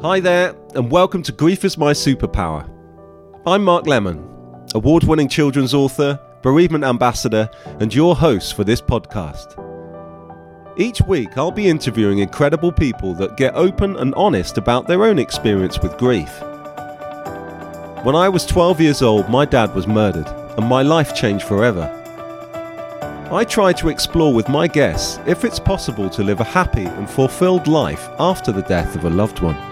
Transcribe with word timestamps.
Hi 0.00 0.20
there, 0.20 0.54
and 0.76 0.92
welcome 0.92 1.24
to 1.24 1.32
Grief 1.32 1.64
is 1.64 1.76
My 1.76 1.90
Superpower. 1.90 2.70
I'm 3.44 3.64
Mark 3.64 3.88
Lemon, 3.88 4.24
award 4.72 5.02
winning 5.02 5.26
children's 5.26 5.74
author, 5.74 6.20
bereavement 6.40 6.84
ambassador, 6.84 7.50
and 7.80 7.92
your 7.92 8.14
host 8.14 8.54
for 8.54 8.62
this 8.62 8.80
podcast. 8.80 9.58
Each 10.76 11.00
week, 11.02 11.36
I'll 11.36 11.50
be 11.50 11.66
interviewing 11.66 12.20
incredible 12.20 12.70
people 12.70 13.12
that 13.14 13.36
get 13.36 13.56
open 13.56 13.96
and 13.96 14.14
honest 14.14 14.56
about 14.56 14.86
their 14.86 15.02
own 15.02 15.18
experience 15.18 15.80
with 15.80 15.98
grief. 15.98 16.30
When 18.04 18.14
I 18.14 18.28
was 18.28 18.46
12 18.46 18.80
years 18.80 19.02
old, 19.02 19.28
my 19.28 19.44
dad 19.44 19.74
was 19.74 19.88
murdered, 19.88 20.28
and 20.56 20.64
my 20.68 20.82
life 20.82 21.12
changed 21.12 21.44
forever. 21.44 21.92
I 23.32 23.42
try 23.42 23.72
to 23.72 23.88
explore 23.88 24.32
with 24.32 24.48
my 24.48 24.68
guests 24.68 25.18
if 25.26 25.44
it's 25.44 25.58
possible 25.58 26.08
to 26.10 26.22
live 26.22 26.38
a 26.38 26.44
happy 26.44 26.84
and 26.84 27.10
fulfilled 27.10 27.66
life 27.66 28.08
after 28.20 28.52
the 28.52 28.62
death 28.62 28.94
of 28.94 29.04
a 29.04 29.10
loved 29.10 29.40
one. 29.40 29.67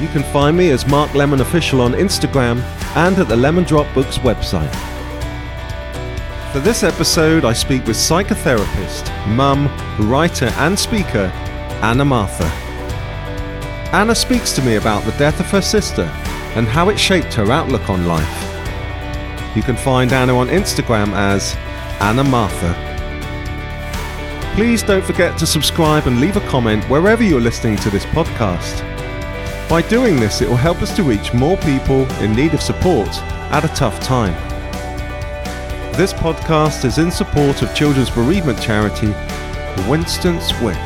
You 0.00 0.08
can 0.08 0.24
find 0.24 0.56
me 0.56 0.70
as 0.70 0.86
Mark 0.86 1.14
Lemon 1.14 1.40
Official 1.40 1.80
on 1.80 1.92
Instagram 1.92 2.60
and 2.96 3.16
at 3.18 3.28
the 3.28 3.36
Lemon 3.36 3.62
Drop 3.62 3.92
Books 3.94 4.18
website. 4.18 4.74
For 6.52 6.58
this 6.60 6.82
episode, 6.82 7.44
I 7.44 7.52
speak 7.52 7.86
with 7.86 7.96
psychotherapist, 7.96 9.26
mum, 9.28 9.66
writer, 10.08 10.46
and 10.56 10.78
speaker, 10.78 11.30
Anna 11.82 12.04
Mathur. 12.04 12.50
Anna 13.92 14.14
speaks 14.14 14.52
to 14.52 14.62
me 14.62 14.74
about 14.74 15.04
the 15.04 15.12
death 15.12 15.38
of 15.38 15.46
her 15.50 15.62
sister 15.62 16.02
and 16.56 16.66
how 16.66 16.88
it 16.88 16.98
shaped 16.98 17.34
her 17.34 17.52
outlook 17.52 17.88
on 17.88 18.06
life. 18.06 19.56
You 19.56 19.62
can 19.62 19.76
find 19.76 20.12
Anna 20.12 20.36
on 20.36 20.48
Instagram 20.48 21.12
as 21.12 21.54
Anna 22.00 22.24
Mathur. 22.24 22.74
Please 24.56 24.82
don't 24.82 25.04
forget 25.04 25.38
to 25.38 25.46
subscribe 25.46 26.06
and 26.08 26.20
leave 26.20 26.36
a 26.36 26.48
comment 26.48 26.84
wherever 26.90 27.22
you're 27.22 27.40
listening 27.40 27.76
to 27.76 27.90
this 27.90 28.04
podcast. 28.06 28.93
By 29.68 29.80
doing 29.82 30.20
this, 30.20 30.42
it 30.42 30.48
will 30.48 30.56
help 30.56 30.82
us 30.82 30.94
to 30.94 31.02
reach 31.02 31.32
more 31.32 31.56
people 31.56 32.04
in 32.20 32.32
need 32.34 32.52
of 32.52 32.60
support 32.60 33.08
at 33.50 33.64
a 33.64 33.68
tough 33.68 33.98
time. 33.98 34.34
This 35.94 36.12
podcast 36.12 36.84
is 36.84 36.98
in 36.98 37.10
support 37.10 37.62
of 37.62 37.74
children's 37.74 38.10
bereavement 38.10 38.60
charity, 38.60 39.08
Winston's 39.88 40.52
Wish. 40.60 40.76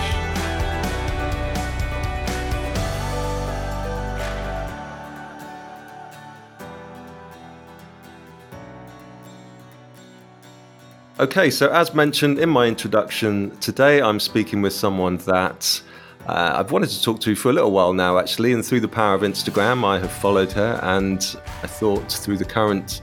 Okay, 11.21 11.51
so 11.51 11.69
as 11.73 11.93
mentioned 11.95 12.39
in 12.39 12.49
my 12.49 12.67
introduction, 12.67 13.59
today 13.59 14.01
I'm 14.01 14.21
speaking 14.21 14.63
with 14.63 14.73
someone 14.73 15.17
that 15.19 15.83
uh, 16.27 16.55
I've 16.57 16.73
wanted 16.73 16.91
to 16.91 17.03
talk 17.03 17.21
to 17.21 17.35
for 17.35 17.51
a 17.51 17.53
little 17.53 17.71
while 17.71 17.93
now, 17.93 18.19
actually, 18.19 18.53
and 18.53 18.65
through 18.65 18.81
the 18.81 18.89
power 18.89 19.15
of 19.15 19.23
Instagram, 19.23 19.85
I 19.85 19.99
have 19.99 20.13
followed 20.13 20.53
her, 20.53 20.79
and 20.83 21.19
I 21.63 21.67
thought 21.67 22.13
through 22.13 22.39
the 22.39 22.45
current 22.45 23.03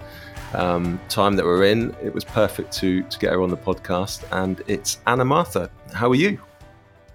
um, 0.53 0.99
time 1.09 1.35
that 1.35 1.45
we're 1.45 1.63
in, 1.63 1.95
it 2.01 2.13
was 2.13 2.23
perfect 2.23 2.71
to 2.73 3.03
to 3.03 3.19
get 3.19 3.31
her 3.31 3.41
on 3.41 3.49
the 3.49 3.57
podcast. 3.57 4.23
And 4.31 4.61
it's 4.67 4.99
Anna 5.07 5.25
Mathur. 5.25 5.69
How 5.93 6.09
are 6.09 6.15
you? 6.15 6.39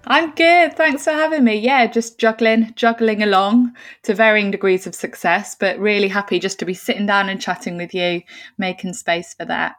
I'm 0.05 0.31
good. 0.31 0.75
Thanks 0.75 1.03
for 1.03 1.11
having 1.11 1.43
me. 1.43 1.55
Yeah, 1.55 1.85
just 1.85 2.17
juggling, 2.17 2.73
juggling 2.75 3.21
along 3.21 3.73
to 4.03 4.15
varying 4.15 4.49
degrees 4.49 4.87
of 4.87 4.95
success, 4.95 5.55
but 5.55 5.77
really 5.77 6.07
happy 6.07 6.39
just 6.39 6.57
to 6.59 6.65
be 6.65 6.73
sitting 6.73 7.05
down 7.05 7.29
and 7.29 7.39
chatting 7.39 7.77
with 7.77 7.93
you, 7.93 8.23
making 8.57 8.93
space 8.93 9.35
for 9.35 9.45
that. 9.45 9.75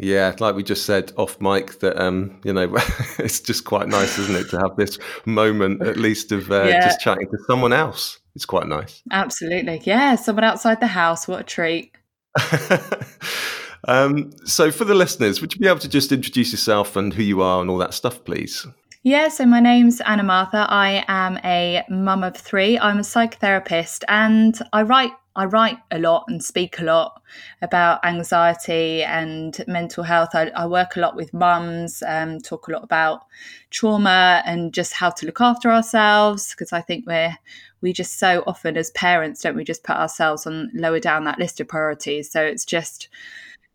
Yeah, 0.00 0.34
like 0.38 0.54
we 0.54 0.62
just 0.62 0.86
said 0.86 1.12
off 1.16 1.40
mic, 1.40 1.80
that 1.80 2.00
um, 2.00 2.40
you 2.44 2.52
know, 2.52 2.72
it's 3.18 3.40
just 3.40 3.64
quite 3.64 3.88
nice, 3.88 4.16
isn't 4.18 4.36
it, 4.36 4.48
to 4.50 4.58
have 4.58 4.76
this 4.76 4.98
moment 5.24 5.82
at 5.82 5.96
least 5.96 6.30
of 6.30 6.50
uh, 6.52 6.64
yeah. 6.64 6.84
just 6.84 7.00
chatting 7.00 7.26
to 7.28 7.38
someone 7.46 7.72
else. 7.72 8.20
It's 8.36 8.46
quite 8.46 8.68
nice. 8.68 9.02
Absolutely, 9.10 9.82
yeah, 9.84 10.14
someone 10.14 10.44
outside 10.44 10.78
the 10.80 10.86
house. 10.86 11.26
What 11.26 11.40
a 11.40 11.44
treat. 11.44 11.96
um, 13.88 14.30
so, 14.44 14.70
for 14.70 14.84
the 14.84 14.94
listeners, 14.94 15.40
would 15.40 15.52
you 15.54 15.60
be 15.60 15.66
able 15.66 15.80
to 15.80 15.88
just 15.88 16.12
introduce 16.12 16.52
yourself 16.52 16.94
and 16.94 17.12
who 17.12 17.24
you 17.24 17.42
are 17.42 17.60
and 17.60 17.68
all 17.68 17.78
that 17.78 17.92
stuff, 17.92 18.24
please? 18.24 18.68
Yeah, 19.04 19.28
so 19.28 19.46
my 19.46 19.60
name's 19.60 20.00
Anna 20.00 20.24
Mathur. 20.24 20.66
I 20.68 21.04
am 21.06 21.38
a 21.44 21.84
mum 21.88 22.24
of 22.24 22.36
three. 22.36 22.76
I'm 22.80 22.98
a 22.98 23.02
psychotherapist 23.02 24.02
and 24.08 24.58
I 24.72 24.82
write 24.82 25.12
I 25.36 25.44
write 25.44 25.78
a 25.92 26.00
lot 26.00 26.24
and 26.26 26.42
speak 26.42 26.80
a 26.80 26.84
lot 26.84 27.22
about 27.62 28.04
anxiety 28.04 29.04
and 29.04 29.64
mental 29.68 30.02
health. 30.02 30.30
I, 30.34 30.48
I 30.48 30.66
work 30.66 30.96
a 30.96 31.00
lot 31.00 31.14
with 31.14 31.32
mums, 31.32 32.02
um, 32.04 32.40
talk 32.40 32.66
a 32.66 32.72
lot 32.72 32.82
about 32.82 33.24
trauma 33.70 34.42
and 34.44 34.74
just 34.74 34.94
how 34.94 35.10
to 35.10 35.26
look 35.26 35.40
after 35.40 35.70
ourselves 35.70 36.50
because 36.50 36.72
I 36.72 36.80
think 36.80 37.06
we're 37.06 37.36
we 37.80 37.92
just 37.92 38.18
so 38.18 38.42
often 38.48 38.76
as 38.76 38.90
parents 38.90 39.42
don't 39.42 39.54
we 39.54 39.62
just 39.62 39.84
put 39.84 39.94
ourselves 39.94 40.44
on 40.44 40.72
lower 40.74 40.98
down 40.98 41.22
that 41.24 41.38
list 41.38 41.60
of 41.60 41.68
priorities. 41.68 42.32
So 42.32 42.42
it's 42.42 42.64
just 42.64 43.08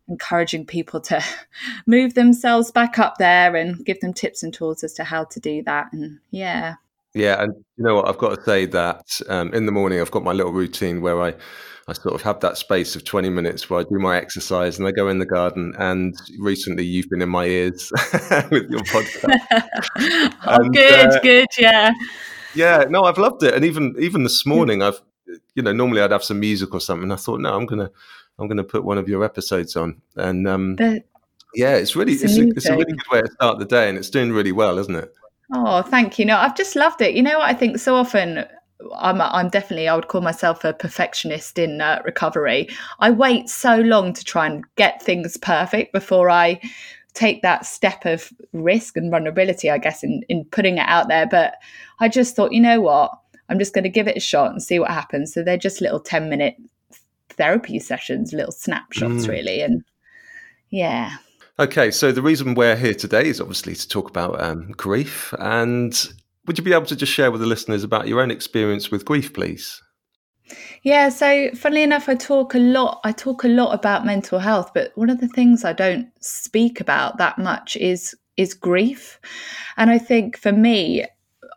encouraging 0.08 0.66
people 0.66 1.00
to 1.00 1.22
move 1.86 2.14
themselves 2.14 2.70
back 2.70 2.98
up 2.98 3.16
there 3.18 3.56
and 3.56 3.84
give 3.84 4.00
them 4.00 4.12
tips 4.12 4.42
and 4.42 4.52
tools 4.52 4.84
as 4.84 4.92
to 4.94 5.04
how 5.04 5.24
to 5.24 5.40
do 5.40 5.62
that. 5.62 5.92
And 5.92 6.18
yeah. 6.30 6.74
Yeah, 7.14 7.42
and 7.42 7.54
you 7.76 7.84
know 7.84 7.94
what? 7.94 8.08
I've 8.08 8.18
got 8.18 8.36
to 8.36 8.42
say 8.42 8.66
that 8.66 9.20
um, 9.28 9.54
in 9.54 9.66
the 9.66 9.72
morning 9.72 10.00
I've 10.00 10.10
got 10.10 10.24
my 10.24 10.32
little 10.32 10.52
routine 10.52 11.00
where 11.00 11.22
I, 11.22 11.34
I 11.86 11.92
sort 11.92 12.14
of 12.14 12.22
have 12.22 12.40
that 12.40 12.58
space 12.58 12.96
of 12.96 13.04
twenty 13.04 13.30
minutes 13.30 13.70
where 13.70 13.78
I 13.80 13.82
do 13.84 14.00
my 14.00 14.16
exercise 14.16 14.78
and 14.78 14.88
I 14.88 14.90
go 14.90 15.06
in 15.08 15.20
the 15.20 15.26
garden. 15.26 15.74
And 15.78 16.16
recently, 16.40 16.84
you've 16.84 17.08
been 17.08 17.22
in 17.22 17.28
my 17.28 17.44
ears 17.44 17.92
with 18.50 18.68
your 18.68 18.80
podcast. 18.80 19.24
oh, 20.44 20.56
and, 20.56 20.74
good, 20.74 21.08
uh, 21.10 21.20
good, 21.20 21.46
yeah, 21.56 21.92
yeah. 22.56 22.84
No, 22.88 23.02
I've 23.02 23.18
loved 23.18 23.44
it, 23.44 23.54
and 23.54 23.64
even 23.64 23.94
even 24.00 24.24
this 24.24 24.44
morning, 24.44 24.82
I've 24.82 25.00
you 25.54 25.62
know 25.62 25.72
normally 25.72 26.00
I'd 26.00 26.10
have 26.10 26.24
some 26.24 26.40
music 26.40 26.74
or 26.74 26.80
something. 26.80 27.12
I 27.12 27.16
thought, 27.16 27.38
no, 27.38 27.54
I'm 27.54 27.66
gonna 27.66 27.90
I'm 28.38 28.48
gonna 28.48 28.64
put 28.64 28.84
one 28.84 28.98
of 28.98 29.08
your 29.08 29.24
episodes 29.24 29.76
on, 29.76 30.00
and 30.16 30.48
um, 30.48 30.76
yeah, 31.54 31.76
it's 31.76 31.94
really 31.94 32.12
it's, 32.12 32.24
it's, 32.24 32.38
a, 32.38 32.48
it's 32.48 32.66
a 32.66 32.72
really 32.72 32.92
good 32.92 33.10
way 33.12 33.22
to 33.22 33.30
start 33.32 33.58
the 33.58 33.64
day, 33.64 33.88
and 33.88 33.96
it's 33.98 34.10
doing 34.10 34.32
really 34.32 34.52
well, 34.52 34.78
isn't 34.78 34.94
it? 34.94 35.12
Oh, 35.52 35.82
thank 35.82 36.18
you. 36.18 36.24
No, 36.24 36.36
I've 36.36 36.56
just 36.56 36.74
loved 36.74 37.00
it. 37.00 37.14
You 37.14 37.22
know 37.22 37.38
what 37.38 37.48
I 37.48 37.54
think 37.54 37.78
so 37.78 37.94
often 37.94 38.44
I'm 38.94 39.20
I'm 39.20 39.48
definitely 39.48 39.88
I 39.88 39.94
would 39.94 40.08
call 40.08 40.20
myself 40.20 40.64
a 40.64 40.72
perfectionist 40.72 41.58
in 41.58 41.80
uh, 41.80 42.02
recovery. 42.04 42.68
I 43.00 43.10
wait 43.10 43.48
so 43.48 43.76
long 43.76 44.12
to 44.12 44.24
try 44.24 44.46
and 44.46 44.64
get 44.76 45.02
things 45.02 45.36
perfect 45.36 45.92
before 45.92 46.30
I 46.30 46.60
take 47.14 47.42
that 47.42 47.64
step 47.64 48.04
of 48.04 48.32
risk 48.52 48.96
and 48.96 49.10
vulnerability, 49.10 49.70
I 49.70 49.78
guess, 49.78 50.02
in 50.02 50.22
in 50.28 50.44
putting 50.46 50.78
it 50.78 50.88
out 50.88 51.08
there. 51.08 51.26
But 51.26 51.54
I 52.00 52.08
just 52.08 52.34
thought, 52.34 52.52
you 52.52 52.60
know 52.60 52.80
what, 52.80 53.12
I'm 53.48 53.58
just 53.58 53.74
going 53.74 53.84
to 53.84 53.90
give 53.90 54.08
it 54.08 54.16
a 54.16 54.20
shot 54.20 54.50
and 54.50 54.62
see 54.62 54.78
what 54.78 54.90
happens. 54.90 55.32
So 55.32 55.42
they're 55.42 55.56
just 55.56 55.80
little 55.80 56.00
ten 56.00 56.28
minute 56.28 56.56
therapy 57.34 57.78
sessions, 57.78 58.32
little 58.32 58.52
snapshots, 58.52 59.26
mm. 59.26 59.28
really, 59.28 59.60
and 59.60 59.82
yeah. 60.70 61.16
Okay, 61.58 61.90
so 61.90 62.10
the 62.10 62.22
reason 62.22 62.54
we're 62.54 62.76
here 62.76 62.94
today 62.94 63.26
is 63.26 63.40
obviously 63.40 63.76
to 63.76 63.88
talk 63.88 64.10
about 64.10 64.42
um, 64.42 64.72
grief. 64.72 65.32
And 65.38 65.94
would 66.46 66.58
you 66.58 66.64
be 66.64 66.72
able 66.72 66.86
to 66.86 66.96
just 66.96 67.12
share 67.12 67.30
with 67.30 67.40
the 67.40 67.46
listeners 67.46 67.84
about 67.84 68.08
your 68.08 68.20
own 68.20 68.30
experience 68.30 68.90
with 68.90 69.04
grief, 69.04 69.32
please? 69.32 69.80
Yeah, 70.82 71.08
so 71.08 71.50
funnily 71.54 71.82
enough, 71.82 72.08
I 72.08 72.16
talk 72.16 72.54
a 72.54 72.58
lot. 72.58 73.00
I 73.04 73.12
talk 73.12 73.44
a 73.44 73.48
lot 73.48 73.72
about 73.72 74.04
mental 74.04 74.38
health, 74.38 74.72
but 74.74 74.92
one 74.96 75.10
of 75.10 75.20
the 75.20 75.28
things 75.28 75.64
I 75.64 75.72
don't 75.72 76.08
speak 76.20 76.80
about 76.80 77.18
that 77.18 77.38
much 77.38 77.76
is 77.76 78.14
is 78.36 78.52
grief. 78.52 79.20
And 79.76 79.90
I 79.90 79.98
think 79.98 80.36
for 80.36 80.52
me, 80.52 81.06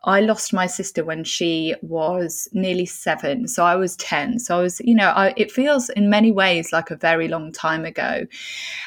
I 0.03 0.21
lost 0.21 0.53
my 0.53 0.67
sister 0.67 1.03
when 1.03 1.23
she 1.23 1.75
was 1.81 2.47
nearly 2.53 2.85
seven. 2.85 3.47
So 3.47 3.65
I 3.65 3.75
was 3.75 3.95
10. 3.97 4.39
So 4.39 4.59
I 4.59 4.61
was, 4.61 4.79
you 4.83 4.95
know, 4.95 5.09
I, 5.09 5.33
it 5.35 5.51
feels 5.51 5.89
in 5.89 6.09
many 6.09 6.31
ways 6.31 6.71
like 6.71 6.91
a 6.91 6.95
very 6.95 7.27
long 7.27 7.51
time 7.51 7.85
ago. 7.85 8.25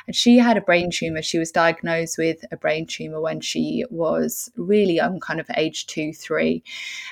And 0.06 0.16
she 0.16 0.38
had 0.38 0.56
a 0.56 0.60
brain 0.62 0.90
tumor. 0.90 1.22
She 1.22 1.38
was 1.38 1.50
diagnosed 1.50 2.16
with 2.16 2.38
a 2.52 2.56
brain 2.56 2.86
tumor 2.86 3.20
when 3.20 3.40
she 3.40 3.84
was 3.90 4.50
really 4.56 4.94
young, 4.94 5.20
kind 5.20 5.40
of 5.40 5.50
age 5.56 5.86
two, 5.86 6.12
three. 6.12 6.62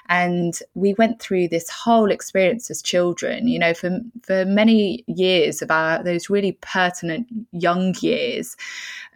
And 0.09 0.59
we 0.75 0.95
went 0.95 1.21
through 1.21 1.49
this 1.49 1.69
whole 1.69 2.11
experience 2.11 2.71
as 2.71 2.81
children, 2.83 3.49
you 3.49 3.59
know, 3.59 3.75
for, 3.75 4.01
for 4.23 4.45
many 4.45 5.05
years 5.07 5.61
about 5.61 6.05
those 6.05 6.31
really 6.31 6.53
pertinent 6.61 7.27
young 7.53 7.95
years 8.01 8.57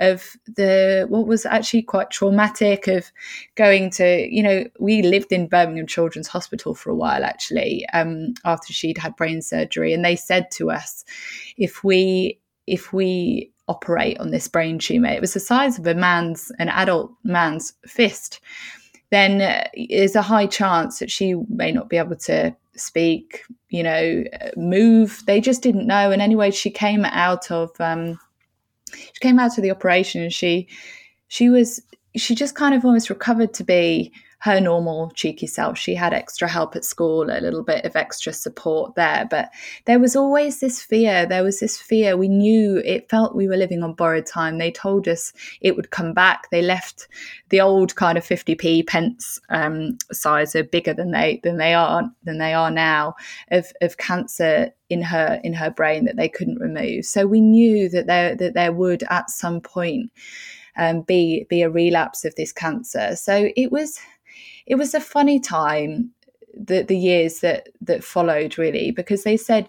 of 0.01 0.37
the, 0.57 1.07
what 1.09 1.27
was 1.27 1.47
actually 1.47 1.83
quite 1.83 2.11
traumatic 2.11 2.89
of 2.89 3.13
going 3.55 3.91
to, 3.91 4.29
you 4.31 4.43
know, 4.43 4.65
we 4.83 5.01
lived 5.01 5.31
in 5.31 5.47
Birmingham 5.47 5.87
Children's 5.87 6.27
Hospital 6.27 6.75
for 6.75 6.91
a 6.91 6.97
while 6.97 7.23
actually 7.23 7.87
um, 7.93 8.35
after 8.45 8.73
she'd 8.73 8.99
had 8.99 9.15
brain 9.15 9.41
surgery, 9.41 9.93
and 9.93 10.05
they 10.05 10.17
said 10.17 10.51
to 10.53 10.73
us, 10.73 11.05
if 11.57 11.85
we 11.85 12.41
if 12.67 12.93
we 12.93 13.53
operate 13.69 14.19
on 14.19 14.33
this 14.33 14.49
brain 14.49 14.81
tumor, 14.81 15.09
it 15.09 15.21
was 15.21 15.35
the 15.35 15.41
size 15.41 15.79
of 15.79 15.87
a 15.87 15.95
man's 15.95 16.51
an 16.59 16.69
adult 16.69 17.13
man's 17.23 17.75
fist, 17.87 18.41
then 19.11 19.41
uh, 19.41 19.69
there's 19.89 20.17
a 20.17 20.23
high 20.23 20.47
chance 20.47 20.99
that 20.99 21.13
she 21.13 21.35
may 21.49 21.71
not 21.71 21.89
be 21.89 21.97
able 21.97 22.17
to 22.17 22.55
speak, 22.75 23.45
you 23.69 23.85
know, 23.85 24.25
move. 24.57 25.23
They 25.29 25.41
just 25.41 25.63
didn't 25.63 25.87
know, 25.87 26.11
and 26.11 26.21
anyway, 26.21 26.51
she 26.51 26.71
came 26.71 27.05
out 27.05 27.53
of 27.53 27.71
um, 27.79 28.19
she 28.93 29.21
came 29.21 29.39
out 29.39 29.57
of 29.57 29.63
the 29.63 29.71
operation, 29.71 30.23
and 30.23 30.33
she 30.33 30.67
she 31.29 31.51
was 31.51 31.81
she 32.17 32.35
just 32.35 32.57
kind 32.57 32.75
of 32.75 32.85
almost 32.85 33.11
recovered 33.11 33.55
to 33.55 33.63
be 33.63 34.13
her 34.43 34.61
normal 34.61 35.09
cheeky 35.15 35.47
self. 35.47 35.79
She 35.79 35.95
had 35.95 36.13
extra 36.13 36.49
help 36.49 36.75
at 36.75 36.85
school, 36.85 37.31
a 37.31 37.39
little 37.41 37.63
bit 37.63 37.85
of 37.85 37.95
extra 37.95 38.33
support 38.33 38.97
there, 38.97 39.25
but 39.31 39.51
there 39.85 40.01
was 40.01 40.17
always 40.17 40.59
this 40.59 40.83
fear. 40.83 41.25
There 41.27 41.45
was 41.45 41.61
this 41.61 41.81
fear. 41.81 42.17
We 42.17 42.27
knew 42.27 42.83
it 42.85 43.09
felt 43.09 43.37
we 43.37 43.47
were 43.47 43.57
living 43.57 43.85
on 43.85 43.95
borrowed 43.95 44.27
time. 44.27 44.59
They 44.59 44.73
told 44.73 45.07
us 45.07 45.33
it 45.61 45.77
would 45.77 45.93
come 45.93 46.13
back. 46.13 46.51
They 46.51 46.61
left 46.61 47.07
the 47.51 47.61
old 47.61 47.95
kind 47.95 48.19
of 48.19 48.25
50p 48.25 48.85
pence 48.89 49.39
um, 49.49 49.97
size, 50.11 50.57
are 50.57 50.65
bigger 50.65 50.93
than 50.93 51.13
they 51.13 51.41
than 51.45 51.59
they 51.59 51.73
are 51.73 52.11
than 52.25 52.39
they 52.39 52.53
are 52.53 52.71
now 52.71 53.15
of 53.53 53.73
of 53.81 53.97
cancer 53.99 54.71
in 54.91 55.03
her 55.03 55.41
in 55.45 55.53
her 55.53 55.71
brain 55.71 56.05
that 56.07 56.17
they 56.17 56.29
couldn't 56.29 56.59
remove. 56.59 57.05
So 57.05 57.29
we 57.29 57.41
knew 57.41 57.89
that 57.91 58.09
there 58.09 58.35
that 58.35 58.55
there 58.55 58.73
would 58.73 59.05
at 59.09 59.31
some 59.31 59.61
point 59.61 60.11
um, 60.77 61.03
be 61.03 61.47
be 61.49 61.63
a 61.63 61.71
relapse 61.71 62.25
of 62.25 62.35
this 62.35 62.53
cancer. 62.53 63.15
So 63.15 63.51
it 63.55 63.71
was 63.71 64.01
it 64.67 64.77
was 64.77 64.95
a 64.95 65.01
funny 65.01 65.41
time 65.41 66.11
the 66.55 66.83
the 66.83 66.97
years 66.97 67.41
that 67.41 67.69
that 67.81 68.05
followed 68.05 68.59
really 68.59 68.91
because 68.91 69.25
they 69.25 69.37
said 69.37 69.69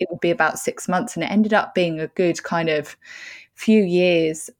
it 0.00 0.08
would 0.10 0.20
be 0.20 0.30
about 0.30 0.58
six 0.58 0.88
months 0.88 1.14
and 1.14 1.24
it 1.24 1.30
ended 1.30 1.52
up 1.52 1.74
being 1.74 2.00
a 2.00 2.06
good 2.08 2.42
kind 2.42 2.68
of 2.68 2.96
few 3.54 3.82
years 3.82 4.50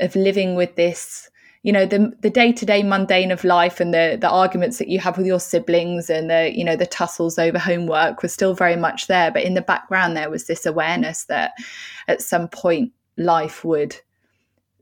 of 0.00 0.14
living 0.16 0.54
with 0.54 0.74
this 0.76 1.30
you 1.62 1.72
know 1.72 1.86
the 1.86 2.12
the 2.20 2.30
day-to-day 2.30 2.82
mundane 2.82 3.30
of 3.30 3.44
life 3.44 3.80
and 3.80 3.94
the 3.94 4.18
the 4.20 4.28
arguments 4.28 4.78
that 4.78 4.88
you 4.88 4.98
have 4.98 5.16
with 5.16 5.26
your 5.26 5.40
siblings 5.40 6.10
and 6.10 6.28
the 6.28 6.52
you 6.54 6.64
know 6.64 6.76
the 6.76 6.86
tussles 6.86 7.38
over 7.38 7.58
homework 7.58 8.22
was 8.22 8.32
still 8.32 8.54
very 8.54 8.76
much 8.76 9.06
there. 9.06 9.30
But 9.30 9.44
in 9.44 9.54
the 9.54 9.62
background 9.62 10.16
there 10.16 10.30
was 10.30 10.46
this 10.46 10.66
awareness 10.66 11.24
that 11.24 11.52
at 12.08 12.20
some 12.20 12.48
point 12.48 12.92
life 13.16 13.64
would 13.64 13.96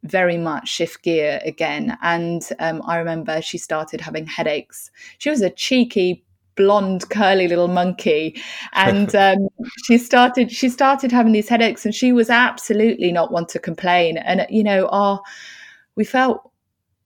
very 0.03 0.39
much 0.39 0.69
shift 0.69 1.03
gear 1.03 1.41
again. 1.45 1.97
And 2.03 2.47
um, 2.59 2.83
I 2.87 2.97
remember 2.97 3.43
she 3.43 3.59
started 3.59 4.01
having 4.01 4.27
headaches. 4.27 4.91
She 5.19 5.31
was 5.31 5.43
a 5.43 5.51
cheeky 5.51 6.25
blonde 6.57 7.09
curly 7.09 7.49
little 7.49 7.69
monkey 7.69 8.41
and 8.73 9.15
um, 9.15 9.49
she 9.85 9.97
started 9.97 10.51
she 10.51 10.69
started 10.69 11.11
having 11.11 11.33
these 11.33 11.49
headaches 11.49 11.85
and 11.85 11.95
she 11.95 12.13
was 12.13 12.29
absolutely 12.29 13.13
not 13.13 13.33
one 13.33 13.47
to 13.47 13.59
complain 13.59 14.19
and 14.19 14.45
you 14.51 14.63
know 14.63 14.87
our 14.89 15.23
we 15.95 16.05
felt 16.05 16.51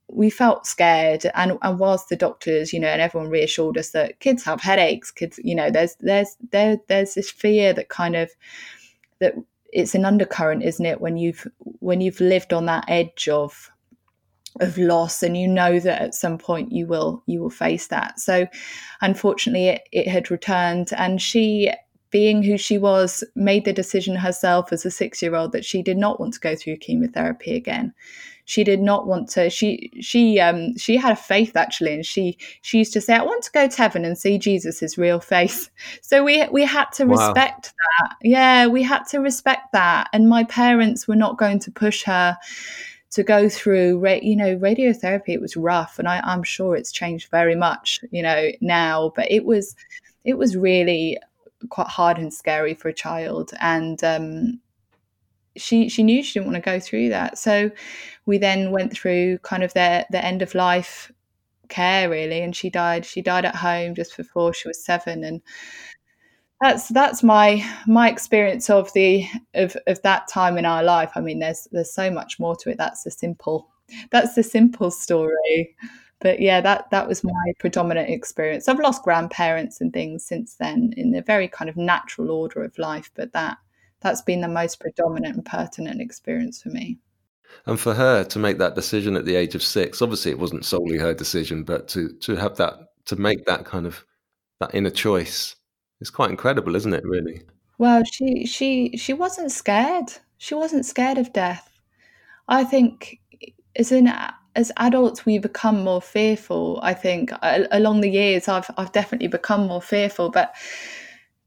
we 0.09 0.31
felt 0.31 0.67
scared 0.67 1.27
and 1.35 1.59
and 1.63 1.79
whilst 1.79 2.09
the 2.09 2.17
doctors 2.17 2.73
you 2.73 2.81
know 2.81 2.89
and 2.89 3.01
everyone 3.01 3.31
reassured 3.31 3.79
us 3.79 3.91
that 3.91 4.19
kids 4.21 4.43
have 4.43 4.61
headaches 4.61 5.11
kids 5.11 5.39
you 5.45 5.55
know 5.55 5.71
there's 5.71 5.97
there's 6.01 6.37
there 6.51 6.79
there's 6.89 7.15
this 7.15 7.31
fear 7.31 7.73
that 7.73 7.89
kind 7.89 8.17
of 8.17 8.31
that 9.21 9.35
it's 9.75 9.95
an 9.95 10.05
undercurrent, 10.05 10.63
isn't 10.63 10.87
it? 10.87 11.01
When 11.01 11.17
you've 11.17 11.47
when 11.81 12.01
you've 12.01 12.21
lived 12.21 12.53
on 12.53 12.67
that 12.67 12.85
edge 12.89 13.29
of 13.29 13.71
of 14.61 14.79
loss 14.79 15.23
and 15.23 15.37
you 15.37 15.49
know 15.49 15.81
that 15.81 16.01
at 16.01 16.15
some 16.15 16.39
point 16.39 16.71
you 16.71 16.87
will 16.87 17.23
you 17.27 17.41
will 17.43 17.51
face 17.51 17.89
that 17.89 18.21
so 18.21 18.47
unfortunately 19.01 19.67
it, 19.67 19.83
it 19.91 20.07
had 20.07 20.31
returned 20.31 20.91
and 20.97 21.21
she 21.21 21.73
being 22.15 22.45
who 22.45 22.57
she 22.57 22.79
was 22.79 23.25
made 23.35 23.65
the 23.65 23.73
decision 23.73 24.15
herself 24.15 24.73
as 24.73 24.87
a 24.87 24.91
six 24.91 25.21
year 25.21 25.35
old 25.35 25.51
that 25.51 25.65
she 25.65 25.83
did 25.83 25.97
not 25.97 26.21
want 26.21 26.33
to 26.33 26.39
go 26.39 26.55
through 26.55 26.77
chemotherapy 26.77 27.57
again. 27.57 27.93
She 28.45 28.63
did 28.63 28.81
not 28.81 29.09
want 29.09 29.29
to 29.31 29.51
she 29.51 29.91
she 30.01 30.39
um 30.39 30.79
she 30.79 30.97
had 30.97 31.11
a 31.11 31.17
faith 31.17 31.57
actually 31.57 31.93
and 31.93 32.07
she 32.07 32.39
she 32.63 32.79
used 32.79 32.93
to 32.93 33.01
say 33.01 33.15
i 33.15 33.23
want 33.23 33.43
to 33.43 33.51
go 33.51 33.67
to 33.67 33.77
heaven 33.77 34.05
and 34.05 34.17
see 34.17 34.39
jesus's 34.39 34.97
real 34.97 35.19
face. 35.19 35.69
So 36.03 36.23
we 36.23 36.47
we 36.53 36.63
had 36.63 36.85
to 36.99 37.05
wow. 37.05 37.17
respect 37.17 37.75
that. 37.83 38.17
Yeah 38.23 38.69
we 38.69 38.85
had 38.85 39.03
to 39.07 39.19
respect 39.19 39.73
that. 39.73 40.09
And 40.13 40.29
my 40.29 40.45
parents 40.45 41.09
were 41.09 41.17
not 41.17 41.37
going 41.37 41.59
to 41.61 41.73
push 41.73 42.05
her 42.05 42.39
to 43.11 43.25
go 43.25 43.49
through 43.49 44.07
you 44.23 44.37
know 44.37 44.57
radiotherapy. 44.57 45.31
It 45.31 45.41
was 45.41 45.57
rough 45.57 45.99
and 45.99 46.07
I, 46.07 46.21
i'm 46.23 46.45
sure 46.45 46.77
it's 46.77 46.93
changed 46.93 47.29
very 47.33 47.57
much 47.57 47.99
you 48.13 48.23
know 48.23 48.53
now. 48.61 49.13
But 49.17 49.33
it 49.33 49.45
was 49.45 49.75
it 50.25 50.39
was 50.39 50.57
really 50.57 51.19
quite 51.71 51.89
hard 51.89 52.19
and 52.19 52.33
scary 52.33 52.75
for 52.75 52.89
a 52.89 52.95
child 52.95 53.53
and 53.61 54.03
um 54.05 54.61
she 55.57 55.89
she 55.89 56.03
knew 56.03 56.23
she 56.23 56.35
didn't 56.35 56.47
want 56.51 56.57
to 56.57 56.71
go 56.71 56.81
through 56.81 57.09
that. 57.11 57.39
So 57.39 57.71
we 58.27 58.39
then 58.39 58.71
went 58.73 58.93
through 58.93 59.39
kind 59.39 59.63
of 59.63 59.73
their 59.75 60.05
the 60.11 60.25
end 60.25 60.43
of 60.43 60.55
life 60.55 61.13
care 61.69 62.11
really, 62.11 62.43
and 62.43 62.55
she 62.57 62.71
died. 62.71 63.07
She 63.07 63.23
died 63.23 63.45
at 63.45 63.57
home 63.57 63.95
just 63.95 64.17
before 64.17 64.55
she 64.55 64.69
was 64.69 64.85
seven, 64.85 65.25
and 65.25 65.43
that's 66.61 66.89
that's 66.89 67.23
my 67.23 67.65
my 67.87 68.09
experience 68.11 68.71
of 68.71 68.93
the 68.95 69.27
of 69.55 69.77
of 69.87 70.01
that 70.03 70.29
time 70.29 70.57
in 70.57 70.65
our 70.65 70.83
life. 70.83 71.13
I 71.15 71.21
mean, 71.21 71.39
there's 71.41 71.69
there's 71.73 71.93
so 71.93 72.11
much 72.11 72.39
more 72.39 72.57
to 72.57 72.71
it. 72.71 72.79
That's 72.79 73.03
the 73.03 73.11
simple 73.11 73.69
that's 74.11 74.35
the 74.35 74.43
simple 74.43 74.91
story. 74.91 75.77
But 76.21 76.41
yeah, 76.41 76.61
that 76.61 76.91
that 76.91 77.09
was 77.09 77.25
my 77.25 77.53
predominant 77.59 78.09
experience. 78.09 78.69
I've 78.69 78.79
lost 78.79 79.03
grandparents 79.03 79.81
and 79.81 79.93
things 79.93 80.25
since 80.25 80.57
then 80.57 80.95
in 80.97 81.15
a 81.15 81.23
very 81.23 81.49
kind 81.49 81.69
of 81.69 81.77
natural 81.77 82.31
order 82.31 82.63
of 82.63 82.79
life, 82.79 83.11
but 83.15 83.33
that 83.33 83.59
that's 84.01 84.23
been 84.23 84.41
the 84.41 84.49
most 84.49 84.81
predominant 84.81 85.37
and 85.37 85.45
pertinent 85.45 86.01
experience 86.01 86.63
for 86.63 86.69
me. 86.69 86.99
And 87.67 87.79
for 87.79 87.95
her 87.95 88.25
to 88.25 88.39
make 88.39 88.59
that 88.59 88.75
decision 88.75 89.17
at 89.17 89.25
the 89.25 89.37
age 89.37 89.55
of 89.55 89.63
six, 89.63 90.03
obviously 90.03 90.31
it 90.31 90.39
wasn't 90.39 90.65
solely 90.65 90.99
her 90.99 91.15
decision, 91.15 91.65
but 91.65 91.89
to 91.89 92.11
to 92.21 92.37
have 92.37 92.57
that 92.57 92.75
to 93.07 93.17
make 93.17 93.45
that 93.47 93.65
kind 93.65 93.87
of 93.87 94.05
that 94.61 94.75
inner 94.75 94.91
choice 94.91 95.57
is 96.01 96.11
quite 96.11 96.31
incredible, 96.31 96.77
isn't 96.77 96.95
it? 96.95 97.05
Really. 97.05 97.43
Well, 97.79 98.03
she 98.05 98.47
she 98.47 98.97
she 98.97 99.13
wasn't 99.13 99.53
scared. 99.53 100.13
She 100.39 100.55
wasn't 100.55 100.87
scared 100.87 101.19
of 101.19 101.33
death. 101.33 101.71
I 102.49 102.65
think 102.65 103.21
as 103.77 103.91
in 103.91 104.07
as 104.57 104.71
adults 104.77 105.27
we 105.27 105.39
become 105.39 105.83
more 105.83 106.03
fearful. 106.03 106.81
I 106.83 106.95
think. 106.95 107.31
Along 107.43 108.01
the 108.01 108.11
years 108.11 108.49
I've 108.49 108.71
I've 108.77 108.93
definitely 108.93 109.29
become 109.29 109.67
more 109.67 109.83
fearful, 109.83 110.31
but 110.31 110.55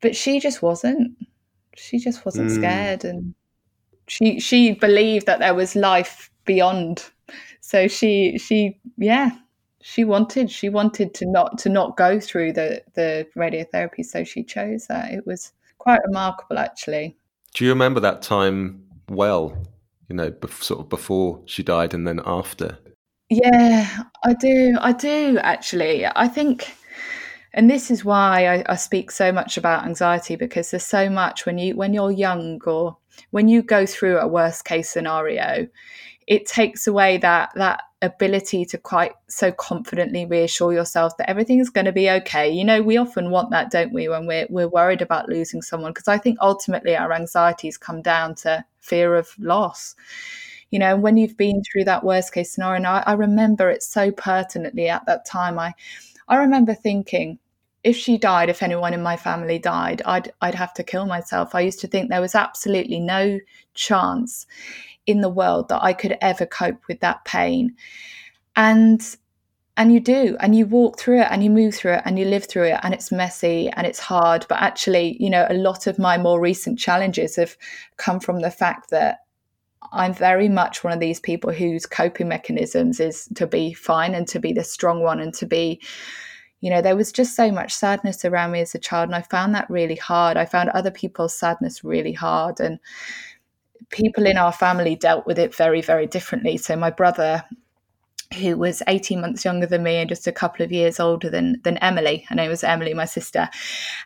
but 0.01 0.15
she 0.15 0.39
just 0.39 0.61
wasn't. 0.61 1.17
She 1.75 1.99
just 1.99 2.25
wasn't 2.25 2.49
mm. 2.49 2.55
scared 2.55 3.05
and 3.05 3.35
she 4.07 4.39
she 4.39 4.71
believed 4.71 5.25
that 5.25 5.39
there 5.39 5.53
was 5.53 5.75
life 5.75 6.31
beyond. 6.45 7.05
So 7.61 7.87
she 7.87 8.37
she 8.37 8.79
yeah 8.97 9.31
she 9.81 10.03
wanted 10.03 10.49
she 10.49 10.69
wanted 10.69 11.13
to 11.15 11.25
not 11.25 11.57
to 11.59 11.69
not 11.69 11.97
go 11.97 12.19
through 12.19 12.53
the 12.53 12.81
the 12.95 13.27
radiotherapy 13.35 14.05
so 14.05 14.23
she 14.23 14.43
chose 14.43 14.87
that. 14.87 15.11
It 15.11 15.25
was 15.27 15.53
quite 15.77 15.99
remarkable 16.05 16.57
actually. 16.57 17.17
Do 17.53 17.65
you 17.65 17.71
remember 17.71 17.99
that 17.99 18.21
time 18.21 18.83
well 19.09 19.65
you 20.09 20.15
know 20.15 20.33
sort 20.49 20.79
of 20.79 20.89
before 20.89 21.41
she 21.45 21.63
died 21.63 21.93
and 21.93 22.07
then 22.07 22.21
after 22.25 22.77
yeah 23.29 24.03
i 24.23 24.33
do 24.33 24.77
i 24.79 24.91
do 24.91 25.37
actually. 25.39 26.05
I 26.05 26.27
think 26.27 26.75
and 27.53 27.69
this 27.69 27.89
is 27.89 28.05
why 28.05 28.45
I, 28.45 28.63
I, 28.67 28.75
speak 28.75 29.09
so 29.09 29.31
much 29.31 29.57
about 29.57 29.83
anxiety 29.85 30.35
because 30.35 30.69
there's 30.69 30.85
so 30.85 31.09
much 31.09 31.45
when 31.45 31.57
you 31.57 31.75
when 31.75 31.93
you're 31.93 32.11
young 32.11 32.61
or 32.65 32.97
when 33.31 33.47
you 33.47 33.63
go 33.63 33.85
through 33.85 34.19
a 34.19 34.27
worst 34.27 34.63
case 34.63 34.89
scenario 34.89 35.67
it 36.27 36.45
takes 36.45 36.87
away 36.87 37.17
that 37.17 37.49
that 37.55 37.81
ability 38.01 38.63
to 38.65 38.77
quite 38.77 39.13
so 39.27 39.51
confidently 39.51 40.25
reassure 40.25 40.71
yourself 40.71 41.17
that 41.17 41.29
everything's 41.29 41.69
going 41.69 41.85
to 41.85 41.91
be 41.91 42.11
okay. 42.11 42.47
You 42.49 42.63
know 42.63 42.81
we 42.81 42.97
often 42.97 43.31
want 43.31 43.49
that 43.51 43.71
don't 43.71 43.91
we 43.91 44.07
when 44.07 44.27
we're 44.27 44.45
we're 44.49 44.67
worried 44.67 45.01
about 45.01 45.29
losing 45.29 45.61
someone? 45.61 45.91
Because 45.91 46.07
i 46.07 46.17
think 46.17 46.37
ultimately 46.41 46.95
our 46.95 47.11
anxieties 47.11 47.77
come 47.77 48.01
down 48.01 48.35
to 48.35 48.63
fear 48.79 49.15
of 49.15 49.29
loss 49.39 49.95
you 50.71 50.79
know 50.79 50.95
when 50.95 51.17
you've 51.17 51.37
been 51.37 51.61
through 51.63 51.83
that 51.85 52.03
worst 52.03 52.33
case 52.33 52.51
scenario 52.51 52.77
and 52.77 52.87
I, 52.87 53.03
I 53.05 53.13
remember 53.13 53.69
it 53.69 53.83
so 53.83 54.11
pertinently 54.11 54.89
at 54.89 55.05
that 55.05 55.25
time 55.25 55.59
i 55.59 55.73
i 56.27 56.37
remember 56.37 56.73
thinking 56.73 57.39
if 57.83 57.95
she 57.95 58.17
died, 58.17 58.49
if 58.49 58.61
anyone 58.63 58.93
in 58.93 59.01
my 59.01 59.15
family 59.15 59.59
died, 59.59 60.01
I'd 60.05 60.33
I'd 60.41 60.55
have 60.55 60.73
to 60.73 60.83
kill 60.83 61.05
myself. 61.05 61.55
I 61.55 61.61
used 61.61 61.79
to 61.81 61.87
think 61.87 62.09
there 62.09 62.19
was 62.19 62.35
absolutely 62.35 62.99
no 62.99 63.39
chance 63.75 64.45
in 65.05 65.21
the 65.21 65.29
world 65.29 65.69
that 65.69 65.81
I 65.81 65.93
could 65.93 66.17
ever 66.19 66.45
cope 66.45 66.85
with 66.89 66.99
that 66.99 67.23
pain. 67.23 67.75
And 68.57 69.01
and 69.77 69.93
you 69.93 69.99
do 69.99 70.35
and 70.39 70.55
you 70.55 70.65
walk 70.65 70.99
through 70.99 71.21
it 71.21 71.27
and 71.29 71.43
you 71.43 71.49
move 71.49 71.75
through 71.75 71.93
it 71.93 72.01
and 72.03 72.19
you 72.19 72.25
live 72.25 72.45
through 72.45 72.63
it 72.65 72.79
and 72.83 72.93
it's 72.93 73.11
messy 73.11 73.69
and 73.69 73.85
it's 73.85 73.99
hard 73.99 74.43
but 74.49 74.59
actually 74.59 75.15
you 75.19 75.29
know 75.29 75.45
a 75.49 75.53
lot 75.53 75.85
of 75.85 75.99
my 75.99 76.17
more 76.17 76.41
recent 76.41 76.79
challenges 76.79 77.35
have 77.35 77.55
come 77.97 78.19
from 78.19 78.41
the 78.41 78.49
fact 78.49 78.89
that 78.89 79.19
I'm 79.91 80.13
very 80.13 80.49
much 80.49 80.83
one 80.83 80.93
of 80.93 80.99
these 80.99 81.19
people 81.19 81.51
whose 81.51 81.85
coping 81.85 82.27
mechanisms 82.27 82.99
is 82.99 83.27
to 83.35 83.47
be 83.47 83.73
fine 83.73 84.13
and 84.15 84.27
to 84.29 84.39
be 84.39 84.53
the 84.53 84.63
strong 84.63 85.01
one 85.01 85.19
and 85.19 85.33
to 85.35 85.45
be 85.45 85.81
you 86.59 86.71
know, 86.71 86.81
there 86.81 86.95
was 86.95 87.11
just 87.11 87.35
so 87.35 87.51
much 87.51 87.73
sadness 87.73 88.25
around 88.25 88.51
me 88.51 88.61
as 88.61 88.73
a 88.73 88.79
child, 88.79 89.09
and 89.09 89.15
I 89.15 89.21
found 89.21 89.53
that 89.53 89.69
really 89.69 89.95
hard. 89.95 90.37
I 90.37 90.45
found 90.45 90.69
other 90.69 90.89
people's 90.89 91.35
sadness 91.35 91.83
really 91.83 92.13
hard, 92.13 92.59
and 92.59 92.79
people 93.89 94.25
in 94.25 94.37
our 94.37 94.51
family 94.51 94.95
dealt 94.95 95.27
with 95.27 95.37
it 95.37 95.53
very, 95.53 95.81
very 95.81 96.07
differently. 96.07 96.57
So, 96.57 96.75
my 96.75 96.89
brother, 96.89 97.43
who 98.39 98.57
was 98.57 98.81
18 98.87 99.21
months 99.21 99.45
younger 99.45 99.67
than 99.67 99.83
me 99.83 99.97
and 99.97 100.09
just 100.09 100.27
a 100.27 100.31
couple 100.31 100.65
of 100.65 100.71
years 100.71 100.99
older 100.99 101.29
than 101.29 101.61
than 101.63 101.77
Emily. 101.77 102.25
Her 102.27 102.35
name 102.35 102.49
was 102.49 102.63
Emily, 102.63 102.93
my 102.93 103.05
sister. 103.05 103.49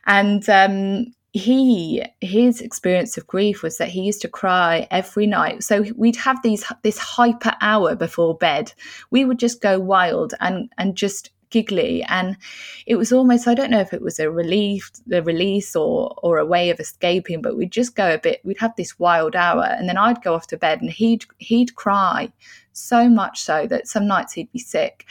And 0.06 0.48
um, 0.50 1.14
he 1.34 2.04
his 2.20 2.60
experience 2.60 3.18
of 3.18 3.26
grief 3.26 3.64
was 3.64 3.78
that 3.78 3.90
he 3.90 4.02
used 4.02 4.22
to 4.22 4.28
cry 4.28 4.88
every 4.92 5.26
night. 5.26 5.64
So 5.64 5.86
we'd 5.96 6.18
have 6.18 6.42
these 6.44 6.66
this 6.84 6.98
hyper 6.98 7.56
hour 7.62 7.96
before 7.96 8.38
bed. 8.38 8.74
We 9.12 9.24
would 9.24 9.40
just 9.40 9.62
go 9.62 9.80
wild 9.80 10.34
and 10.42 10.70
and 10.78 10.96
just 10.96 11.32
giggly. 11.50 12.04
And 12.04 12.38
it 12.86 12.96
was 12.96 13.14
almost 13.14 13.48
i 13.48 13.54
don't 13.54 13.72
know 13.72 13.80
if 13.80 13.94
it 13.94 14.02
was 14.02 14.20
a 14.20 14.30
relief 14.30 14.92
the 15.08 15.24
release 15.24 15.76
or 15.76 16.14
or 16.22 16.38
a 16.38 16.46
way 16.46 16.70
of 16.70 16.80
escaping 16.80 17.42
but 17.42 17.58
we'd 17.58 17.72
just 17.72 17.96
go 17.96 18.14
a 18.14 18.18
bit 18.18 18.42
we'd 18.44 18.60
have 18.60 18.76
this 18.76 19.00
wild 19.00 19.36
hour. 19.36 19.64
And 19.64 19.88
then 19.88 19.98
i'd 19.98 20.22
go 20.22 20.34
off 20.34 20.48
to 20.48 20.58
bed 20.58 20.82
and 20.82 20.90
he'd 20.90 21.24
he'd 21.38 21.76
cry 21.76 22.32
so 22.74 23.08
much 23.08 23.42
so 23.42 23.68
that 23.68 23.88
some 23.88 24.06
nights 24.06 24.34
he'd 24.34 24.52
be 24.52 24.60
sick. 24.60 25.06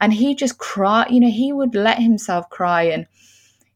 And 0.00 0.12
he 0.12 0.34
just 0.34 0.58
cry 0.58 1.06
you 1.08 1.20
know 1.20 1.30
he 1.30 1.52
would 1.52 1.76
let 1.76 2.00
himself 2.00 2.50
cry 2.50 2.82
and 2.82 3.06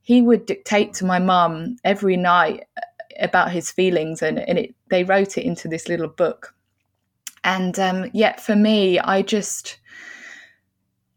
he 0.02 0.22
would 0.22 0.46
dictate 0.46 0.94
to 0.94 1.04
my 1.04 1.18
mum 1.18 1.76
every 1.84 2.16
night 2.16 2.64
uh, 2.76 2.80
about 3.20 3.50
his 3.50 3.70
feelings 3.70 4.22
and, 4.22 4.38
and 4.38 4.58
it, 4.58 4.74
they 4.88 5.04
wrote 5.04 5.36
it 5.36 5.44
into 5.44 5.68
this 5.68 5.88
little 5.88 6.08
book. 6.08 6.54
And 7.44 7.78
um, 7.78 8.10
yet 8.12 8.40
for 8.40 8.54
me 8.54 8.98
i 9.00 9.22
just 9.22 9.78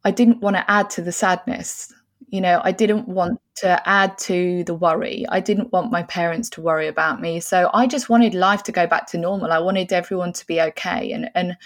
i 0.06 0.12
didn't 0.12 0.42
want 0.42 0.56
to 0.56 0.72
add 0.72 0.90
to 0.92 1.02
the 1.02 1.12
sadness. 1.12 1.94
You 2.28 2.42
know 2.42 2.62
i 2.64 2.72
didn't 2.72 3.08
want 3.08 3.40
to 3.56 3.88
add 3.88 4.18
to 4.20 4.64
the 4.64 4.74
worry. 4.74 5.26
I 5.30 5.40
didn't 5.40 5.72
want 5.72 5.92
my 5.92 6.04
parents 6.04 6.50
to 6.52 6.62
worry 6.62 6.88
about 6.88 7.22
me. 7.22 7.40
So 7.40 7.70
i 7.74 7.86
just 7.88 8.10
wanted 8.10 8.34
life 8.34 8.64
to 8.64 8.72
go 8.72 8.88
back 8.88 9.08
to 9.08 9.18
normal. 9.18 9.52
I 9.52 9.60
wanted 9.60 9.94
everyone 9.94 10.34
to 10.34 10.48
be 10.48 10.60
okay. 10.62 11.12
And 11.12 11.30
and 11.36 11.58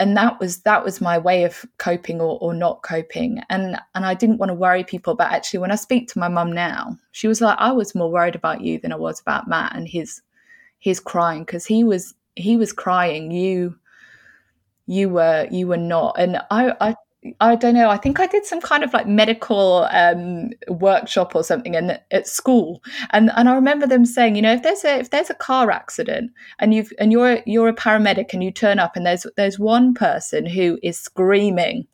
and 0.00 0.16
that 0.16 0.38
was 0.38 0.62
that 0.62 0.84
was 0.84 1.00
my 1.00 1.18
way 1.18 1.44
of 1.44 1.64
coping 1.78 2.20
or, 2.20 2.38
or 2.40 2.54
not 2.54 2.82
coping. 2.82 3.40
And 3.50 3.78
and 3.94 4.06
i 4.06 4.14
didn't 4.14 4.38
want 4.38 4.50
to 4.50 4.54
worry 4.54 4.84
people 4.84 5.14
but 5.14 5.32
actually 5.32 5.60
when 5.60 5.72
i 5.72 5.76
speak 5.76 6.08
to 6.08 6.18
my 6.18 6.28
mum 6.28 6.52
now 6.52 6.96
she 7.12 7.28
was 7.28 7.40
like 7.40 7.58
i 7.58 7.72
was 7.72 7.94
more 7.94 8.10
worried 8.10 8.36
about 8.36 8.60
you 8.60 8.78
than 8.78 8.92
i 8.92 8.96
was 8.96 9.20
about 9.20 9.48
matt 9.48 9.74
and 9.74 9.88
his 9.88 10.22
his 10.78 11.00
crying 11.00 11.42
because 11.42 11.66
he 11.66 11.84
was 11.84 12.14
he 12.38 12.56
was 12.56 12.72
crying. 12.72 13.30
You 13.30 13.76
you 14.86 15.08
were 15.10 15.46
you 15.50 15.66
were 15.66 15.76
not. 15.76 16.16
And 16.18 16.38
i 16.50 16.72
i 16.80 16.94
I 17.40 17.54
don't 17.54 17.74
know. 17.74 17.90
I 17.90 17.96
think 17.96 18.20
I 18.20 18.26
did 18.26 18.44
some 18.44 18.60
kind 18.60 18.84
of 18.84 18.92
like 18.92 19.06
medical 19.06 19.88
um, 19.90 20.50
workshop 20.68 21.34
or 21.34 21.44
something 21.44 21.74
in, 21.74 21.98
at 22.10 22.26
school, 22.26 22.82
and 23.10 23.30
and 23.36 23.48
I 23.48 23.54
remember 23.54 23.86
them 23.86 24.04
saying, 24.04 24.36
you 24.36 24.42
know, 24.42 24.52
if 24.52 24.62
there's 24.62 24.84
a 24.84 24.98
if 24.98 25.10
there's 25.10 25.30
a 25.30 25.34
car 25.34 25.70
accident 25.70 26.32
and 26.58 26.74
you've 26.74 26.92
and 26.98 27.12
you're 27.12 27.40
you're 27.46 27.68
a 27.68 27.74
paramedic 27.74 28.32
and 28.32 28.42
you 28.42 28.50
turn 28.50 28.78
up 28.78 28.96
and 28.96 29.06
there's 29.06 29.26
there's 29.36 29.58
one 29.58 29.94
person 29.94 30.46
who 30.46 30.78
is 30.82 30.98
screaming, 30.98 31.86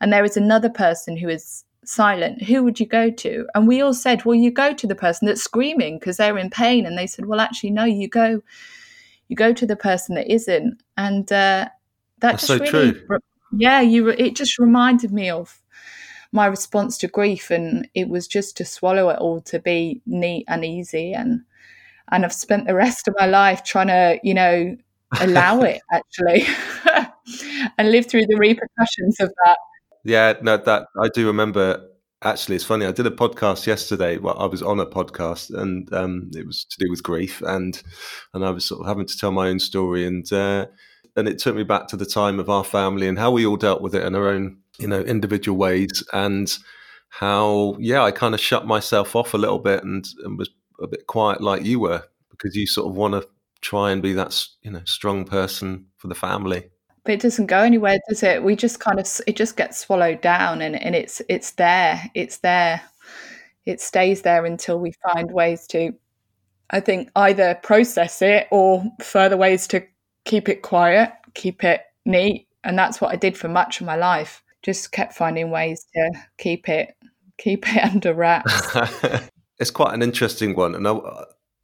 and 0.00 0.12
there 0.12 0.24
is 0.24 0.36
another 0.36 0.70
person 0.70 1.16
who 1.16 1.28
is 1.28 1.64
silent, 1.84 2.42
who 2.42 2.62
would 2.64 2.80
you 2.80 2.86
go 2.86 3.10
to? 3.10 3.46
And 3.54 3.68
we 3.68 3.80
all 3.80 3.94
said, 3.94 4.24
well, 4.24 4.34
you 4.34 4.50
go 4.50 4.74
to 4.74 4.86
the 4.86 4.94
person 4.94 5.26
that's 5.26 5.42
screaming 5.42 5.98
because 5.98 6.16
they're 6.16 6.38
in 6.38 6.50
pain, 6.50 6.86
and 6.86 6.98
they 6.98 7.06
said, 7.06 7.26
well, 7.26 7.40
actually, 7.40 7.70
no, 7.70 7.84
you 7.84 8.08
go, 8.08 8.42
you 9.28 9.36
go 9.36 9.52
to 9.52 9.66
the 9.66 9.76
person 9.76 10.14
that 10.16 10.30
isn't, 10.32 10.82
and 10.96 11.30
uh, 11.32 11.68
that 12.20 12.32
that's 12.32 12.46
so 12.46 12.58
really 12.58 12.92
true 12.92 13.20
yeah 13.58 13.80
you 13.80 14.08
it 14.08 14.34
just 14.34 14.58
reminded 14.58 15.12
me 15.12 15.30
of 15.30 15.60
my 16.32 16.46
response 16.46 16.98
to 16.98 17.08
grief 17.08 17.50
and 17.50 17.88
it 17.94 18.08
was 18.08 18.26
just 18.26 18.56
to 18.56 18.64
swallow 18.64 19.08
it 19.08 19.18
all 19.18 19.40
to 19.40 19.58
be 19.58 20.02
neat 20.06 20.44
and 20.48 20.64
easy 20.64 21.12
and 21.12 21.40
and 22.12 22.24
I've 22.24 22.32
spent 22.32 22.66
the 22.66 22.74
rest 22.74 23.08
of 23.08 23.14
my 23.18 23.26
life 23.26 23.64
trying 23.64 23.88
to 23.88 24.18
you 24.22 24.34
know 24.34 24.76
allow 25.20 25.62
it 25.62 25.80
actually 25.92 26.46
and 27.78 27.90
live 27.90 28.06
through 28.06 28.26
the 28.26 28.36
repercussions 28.36 29.20
of 29.20 29.32
that. 29.44 29.58
Yeah 30.04 30.34
no 30.42 30.56
that 30.56 30.86
I 31.00 31.08
do 31.14 31.26
remember 31.26 31.88
actually 32.22 32.56
it's 32.56 32.64
funny 32.64 32.86
I 32.86 32.92
did 32.92 33.06
a 33.06 33.10
podcast 33.10 33.66
yesterday 33.66 34.18
well 34.18 34.38
I 34.38 34.46
was 34.46 34.62
on 34.62 34.80
a 34.80 34.86
podcast 34.86 35.54
and 35.54 35.92
um, 35.92 36.30
it 36.34 36.46
was 36.46 36.64
to 36.64 36.84
do 36.84 36.90
with 36.90 37.02
grief 37.02 37.42
and 37.42 37.80
and 38.34 38.44
I 38.44 38.50
was 38.50 38.64
sort 38.64 38.80
of 38.80 38.86
having 38.86 39.06
to 39.06 39.18
tell 39.18 39.32
my 39.32 39.48
own 39.48 39.58
story 39.58 40.06
and 40.06 40.30
uh, 40.32 40.66
and 41.16 41.28
it 41.28 41.38
took 41.38 41.56
me 41.56 41.62
back 41.62 41.88
to 41.88 41.96
the 41.96 42.06
time 42.06 42.38
of 42.38 42.50
our 42.50 42.64
family 42.64 43.08
and 43.08 43.18
how 43.18 43.30
we 43.30 43.46
all 43.46 43.56
dealt 43.56 43.80
with 43.80 43.94
it 43.94 44.04
in 44.04 44.14
our 44.14 44.28
own 44.28 44.58
you 44.78 44.86
know 44.86 45.00
individual 45.00 45.56
ways 45.56 46.04
and 46.12 46.58
how 47.08 47.76
yeah 47.78 48.02
i 48.02 48.10
kind 48.10 48.34
of 48.34 48.40
shut 48.40 48.66
myself 48.66 49.16
off 49.16 49.34
a 49.34 49.38
little 49.38 49.58
bit 49.58 49.82
and, 49.82 50.06
and 50.24 50.38
was 50.38 50.50
a 50.80 50.86
bit 50.86 51.06
quiet 51.06 51.40
like 51.40 51.64
you 51.64 51.80
were 51.80 52.02
because 52.30 52.54
you 52.54 52.66
sort 52.66 52.88
of 52.88 52.94
want 52.94 53.14
to 53.14 53.26
try 53.60 53.90
and 53.90 54.02
be 54.02 54.12
that 54.12 54.46
you 54.62 54.70
know 54.70 54.82
strong 54.84 55.24
person 55.24 55.86
for 55.96 56.08
the 56.08 56.14
family. 56.14 56.70
But 57.04 57.14
it 57.14 57.20
doesn't 57.20 57.46
go 57.46 57.60
anywhere 57.60 57.98
does 58.08 58.22
it? 58.22 58.42
We 58.42 58.56
just 58.56 58.80
kind 58.80 58.98
of 58.98 59.08
it 59.26 59.36
just 59.36 59.56
gets 59.56 59.78
swallowed 59.78 60.20
down 60.20 60.62
and, 60.62 60.80
and 60.80 60.94
it's 60.94 61.22
it's 61.28 61.52
there 61.52 62.10
it's 62.14 62.38
there. 62.38 62.82
It 63.64 63.80
stays 63.80 64.22
there 64.22 64.44
until 64.44 64.78
we 64.78 64.92
find 64.92 65.30
ways 65.32 65.66
to 65.68 65.92
i 66.70 66.80
think 66.80 67.10
either 67.14 67.54
process 67.62 68.22
it 68.22 68.48
or 68.50 68.84
further 69.00 69.36
ways 69.36 69.68
to 69.68 69.80
keep 70.26 70.50
it 70.50 70.60
quiet, 70.60 71.12
keep 71.32 71.64
it 71.64 71.82
neat. 72.04 72.46
And 72.62 72.78
that's 72.78 73.00
what 73.00 73.12
I 73.12 73.16
did 73.16 73.38
for 73.38 73.48
much 73.48 73.80
of 73.80 73.86
my 73.86 73.96
life. 73.96 74.42
Just 74.62 74.92
kept 74.92 75.14
finding 75.14 75.50
ways 75.50 75.86
to 75.94 76.10
keep 76.36 76.68
it 76.68 76.94
keep 77.38 77.66
it 77.74 77.82
under 77.94 78.12
wraps. 78.12 78.52
it's 79.58 79.70
quite 79.70 79.94
an 79.94 80.02
interesting 80.02 80.54
one, 80.54 80.74
and 80.74 80.86
I, 80.86 80.98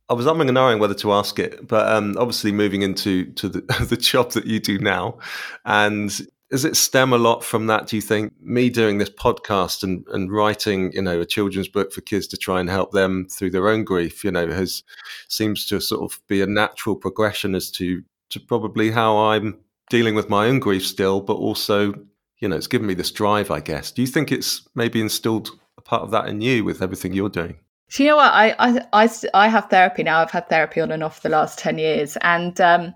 I 0.08 0.14
was 0.14 0.26
umming 0.26 0.48
and 0.48 0.56
ahhing 0.56 0.78
whether 0.78 0.94
to 0.94 1.12
ask 1.12 1.38
it, 1.38 1.66
but 1.66 1.90
um, 1.90 2.14
obviously 2.18 2.52
moving 2.52 2.82
into 2.82 3.26
to 3.32 3.48
the, 3.48 3.60
the 3.88 3.96
job 3.96 4.32
that 4.32 4.46
you 4.46 4.60
do 4.60 4.78
now, 4.78 5.18
and 5.64 6.26
does 6.50 6.66
it 6.66 6.76
stem 6.76 7.14
a 7.14 7.18
lot 7.18 7.42
from 7.42 7.66
that? 7.68 7.86
Do 7.86 7.96
you 7.96 8.02
think 8.02 8.34
me 8.42 8.68
doing 8.68 8.98
this 8.98 9.08
podcast 9.08 9.82
and, 9.82 10.04
and 10.08 10.30
writing, 10.30 10.92
you 10.92 11.00
know, 11.00 11.18
a 11.18 11.24
children's 11.24 11.66
book 11.66 11.92
for 11.92 12.02
kids 12.02 12.26
to 12.26 12.36
try 12.36 12.60
and 12.60 12.68
help 12.68 12.92
them 12.92 13.26
through 13.30 13.52
their 13.52 13.68
own 13.68 13.84
grief, 13.84 14.22
you 14.22 14.30
know, 14.30 14.46
has 14.48 14.82
seems 15.28 15.64
to 15.68 15.80
sort 15.80 16.02
of 16.02 16.20
be 16.28 16.42
a 16.42 16.46
natural 16.46 16.94
progression 16.94 17.54
as 17.54 17.70
to 17.70 18.02
to 18.32 18.40
probably 18.40 18.90
how 18.90 19.16
I'm 19.16 19.58
dealing 19.90 20.14
with 20.14 20.28
my 20.28 20.46
own 20.46 20.58
grief 20.58 20.86
still, 20.86 21.20
but 21.20 21.34
also, 21.34 21.92
you 22.38 22.48
know, 22.48 22.56
it's 22.56 22.66
given 22.66 22.86
me 22.86 22.94
this 22.94 23.10
drive, 23.10 23.50
I 23.50 23.60
guess. 23.60 23.92
Do 23.92 24.02
you 24.02 24.08
think 24.08 24.32
it's 24.32 24.66
maybe 24.74 25.00
instilled 25.00 25.50
a 25.78 25.82
part 25.82 26.02
of 26.02 26.10
that 26.12 26.28
in 26.28 26.40
you 26.40 26.64
with 26.64 26.82
everything 26.82 27.12
you're 27.12 27.28
doing? 27.28 27.56
Do 27.90 28.02
you 28.02 28.08
know 28.08 28.16
what? 28.16 28.32
I, 28.32 28.54
I, 28.58 28.86
I, 29.04 29.08
I 29.34 29.48
have 29.48 29.68
therapy 29.68 30.02
now. 30.02 30.20
I've 30.20 30.30
had 30.30 30.48
therapy 30.48 30.80
on 30.80 30.90
and 30.90 31.04
off 31.04 31.20
the 31.20 31.28
last 31.28 31.58
10 31.58 31.78
years. 31.78 32.16
And 32.22 32.58
um, 32.60 32.94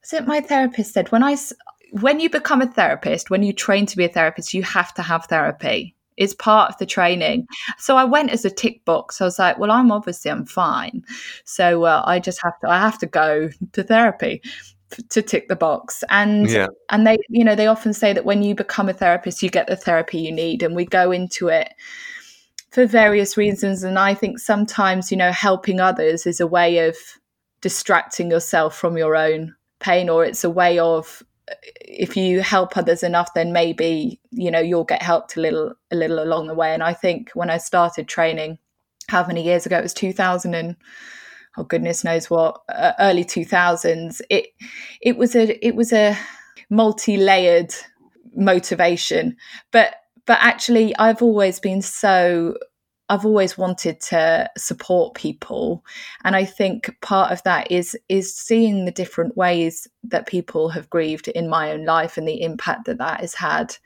was 0.00 0.12
it 0.12 0.26
my 0.26 0.40
therapist 0.40 0.92
said, 0.92 1.12
when 1.12 1.22
I, 1.22 1.36
when 1.92 2.18
you 2.18 2.28
become 2.28 2.60
a 2.60 2.66
therapist, 2.66 3.30
when 3.30 3.44
you 3.44 3.52
train 3.52 3.86
to 3.86 3.96
be 3.96 4.04
a 4.04 4.08
therapist, 4.08 4.52
you 4.52 4.64
have 4.64 4.92
to 4.94 5.02
have 5.02 5.26
therapy. 5.26 5.94
It's 6.16 6.34
part 6.34 6.70
of 6.72 6.78
the 6.78 6.86
training. 6.86 7.46
So 7.78 7.96
I 7.96 8.04
went 8.04 8.30
as 8.30 8.44
a 8.44 8.50
tick 8.50 8.84
box. 8.84 9.20
I 9.20 9.24
was 9.24 9.38
like, 9.38 9.58
well, 9.58 9.70
I'm 9.70 9.92
obviously 9.92 10.30
I'm 10.30 10.44
fine. 10.44 11.04
So 11.44 11.84
uh, 11.84 12.02
I 12.04 12.18
just 12.18 12.42
have 12.42 12.58
to 12.60 12.68
I 12.68 12.78
have 12.78 12.98
to 12.98 13.06
go 13.06 13.48
to 13.72 13.82
therapy 13.82 14.42
to 15.10 15.22
tick 15.22 15.48
the 15.48 15.56
box. 15.56 16.04
And 16.10 16.48
yeah. 16.48 16.68
and 16.90 17.06
they 17.06 17.18
you 17.28 17.44
know 17.44 17.54
they 17.54 17.66
often 17.66 17.92
say 17.92 18.12
that 18.12 18.24
when 18.24 18.42
you 18.42 18.54
become 18.54 18.88
a 18.88 18.92
therapist 18.92 19.42
you 19.42 19.50
get 19.50 19.66
the 19.66 19.76
therapy 19.76 20.18
you 20.18 20.32
need 20.32 20.62
and 20.62 20.74
we 20.74 20.84
go 20.84 21.10
into 21.10 21.48
it 21.48 21.72
for 22.70 22.86
various 22.86 23.36
reasons. 23.36 23.82
And 23.82 23.98
i 23.98 24.14
think 24.14 24.38
sometimes 24.38 25.10
you 25.10 25.16
know 25.16 25.32
helping 25.32 25.80
others 25.80 26.26
is 26.26 26.40
a 26.40 26.46
way 26.46 26.88
of 26.88 26.96
distracting 27.60 28.30
yourself 28.30 28.76
from 28.76 28.96
your 28.96 29.16
own 29.16 29.54
pain 29.78 30.08
or 30.08 30.24
it's 30.24 30.44
a 30.44 30.50
way 30.50 30.78
of 30.78 31.22
if 31.80 32.16
you 32.16 32.40
help 32.40 32.76
others 32.76 33.02
enough 33.02 33.34
then 33.34 33.52
maybe 33.52 34.18
you 34.30 34.50
know 34.50 34.60
you'll 34.60 34.84
get 34.84 35.02
helped 35.02 35.36
a 35.36 35.40
little 35.40 35.74
a 35.90 35.96
little 35.96 36.20
along 36.20 36.46
the 36.46 36.54
way. 36.54 36.74
And 36.74 36.82
i 36.82 36.92
think 36.92 37.30
when 37.34 37.50
i 37.50 37.58
started 37.58 38.08
training 38.08 38.58
how 39.08 39.26
many 39.26 39.42
years 39.42 39.66
ago? 39.66 39.78
It 39.78 39.82
was 39.82 39.94
2000 39.94 40.54
and 40.54 40.76
oh 41.56 41.64
goodness 41.64 42.04
knows 42.04 42.30
what 42.30 42.60
uh, 42.68 42.92
early 43.00 43.24
2000s 43.24 44.20
it 44.30 44.46
it 45.00 45.16
was 45.16 45.34
a 45.36 45.64
it 45.66 45.74
was 45.74 45.92
a 45.92 46.16
multi-layered 46.70 47.74
motivation. 48.34 49.36
But 49.72 49.94
but 50.24 50.38
actually 50.40 50.94
i've 50.96 51.22
always 51.22 51.60
been 51.60 51.82
so 51.82 52.54
I've 53.08 53.26
always 53.26 53.58
wanted 53.58 54.00
to 54.02 54.48
support 54.56 55.14
people. 55.14 55.84
And 56.24 56.34
I 56.34 56.46
think 56.46 56.96
part 57.02 57.30
of 57.30 57.42
that 57.42 57.70
is 57.70 57.94
is 58.08 58.34
seeing 58.34 58.86
the 58.86 58.90
different 58.90 59.36
ways 59.36 59.86
that 60.04 60.26
people 60.26 60.70
have 60.70 60.88
grieved 60.88 61.28
in 61.28 61.46
my 61.50 61.72
own 61.72 61.84
life 61.84 62.16
and 62.16 62.26
the 62.26 62.40
impact 62.40 62.86
that 62.86 62.96
that 62.98 63.20
has 63.20 63.34
had. 63.34 63.76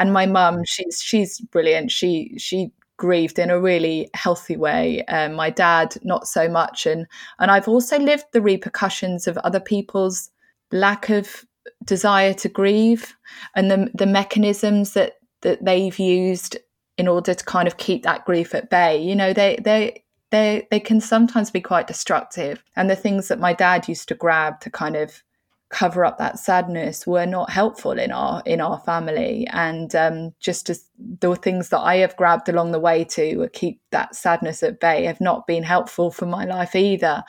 And 0.00 0.12
my 0.12 0.26
mum 0.26 0.64
she's 0.64 1.00
she's 1.00 1.40
brilliant. 1.40 1.92
She 1.92 2.34
she 2.38 2.72
grieved 2.98 3.38
in 3.38 3.48
a 3.48 3.60
really 3.60 4.10
healthy 4.14 4.56
way. 4.56 5.04
Um, 5.06 5.32
my 5.32 5.48
dad, 5.48 5.96
not 6.02 6.28
so 6.28 6.48
much, 6.48 6.84
and 6.84 7.06
and 7.38 7.50
I've 7.50 7.68
also 7.68 7.98
lived 7.98 8.24
the 8.32 8.42
repercussions 8.42 9.26
of 9.26 9.38
other 9.38 9.60
people's 9.60 10.30
lack 10.70 11.08
of 11.08 11.44
desire 11.84 12.34
to 12.34 12.48
grieve 12.48 13.16
and 13.54 13.70
the 13.70 13.90
the 13.94 14.06
mechanisms 14.06 14.92
that 14.92 15.14
that 15.42 15.64
they've 15.64 15.98
used 15.98 16.58
in 16.98 17.08
order 17.08 17.32
to 17.32 17.44
kind 17.44 17.68
of 17.68 17.76
keep 17.76 18.02
that 18.02 18.24
grief 18.26 18.54
at 18.54 18.68
bay. 18.68 19.00
You 19.00 19.16
know, 19.16 19.32
they 19.32 19.58
they 19.62 20.04
they 20.30 20.66
they 20.70 20.80
can 20.80 21.00
sometimes 21.00 21.50
be 21.50 21.60
quite 21.60 21.86
destructive, 21.86 22.62
and 22.76 22.90
the 22.90 22.96
things 22.96 23.28
that 23.28 23.40
my 23.40 23.52
dad 23.54 23.88
used 23.88 24.08
to 24.08 24.14
grab 24.14 24.60
to 24.60 24.70
kind 24.70 24.96
of 24.96 25.22
cover 25.70 26.02
up 26.04 26.16
that 26.16 26.38
sadness 26.38 27.06
were 27.06 27.26
not 27.26 27.50
helpful 27.50 27.98
in 27.98 28.10
our 28.10 28.42
in 28.46 28.60
our 28.60 28.78
family. 28.80 29.46
And 29.52 29.94
um, 29.94 30.34
just 30.40 30.70
as 30.70 30.84
the 31.20 31.34
things 31.36 31.68
that 31.68 31.80
i 31.80 31.96
have 31.96 32.16
grabbed 32.16 32.48
along 32.48 32.72
the 32.72 32.80
way 32.80 33.04
to 33.04 33.48
keep 33.52 33.80
that 33.90 34.14
sadness 34.14 34.62
at 34.62 34.80
bay 34.80 35.04
have 35.04 35.20
not 35.20 35.46
been 35.46 35.62
helpful 35.62 36.10
for 36.10 36.26
my 36.26 36.44
life 36.44 36.74
either. 36.74 37.22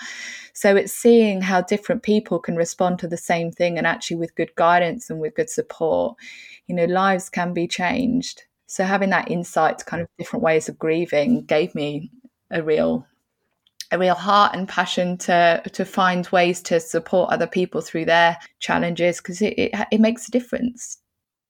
So 0.53 0.75
it's 0.75 0.93
seeing 0.93 1.41
how 1.41 1.61
different 1.61 2.03
people 2.03 2.39
can 2.39 2.55
respond 2.55 2.99
to 2.99 3.07
the 3.07 3.17
same 3.17 3.51
thing 3.51 3.77
and 3.77 3.85
actually 3.85 4.17
with 4.17 4.35
good 4.35 4.53
guidance 4.55 5.09
and 5.09 5.19
with 5.19 5.35
good 5.35 5.49
support. 5.49 6.17
You 6.67 6.75
know 6.75 6.85
lives 6.85 7.29
can 7.29 7.53
be 7.53 7.67
changed. 7.67 8.43
So 8.67 8.83
having 8.83 9.09
that 9.09 9.31
insight 9.31 9.79
to 9.79 9.85
kind 9.85 10.01
of 10.01 10.07
different 10.17 10.43
ways 10.43 10.69
of 10.69 10.77
grieving 10.77 11.43
gave 11.45 11.73
me 11.75 12.11
a 12.51 12.61
real 12.61 13.05
a 13.91 13.97
real 13.97 14.15
heart 14.15 14.55
and 14.55 14.67
passion 14.67 15.17
to 15.17 15.61
to 15.73 15.85
find 15.85 16.27
ways 16.27 16.61
to 16.63 16.79
support 16.79 17.31
other 17.31 17.47
people 17.47 17.81
through 17.81 18.05
their 18.05 18.37
challenges 18.59 19.17
because 19.17 19.41
it, 19.41 19.53
it, 19.57 19.71
it 19.91 19.99
makes 19.99 20.27
a 20.27 20.31
difference. 20.31 20.97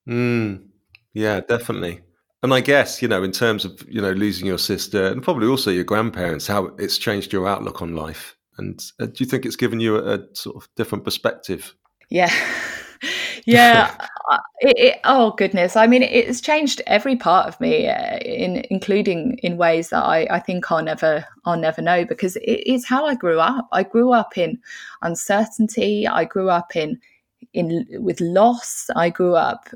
Mm, 0.08 0.68
yeah, 1.14 1.42
definitely. 1.42 2.02
And 2.42 2.54
I 2.54 2.62
guess 2.62 3.02
you 3.02 3.08
know, 3.08 3.24
in 3.24 3.32
terms 3.32 3.66
of 3.66 3.84
you 3.88 4.02
know 4.02 4.12
losing 4.12 4.48
your 4.48 4.58
sister 4.58 5.08
and 5.08 5.22
probably 5.22 5.48
also 5.48 5.72
your 5.72 5.84
grandparents, 5.84 6.48
how 6.48 6.68
it's 6.78 6.98
changed 6.98 7.34
your 7.34 7.48
outlook 7.48 7.82
on 7.82 7.96
life. 7.96 8.36
And 8.58 8.84
uh, 9.00 9.06
do 9.06 9.14
you 9.18 9.26
think 9.26 9.46
it's 9.46 9.56
given 9.56 9.80
you 9.80 9.96
a, 9.98 10.16
a 10.16 10.20
sort 10.34 10.58
of 10.58 10.68
different 10.76 11.04
perspective? 11.04 11.74
Yeah, 12.10 12.34
yeah 13.50 13.96
it, 14.60 14.78
it, 14.78 15.00
oh 15.04 15.32
goodness. 15.32 15.76
I 15.76 15.88
mean 15.88 16.04
it's 16.04 16.42
changed 16.42 16.82
every 16.88 17.16
part 17.16 17.48
of 17.48 17.60
me 17.60 17.88
uh, 17.88 18.18
in 18.18 18.66
including 18.70 19.38
in 19.44 19.58
ways 19.58 19.90
that 19.90 20.04
I, 20.04 20.28
I 20.30 20.40
think 20.40 20.72
i'll 20.72 20.84
never 20.84 21.26
i'll 21.46 21.58
never 21.58 21.82
know 21.82 22.06
because 22.06 22.36
it 22.38 22.64
is 22.66 22.86
how 22.86 23.06
i 23.06 23.16
grew 23.16 23.40
up. 23.40 23.68
I 23.72 23.84
grew 23.84 24.14
up 24.14 24.38
in 24.38 24.60
uncertainty. 25.02 26.08
I 26.08 26.26
grew 26.26 26.50
up 26.50 26.76
in 26.76 27.00
in 27.54 27.86
with 27.92 28.22
loss. 28.22 28.90
I 28.96 29.10
grew 29.10 29.36
up 29.36 29.70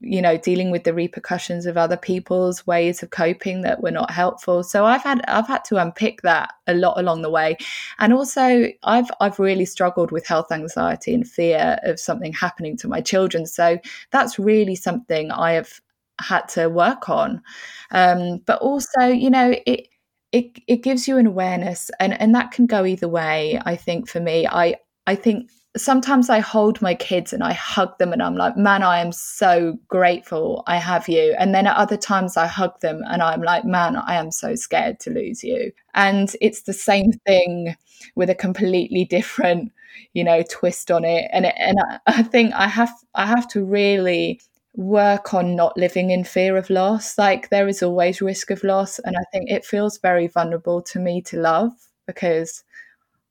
you 0.00 0.22
know 0.22 0.36
dealing 0.36 0.70
with 0.70 0.84
the 0.84 0.94
repercussions 0.94 1.66
of 1.66 1.76
other 1.76 1.96
people's 1.96 2.66
ways 2.66 3.02
of 3.02 3.10
coping 3.10 3.62
that 3.62 3.82
were 3.82 3.90
not 3.90 4.10
helpful. 4.10 4.62
So 4.62 4.84
i've 4.84 5.02
had 5.02 5.22
i've 5.28 5.46
had 5.48 5.64
to 5.66 5.76
unpick 5.76 6.22
that 6.22 6.52
a 6.66 6.74
lot 6.74 6.98
along 6.98 7.22
the 7.22 7.30
way. 7.30 7.56
And 7.98 8.12
also 8.12 8.66
i've 8.84 9.10
i've 9.20 9.38
really 9.38 9.64
struggled 9.64 10.10
with 10.12 10.26
health 10.26 10.52
anxiety 10.52 11.14
and 11.14 11.28
fear 11.28 11.78
of 11.84 11.98
something 12.00 12.32
happening 12.32 12.76
to 12.78 12.88
my 12.88 13.00
children. 13.00 13.46
So 13.46 13.78
that's 14.10 14.38
really 14.38 14.74
something 14.76 15.30
i 15.30 15.52
have 15.52 15.80
had 16.20 16.48
to 16.48 16.68
work 16.68 17.08
on. 17.08 17.42
Um, 17.90 18.38
but 18.46 18.60
also 18.60 19.02
you 19.06 19.30
know 19.30 19.54
it 19.66 19.88
it, 20.32 20.58
it 20.66 20.76
gives 20.82 21.06
you 21.06 21.18
an 21.18 21.26
awareness 21.26 21.90
and, 22.00 22.18
and 22.18 22.34
that 22.34 22.52
can 22.52 22.64
go 22.66 22.86
either 22.86 23.08
way 23.08 23.60
i 23.66 23.76
think 23.76 24.08
for 24.08 24.20
me. 24.20 24.46
I 24.46 24.76
i 25.06 25.14
think 25.14 25.50
sometimes 25.76 26.28
I 26.28 26.40
hold 26.40 26.82
my 26.82 26.94
kids 26.94 27.32
and 27.32 27.42
I 27.42 27.52
hug 27.54 27.96
them 27.98 28.12
and 28.12 28.22
I'm 28.22 28.36
like, 28.36 28.56
man, 28.56 28.82
I 28.82 29.00
am 29.00 29.10
so 29.12 29.78
grateful 29.88 30.64
I 30.66 30.76
have 30.76 31.08
you. 31.08 31.34
And 31.38 31.54
then 31.54 31.66
at 31.66 31.76
other 31.76 31.96
times 31.96 32.36
I 32.36 32.46
hug 32.46 32.78
them 32.80 33.02
and 33.08 33.22
I'm 33.22 33.42
like, 33.42 33.64
man, 33.64 33.96
I 33.96 34.14
am 34.16 34.30
so 34.30 34.54
scared 34.54 35.00
to 35.00 35.10
lose 35.10 35.42
you. 35.42 35.72
And 35.94 36.34
it's 36.40 36.62
the 36.62 36.74
same 36.74 37.12
thing 37.26 37.74
with 38.16 38.28
a 38.28 38.34
completely 38.34 39.04
different, 39.06 39.72
you 40.12 40.24
know, 40.24 40.42
twist 40.50 40.90
on 40.90 41.04
it. 41.04 41.30
And 41.32 41.46
and 41.46 41.78
I 42.06 42.22
think 42.22 42.52
I 42.54 42.68
have 42.68 42.92
I 43.14 43.26
have 43.26 43.48
to 43.48 43.64
really 43.64 44.40
work 44.74 45.34
on 45.34 45.54
not 45.54 45.76
living 45.76 46.10
in 46.10 46.24
fear 46.24 46.56
of 46.56 46.70
loss. 46.70 47.16
Like 47.18 47.48
there 47.50 47.68
is 47.68 47.82
always 47.82 48.20
risk 48.22 48.50
of 48.50 48.62
loss. 48.64 48.98
And 49.00 49.16
I 49.16 49.22
think 49.32 49.50
it 49.50 49.64
feels 49.64 49.98
very 49.98 50.26
vulnerable 50.26 50.82
to 50.82 50.98
me 50.98 51.22
to 51.22 51.40
love 51.40 51.72
because 52.06 52.64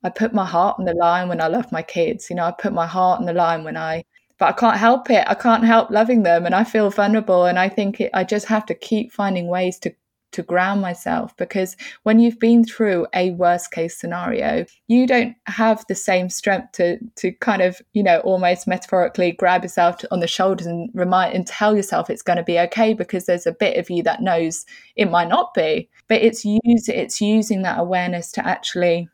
I 0.04 0.10
put 0.10 0.34
my 0.34 0.46
heart 0.46 0.78
on 0.80 0.86
the 0.86 0.94
line 0.94 1.30
when 1.30 1.42
I 1.42 1.48
love 1.48 1.72
my 1.72 1.82
kids. 1.82 2.30
You 2.30 2.36
know, 2.36 2.46
I 2.46 2.52
put 2.52 2.74
my 2.74 2.88
heart 2.88 3.20
on 3.20 3.26
the 3.26 3.34
line 3.34 3.64
when 3.64 3.78
I, 3.78 4.04
but 4.38 4.50
I 4.50 4.52
can't 4.54 4.78
help 4.78 5.10
it. 5.10 5.24
I 5.28 5.36
can't 5.36 5.64
help 5.64 5.92
loving 5.92 6.24
them, 6.24 6.46
and 6.46 6.56
I 6.56 6.64
feel 6.64 6.90
vulnerable. 6.90 7.46
And 7.46 7.60
I 7.60 7.70
think 7.70 8.02
it, 8.02 8.12
I 8.14 8.24
just 8.24 8.48
have 8.48 8.66
to 8.68 8.76
keep 8.76 9.12
finding 9.12 9.48
ways 9.48 9.78
to 9.80 9.94
to 10.32 10.42
ground 10.42 10.82
myself 10.82 11.36
because 11.38 11.76
when 12.04 12.20
you've 12.20 12.40
been 12.40 12.64
through 12.64 13.06
a 13.14 13.32
worst 13.32 13.72
case 13.72 14.00
scenario 14.00 14.66
you 14.88 15.06
don't 15.06 15.36
have 15.46 15.86
the 15.88 15.96
same 15.96 16.30
strength 16.30 16.72
to 16.74 16.98
to 17.16 17.32
kind 17.34 17.62
of 17.62 17.82
you 17.94 18.04
know 18.04 18.20
almost 18.20 18.68
metaphorically 18.68 19.32
grab 19.34 19.64
yourself 19.64 20.04
on 20.12 20.20
the 20.20 20.28
shoulders 20.28 20.68
and 20.68 20.90
remind 20.94 21.34
and 21.36 21.46
tell 21.48 21.76
yourself 21.76 22.10
it's 22.10 22.22
going 22.22 22.38
to 22.38 22.44
be 22.44 22.60
okay 22.60 22.94
because 22.94 23.26
there's 23.26 23.48
a 23.48 23.52
bit 23.52 23.78
of 23.78 23.90
you 23.90 24.02
that 24.04 24.22
knows 24.22 24.66
it 24.96 25.10
might 25.10 25.28
not 25.28 25.54
be 25.54 25.90
but 26.08 26.22
it's 26.22 26.46
use 26.46 26.88
it's 26.88 27.22
using 27.22 27.62
that 27.62 27.80
awareness 27.80 28.32
to 28.32 28.46
actually 28.46 29.10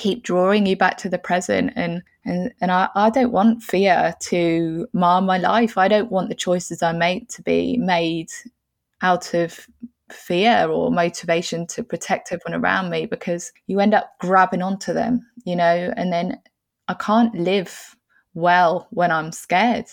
keep 0.00 0.22
drawing 0.22 0.64
you 0.64 0.76
back 0.76 0.96
to 0.96 1.10
the 1.10 1.18
present 1.18 1.72
and 1.76 2.02
and 2.24 2.52
and 2.60 2.72
I, 2.72 2.88
I 2.94 3.10
don't 3.10 3.32
want 3.32 3.62
fear 3.62 4.14
to 4.20 4.88
mar 4.92 5.20
my 5.20 5.36
life. 5.36 5.76
I 5.76 5.88
don't 5.88 6.10
want 6.10 6.28
the 6.28 6.34
choices 6.34 6.82
i 6.82 6.92
make 6.92 7.28
to 7.28 7.42
be 7.42 7.76
made 7.76 8.30
out 9.02 9.34
of 9.34 9.66
fear 10.10 10.68
or 10.68 10.90
motivation 10.90 11.66
to 11.68 11.84
protect 11.84 12.32
everyone 12.32 12.60
around 12.60 12.90
me 12.90 13.06
because 13.06 13.52
you 13.66 13.78
end 13.78 13.94
up 13.94 14.12
grabbing 14.18 14.60
onto 14.60 14.92
them 14.92 15.24
you 15.44 15.54
know 15.54 15.92
and 15.96 16.12
then 16.12 16.36
i 16.88 16.94
can't 16.94 17.32
live 17.36 17.96
well 18.34 18.88
when 18.90 19.12
i'm 19.12 19.30
scared. 19.30 19.86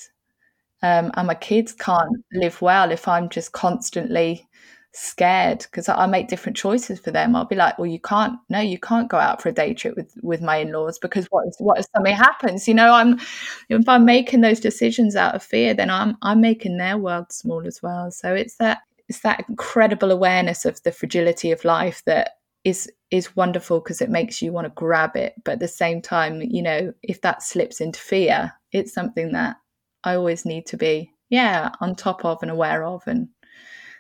Um, 0.82 1.12
and 1.16 1.28
my 1.28 1.36
kids 1.36 1.72
can't 1.74 2.18
live 2.34 2.62
well 2.62 2.92
if 2.92 3.08
i'm 3.08 3.30
just 3.30 3.52
constantly 3.52 4.47
scared 4.98 5.60
because 5.60 5.88
I 5.88 6.06
make 6.08 6.28
different 6.28 6.58
choices 6.58 7.00
for 7.00 7.12
them. 7.12 7.36
I'll 7.36 7.46
be 7.46 7.56
like, 7.56 7.78
well, 7.78 7.88
you 7.88 8.00
can't, 8.00 8.34
no, 8.50 8.60
you 8.60 8.80
can't 8.80 9.10
go 9.10 9.18
out 9.18 9.42
for 9.42 9.50
a 9.50 9.54
day 9.54 9.74
trip 9.74 9.96
with 9.96 10.14
with 10.22 10.42
my 10.42 10.58
in 10.58 10.72
laws 10.72 10.98
because 11.00 11.28
what 11.28 11.48
if, 11.48 11.54
what 11.60 11.80
if 11.80 11.86
something 11.96 12.16
happens? 12.16 12.68
You 12.68 12.74
know, 12.74 12.94
I'm 12.94 13.20
if 13.70 13.88
I'm 13.88 14.06
making 14.06 14.42
those 14.42 14.60
decisions 14.60 15.16
out 15.16 15.36
of 15.36 15.44
fear, 15.44 15.74
then 15.74 15.90
I'm 15.90 16.18
I'm 16.22 16.42
making 16.42 16.78
their 16.78 16.98
world 16.98 17.32
small 17.32 17.66
as 17.68 17.82
well. 17.82 18.12
So 18.12 18.34
it's 18.34 18.56
that 18.58 18.80
it's 19.08 19.22
that 19.22 19.46
incredible 19.48 20.12
awareness 20.12 20.66
of 20.66 20.82
the 20.84 20.92
fragility 20.92 21.52
of 21.52 21.64
life 21.64 22.02
that 22.06 22.32
is 22.64 22.92
is 23.12 23.36
wonderful 23.36 23.80
because 23.80 24.02
it 24.02 24.10
makes 24.10 24.42
you 24.42 24.52
want 24.52 24.66
to 24.66 24.72
grab 24.72 25.16
it. 25.16 25.34
But 25.46 25.54
at 25.54 25.60
the 25.60 25.68
same 25.68 26.02
time, 26.02 26.42
you 26.42 26.62
know, 26.62 26.94
if 27.04 27.22
that 27.22 27.44
slips 27.44 27.80
into 27.80 28.00
fear, 28.00 28.52
it's 28.72 28.94
something 28.94 29.32
that 29.32 29.58
I 30.04 30.16
always 30.16 30.46
need 30.46 30.66
to 30.68 30.78
be, 30.78 31.12
yeah, 31.30 31.72
on 31.80 31.96
top 31.96 32.26
of 32.26 32.40
and 32.42 32.52
aware 32.52 32.84
of 32.84 33.04
and 33.08 33.30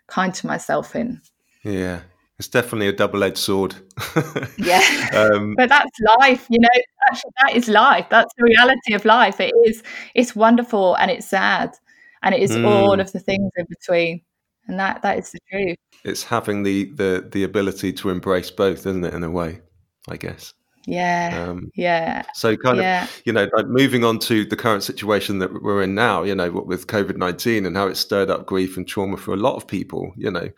kind 0.07 0.33
to 0.35 0.47
myself 0.47 0.95
in. 0.95 1.21
Yeah, 1.63 2.01
it's 2.39 2.47
definitely 2.47 2.87
a 2.87 2.93
double-edged 2.93 3.37
sword. 3.37 3.75
yeah, 4.57 4.81
um, 5.13 5.55
but 5.57 5.69
that's 5.69 5.99
life. 6.19 6.45
You 6.49 6.59
know, 6.59 6.69
actually, 7.09 7.31
that 7.43 7.55
is 7.55 7.67
life. 7.67 8.07
That's 8.09 8.33
the 8.37 8.43
reality 8.43 8.93
of 8.93 9.05
life. 9.05 9.39
It 9.39 9.53
is. 9.65 9.83
It's 10.15 10.35
wonderful 10.35 10.95
and 10.95 11.09
it's 11.09 11.27
sad, 11.27 11.75
and 12.21 12.35
it 12.35 12.41
is 12.41 12.51
mm. 12.51 12.65
all 12.65 12.99
of 12.99 13.11
the 13.11 13.19
things 13.19 13.51
in 13.57 13.65
between. 13.69 14.21
And 14.67 14.79
that 14.79 15.01
that 15.01 15.17
is 15.17 15.31
the 15.31 15.39
truth. 15.49 15.77
It's 16.03 16.23
having 16.23 16.63
the 16.63 16.85
the 16.95 17.27
the 17.31 17.43
ability 17.43 17.93
to 17.93 18.09
embrace 18.09 18.51
both, 18.51 18.79
isn't 18.79 19.03
it? 19.03 19.13
In 19.13 19.23
a 19.23 19.31
way, 19.31 19.61
I 20.07 20.17
guess. 20.17 20.53
Yeah. 20.87 21.47
Um, 21.49 21.69
yeah. 21.75 22.23
So 22.33 22.55
kind 22.55 22.77
yeah. 22.77 23.03
of, 23.03 23.21
you 23.25 23.33
know, 23.33 23.49
like 23.53 23.67
moving 23.67 24.05
on 24.05 24.19
to 24.19 24.45
the 24.45 24.55
current 24.55 24.83
situation 24.83 25.39
that 25.39 25.61
we're 25.61 25.83
in 25.83 25.93
now, 25.93 26.23
you 26.23 26.33
know, 26.33 26.49
with 26.49 26.87
COVID 26.87 27.17
19 27.17 27.65
and 27.65 27.75
how 27.75 27.87
it 27.87 27.95
stirred 27.95 28.29
up 28.29 28.45
grief 28.45 28.77
and 28.77 28.87
trauma 28.87 29.17
for 29.17 29.33
a 29.33 29.37
lot 29.37 29.55
of 29.57 29.67
people, 29.67 30.13
you 30.15 30.31
know. 30.31 30.49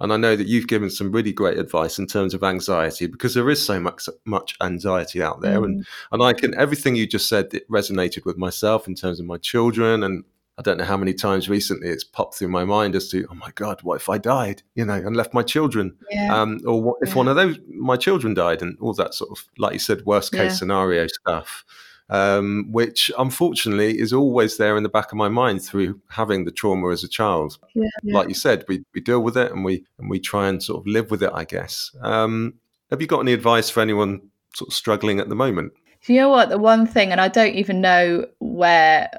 And 0.00 0.10
I 0.10 0.16
know 0.16 0.36
that 0.36 0.46
you've 0.46 0.68
given 0.68 0.88
some 0.88 1.12
really 1.12 1.34
great 1.34 1.58
advice 1.58 1.98
in 1.98 2.06
terms 2.06 2.32
of 2.32 2.42
anxiety 2.42 3.06
because 3.06 3.34
there 3.34 3.50
is 3.50 3.64
so 3.64 3.78
much, 3.78 4.08
much 4.24 4.56
anxiety 4.62 5.22
out 5.22 5.42
there. 5.42 5.60
Mm. 5.60 5.64
And, 5.64 5.86
and 6.12 6.22
I 6.22 6.32
can, 6.32 6.54
everything 6.58 6.96
you 6.96 7.06
just 7.06 7.28
said, 7.28 7.52
it 7.52 7.68
resonated 7.68 8.24
with 8.24 8.38
myself 8.38 8.88
in 8.88 8.94
terms 8.94 9.20
of 9.20 9.26
my 9.26 9.36
children 9.36 10.02
and 10.02 10.24
I 10.56 10.62
don't 10.62 10.78
know 10.78 10.84
how 10.84 10.96
many 10.96 11.14
times 11.14 11.48
recently 11.48 11.88
it's 11.88 12.04
popped 12.04 12.36
through 12.36 12.48
my 12.48 12.64
mind 12.64 12.94
as 12.94 13.08
to, 13.08 13.26
oh 13.28 13.34
my 13.34 13.50
God, 13.56 13.82
what 13.82 13.96
if 13.96 14.08
I 14.08 14.18
died, 14.18 14.62
you 14.76 14.84
know, 14.84 14.94
and 14.94 15.16
left 15.16 15.34
my 15.34 15.42
children? 15.42 15.96
Yeah. 16.10 16.32
Um, 16.32 16.60
or 16.64 16.80
what 16.80 16.96
if 17.02 17.08
yeah. 17.10 17.14
one 17.16 17.28
of 17.28 17.34
those, 17.34 17.58
my 17.68 17.96
children 17.96 18.34
died 18.34 18.62
and 18.62 18.78
all 18.80 18.92
that 18.94 19.14
sort 19.14 19.30
of, 19.30 19.44
like 19.58 19.72
you 19.72 19.78
said, 19.80 20.06
worst 20.06 20.30
case 20.30 20.52
yeah. 20.52 20.56
scenario 20.56 21.08
stuff, 21.08 21.64
um, 22.08 22.66
which 22.70 23.10
unfortunately 23.18 23.98
is 23.98 24.12
always 24.12 24.56
there 24.56 24.76
in 24.76 24.84
the 24.84 24.88
back 24.88 25.10
of 25.10 25.18
my 25.18 25.28
mind 25.28 25.60
through 25.60 26.00
having 26.08 26.44
the 26.44 26.52
trauma 26.52 26.88
as 26.90 27.02
a 27.02 27.08
child. 27.08 27.58
Like 28.04 28.28
you 28.28 28.34
said, 28.34 28.64
we, 28.68 28.84
we 28.94 29.00
deal 29.00 29.22
with 29.24 29.36
it 29.36 29.50
and 29.50 29.64
we, 29.64 29.84
and 29.98 30.08
we 30.08 30.20
try 30.20 30.48
and 30.48 30.62
sort 30.62 30.80
of 30.80 30.86
live 30.86 31.10
with 31.10 31.22
it, 31.24 31.32
I 31.34 31.44
guess. 31.44 31.90
Um, 32.00 32.54
have 32.90 33.00
you 33.00 33.08
got 33.08 33.20
any 33.20 33.32
advice 33.32 33.70
for 33.70 33.80
anyone 33.80 34.20
sort 34.54 34.68
of 34.68 34.74
struggling 34.74 35.18
at 35.18 35.28
the 35.28 35.34
moment? 35.34 35.72
Do 36.06 36.12
you 36.12 36.20
know 36.20 36.28
what? 36.28 36.50
The 36.50 36.58
one 36.58 36.86
thing, 36.86 37.12
and 37.12 37.20
I 37.20 37.28
don't 37.28 37.54
even 37.54 37.80
know 37.80 38.26
where 38.38 39.10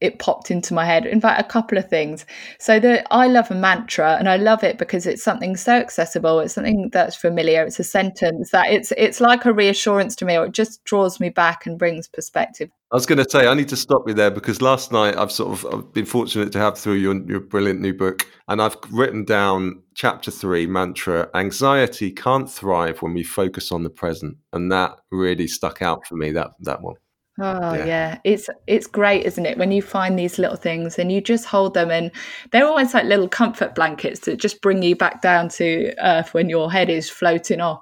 it 0.00 0.18
popped 0.18 0.50
into 0.50 0.74
my 0.74 0.84
head. 0.84 1.06
In 1.06 1.20
fact, 1.20 1.40
a 1.40 1.44
couple 1.44 1.78
of 1.78 1.88
things. 1.88 2.24
So 2.58 2.78
the 2.78 3.04
I 3.12 3.26
love 3.26 3.50
a 3.50 3.54
mantra, 3.54 4.16
and 4.18 4.28
I 4.28 4.36
love 4.36 4.62
it 4.64 4.78
because 4.78 5.06
it's 5.06 5.22
something 5.22 5.56
so 5.56 5.74
accessible. 5.74 6.40
It's 6.40 6.54
something 6.54 6.90
that's 6.92 7.16
familiar. 7.16 7.64
It's 7.64 7.80
a 7.80 7.84
sentence 7.84 8.50
that 8.50 8.70
it's 8.70 8.92
it's 8.96 9.20
like 9.20 9.44
a 9.44 9.52
reassurance 9.52 10.14
to 10.16 10.24
me, 10.24 10.36
or 10.36 10.46
it 10.46 10.52
just 10.52 10.84
draws 10.84 11.20
me 11.20 11.28
back 11.30 11.66
and 11.66 11.78
brings 11.78 12.08
perspective. 12.08 12.70
I 12.90 12.96
was 12.96 13.04
going 13.04 13.22
to 13.22 13.28
say 13.28 13.46
I 13.46 13.52
need 13.52 13.68
to 13.68 13.76
stop 13.76 14.04
you 14.06 14.14
there 14.14 14.30
because 14.30 14.62
last 14.62 14.92
night 14.92 15.16
I've 15.16 15.32
sort 15.32 15.52
of 15.52 15.74
I've 15.74 15.92
been 15.92 16.06
fortunate 16.06 16.52
to 16.52 16.58
have 16.58 16.78
through 16.78 16.94
your 16.94 17.14
your 17.28 17.40
brilliant 17.40 17.80
new 17.80 17.92
book, 17.92 18.26
and 18.48 18.62
I've 18.62 18.76
written 18.90 19.24
down 19.24 19.82
chapter 19.94 20.30
three 20.30 20.66
mantra: 20.66 21.28
anxiety 21.34 22.10
can't 22.10 22.50
thrive 22.50 23.02
when 23.02 23.12
we 23.12 23.24
focus 23.24 23.72
on 23.72 23.82
the 23.82 23.90
present, 23.90 24.38
and 24.52 24.72
that 24.72 24.98
really 25.10 25.46
stuck 25.46 25.82
out 25.82 26.06
for 26.06 26.16
me. 26.16 26.32
That 26.32 26.52
that 26.60 26.80
one. 26.80 26.94
Oh 27.40 27.74
yeah. 27.74 27.84
yeah. 27.84 28.18
It's 28.24 28.48
it's 28.66 28.86
great, 28.86 29.24
isn't 29.24 29.46
it? 29.46 29.58
When 29.58 29.70
you 29.70 29.80
find 29.80 30.18
these 30.18 30.38
little 30.38 30.56
things 30.56 30.98
and 30.98 31.12
you 31.12 31.20
just 31.20 31.44
hold 31.44 31.74
them 31.74 31.90
and 31.90 32.10
they're 32.50 32.66
almost 32.66 32.94
like 32.94 33.04
little 33.04 33.28
comfort 33.28 33.74
blankets 33.74 34.20
that 34.20 34.38
just 34.38 34.60
bring 34.60 34.82
you 34.82 34.96
back 34.96 35.22
down 35.22 35.48
to 35.50 35.94
earth 36.02 36.34
when 36.34 36.48
your 36.48 36.72
head 36.72 36.90
is 36.90 37.08
floating 37.08 37.60
off. 37.60 37.80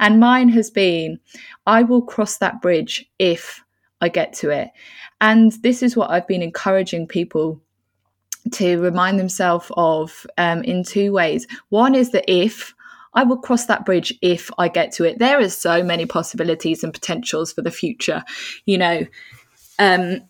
And 0.00 0.18
mine 0.18 0.48
has 0.50 0.70
been 0.70 1.20
I 1.66 1.82
will 1.84 2.02
cross 2.02 2.38
that 2.38 2.60
bridge 2.60 3.08
if 3.18 3.62
I 4.00 4.08
get 4.08 4.32
to 4.34 4.50
it. 4.50 4.70
And 5.20 5.52
this 5.62 5.82
is 5.82 5.96
what 5.96 6.10
I've 6.10 6.26
been 6.26 6.42
encouraging 6.42 7.06
people 7.06 7.60
to 8.52 8.80
remind 8.80 9.18
themselves 9.18 9.70
of 9.76 10.26
um, 10.38 10.62
in 10.62 10.84
two 10.84 11.12
ways. 11.12 11.46
One 11.70 11.94
is 11.94 12.10
the 12.10 12.28
if, 12.30 12.74
I 13.16 13.24
will 13.24 13.38
cross 13.38 13.66
that 13.66 13.84
bridge 13.84 14.16
if 14.22 14.50
I 14.58 14.68
get 14.68 14.92
to 14.92 15.04
it. 15.04 15.18
There 15.18 15.40
are 15.40 15.48
so 15.48 15.82
many 15.82 16.06
possibilities 16.06 16.84
and 16.84 16.92
potentials 16.92 17.52
for 17.52 17.62
the 17.62 17.70
future, 17.70 18.22
you 18.66 18.78
know. 18.78 19.06
Um, 19.78 20.20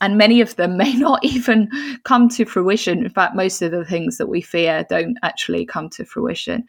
and 0.00 0.18
many 0.18 0.42
of 0.42 0.54
them 0.56 0.76
may 0.76 0.94
not 0.94 1.24
even 1.24 1.70
come 2.04 2.28
to 2.28 2.44
fruition. 2.44 3.04
In 3.04 3.10
fact, 3.10 3.34
most 3.34 3.62
of 3.62 3.72
the 3.72 3.84
things 3.84 4.18
that 4.18 4.28
we 4.28 4.42
fear 4.42 4.84
don't 4.88 5.16
actually 5.22 5.64
come 5.64 5.88
to 5.90 6.04
fruition. 6.04 6.64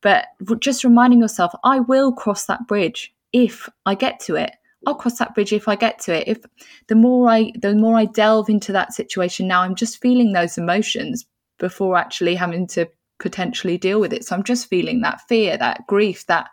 But 0.00 0.26
just 0.58 0.84
reminding 0.84 1.20
yourself, 1.20 1.52
I 1.62 1.80
will 1.80 2.12
cross 2.12 2.46
that 2.46 2.66
bridge 2.66 3.14
if 3.32 3.68
I 3.86 3.94
get 3.94 4.18
to 4.20 4.36
it. 4.36 4.52
I'll 4.86 4.94
cross 4.94 5.18
that 5.18 5.34
bridge 5.34 5.52
if 5.52 5.68
I 5.68 5.76
get 5.76 5.98
to 6.00 6.14
it. 6.14 6.26
If 6.26 6.38
the 6.86 6.94
more 6.94 7.28
I 7.28 7.52
the 7.60 7.74
more 7.74 7.98
I 7.98 8.06
delve 8.06 8.48
into 8.48 8.72
that 8.72 8.94
situation 8.94 9.46
now, 9.46 9.60
I'm 9.60 9.74
just 9.74 10.00
feeling 10.00 10.32
those 10.32 10.56
emotions 10.56 11.26
before 11.58 11.98
actually 11.98 12.34
having 12.34 12.66
to 12.68 12.88
potentially 13.20 13.78
deal 13.78 14.00
with 14.00 14.12
it. 14.12 14.24
So 14.24 14.34
I'm 14.34 14.42
just 14.42 14.68
feeling 14.68 15.02
that 15.02 15.20
fear, 15.28 15.56
that 15.58 15.86
grief, 15.86 16.26
that 16.26 16.48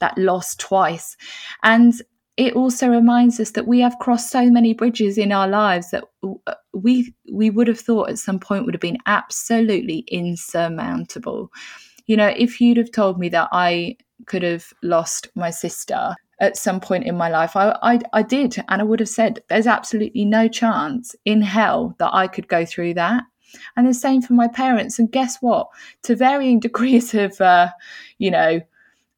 that 0.00 0.16
loss 0.16 0.54
twice. 0.56 1.16
And 1.62 1.94
it 2.36 2.54
also 2.54 2.88
reminds 2.88 3.40
us 3.40 3.52
that 3.52 3.66
we 3.66 3.80
have 3.80 3.98
crossed 3.98 4.30
so 4.30 4.50
many 4.50 4.74
bridges 4.74 5.16
in 5.16 5.32
our 5.32 5.48
lives 5.48 5.90
that 5.90 6.04
uh, 6.22 6.54
we 6.74 7.14
we 7.32 7.50
would 7.50 7.68
have 7.68 7.80
thought 7.80 8.10
at 8.10 8.18
some 8.18 8.38
point 8.38 8.64
would 8.64 8.74
have 8.74 8.80
been 8.80 8.98
absolutely 9.06 10.00
insurmountable. 10.08 11.50
You 12.06 12.16
know, 12.16 12.32
if 12.36 12.60
you'd 12.60 12.76
have 12.76 12.92
told 12.92 13.18
me 13.18 13.28
that 13.30 13.48
I 13.52 13.96
could 14.26 14.42
have 14.42 14.72
lost 14.82 15.28
my 15.34 15.50
sister 15.50 16.14
at 16.38 16.56
some 16.56 16.80
point 16.80 17.04
in 17.04 17.16
my 17.16 17.30
life, 17.30 17.56
I, 17.56 17.76
I, 17.82 18.00
I 18.12 18.22
did, 18.22 18.62
and 18.68 18.82
I 18.82 18.84
would 18.84 19.00
have 19.00 19.08
said, 19.08 19.42
"There's 19.48 19.66
absolutely 19.66 20.26
no 20.26 20.46
chance 20.46 21.16
in 21.24 21.40
hell 21.40 21.96
that 21.98 22.10
I 22.12 22.28
could 22.28 22.48
go 22.48 22.66
through 22.66 22.94
that." 22.94 23.24
And 23.76 23.86
the 23.86 23.94
same 23.94 24.22
for 24.22 24.32
my 24.34 24.48
parents. 24.48 24.98
And 24.98 25.10
guess 25.10 25.38
what? 25.40 25.68
To 26.04 26.16
varying 26.16 26.60
degrees 26.66 27.14
of, 27.14 27.40
uh, 27.40 27.68
you 28.18 28.30
know, 28.30 28.60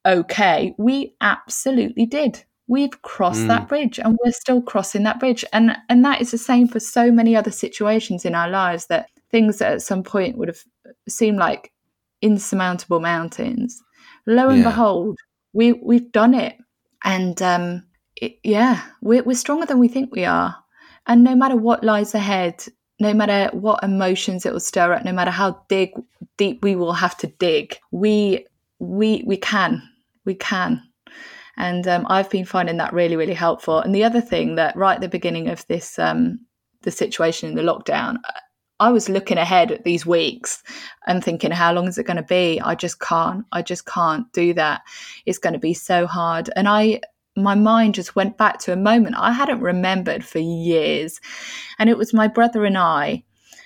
okay, 0.07 0.75
we 0.79 1.15
absolutely 1.21 2.07
did. 2.07 2.45
We've 2.67 3.01
crossed 3.03 3.41
mm. 3.41 3.49
that 3.49 3.69
bridge 3.69 3.99
and 3.99 4.19
we're 4.23 4.33
still 4.33 4.61
crossing 4.61 5.03
that 5.05 5.21
bridge. 5.21 5.45
And 5.53 5.77
and 5.89 6.05
that 6.05 6.21
is 6.21 6.31
the 6.31 6.39
same 6.39 6.69
for 6.69 6.81
so 6.81 7.11
many 7.11 7.35
other 7.35 7.51
situations 7.51 8.25
in 8.25 8.35
our 8.35 8.49
lives 8.49 8.87
that 8.87 9.09
things 9.31 9.59
that 9.59 9.73
at 9.73 9.83
some 9.83 10.03
point 10.03 10.37
would 10.37 10.49
have 10.49 10.63
seemed 11.09 11.39
like 11.39 11.73
insurmountable 12.21 13.01
mountains. 13.01 13.83
Lo 14.27 14.49
and 14.51 14.59
yeah. 14.59 14.65
behold, 14.65 15.19
we 15.55 15.73
we've 15.73 16.13
done 16.13 16.35
it. 16.35 16.57
And 17.05 17.41
um 17.41 17.85
it, 18.17 18.39
yeah, 18.43 18.83
we're, 19.01 19.23
we're 19.23 19.37
stronger 19.37 19.67
than 19.67 19.79
we 19.79 19.89
think 19.89 20.15
we 20.15 20.25
are. 20.25 20.57
And 21.07 21.25
no 21.25 21.35
matter 21.35 21.57
what 21.57 21.85
lies 21.85 22.15
ahead, 22.15 22.65
no 23.01 23.15
matter 23.15 23.55
what 23.57 23.83
emotions 23.83 24.45
it 24.45 24.53
will 24.53 24.61
stir 24.61 24.93
up, 24.93 25.05
no 25.05 25.13
matter 25.13 25.31
how 25.31 25.65
dig, 25.69 25.93
deep 26.37 26.63
we 26.63 26.75
will 26.75 26.93
have 26.93 27.17
to 27.19 27.27
dig, 27.27 27.79
we 27.91 28.47
we 28.79 29.23
we 29.27 29.37
can, 29.37 29.83
we 30.25 30.35
can. 30.35 30.83
And 31.57 31.89
um, 31.89 32.07
I've 32.09 32.31
been 32.31 32.45
finding 32.45 32.77
that 32.77 32.93
really, 32.93 33.17
really 33.17 33.35
helpful. 33.35 33.81
And 33.81 33.93
the 33.93 34.05
other 34.05 34.21
thing 34.21 34.55
that 34.55 34.77
right 34.77 34.95
at 34.95 35.01
the 35.01 35.09
beginning 35.09 35.49
of 35.49 35.67
this 35.67 35.99
um, 35.99 36.41
the 36.83 36.91
situation 36.91 37.49
in 37.51 37.55
the 37.57 37.63
lockdown, 37.63 38.19
I 38.81 38.91
was 38.91 39.09
looking 39.09 39.39
ahead 39.39 39.73
at 39.73 39.85
these 39.85 40.07
weeks 40.07 40.63
and 41.07 41.23
thinking, 41.23 41.51
how 41.51 41.73
long 41.73 41.89
is 41.89 41.99
it 41.99 42.07
going 42.07 42.17
to 42.17 42.23
be? 42.23 42.61
I 42.61 42.75
just 42.77 43.01
can't. 43.01 43.45
I 43.51 43.63
just 43.63 43.87
can't 43.87 44.33
do 44.33 44.55
that. 44.55 44.83
It's 45.27 45.39
going 45.39 45.55
to 45.55 45.59
be 45.59 45.75
so 45.75 46.07
hard. 46.07 46.51
And 46.55 46.69
I 46.69 47.01
my 47.43 47.55
mind 47.55 47.95
just 47.95 48.17
went 48.17 48.37
back 48.37 48.59
to 48.61 48.73
a 48.73 48.77
moment 48.77 49.17
I 49.19 49.33
hadn't 49.33 49.61
remembered 49.61 50.25
for 50.25 50.39
years. 50.39 51.21
And 51.79 51.89
it 51.89 51.99
was 51.99 52.13
my 52.15 52.29
brother 52.29 52.65
and 52.65 52.77
I. 52.77 53.25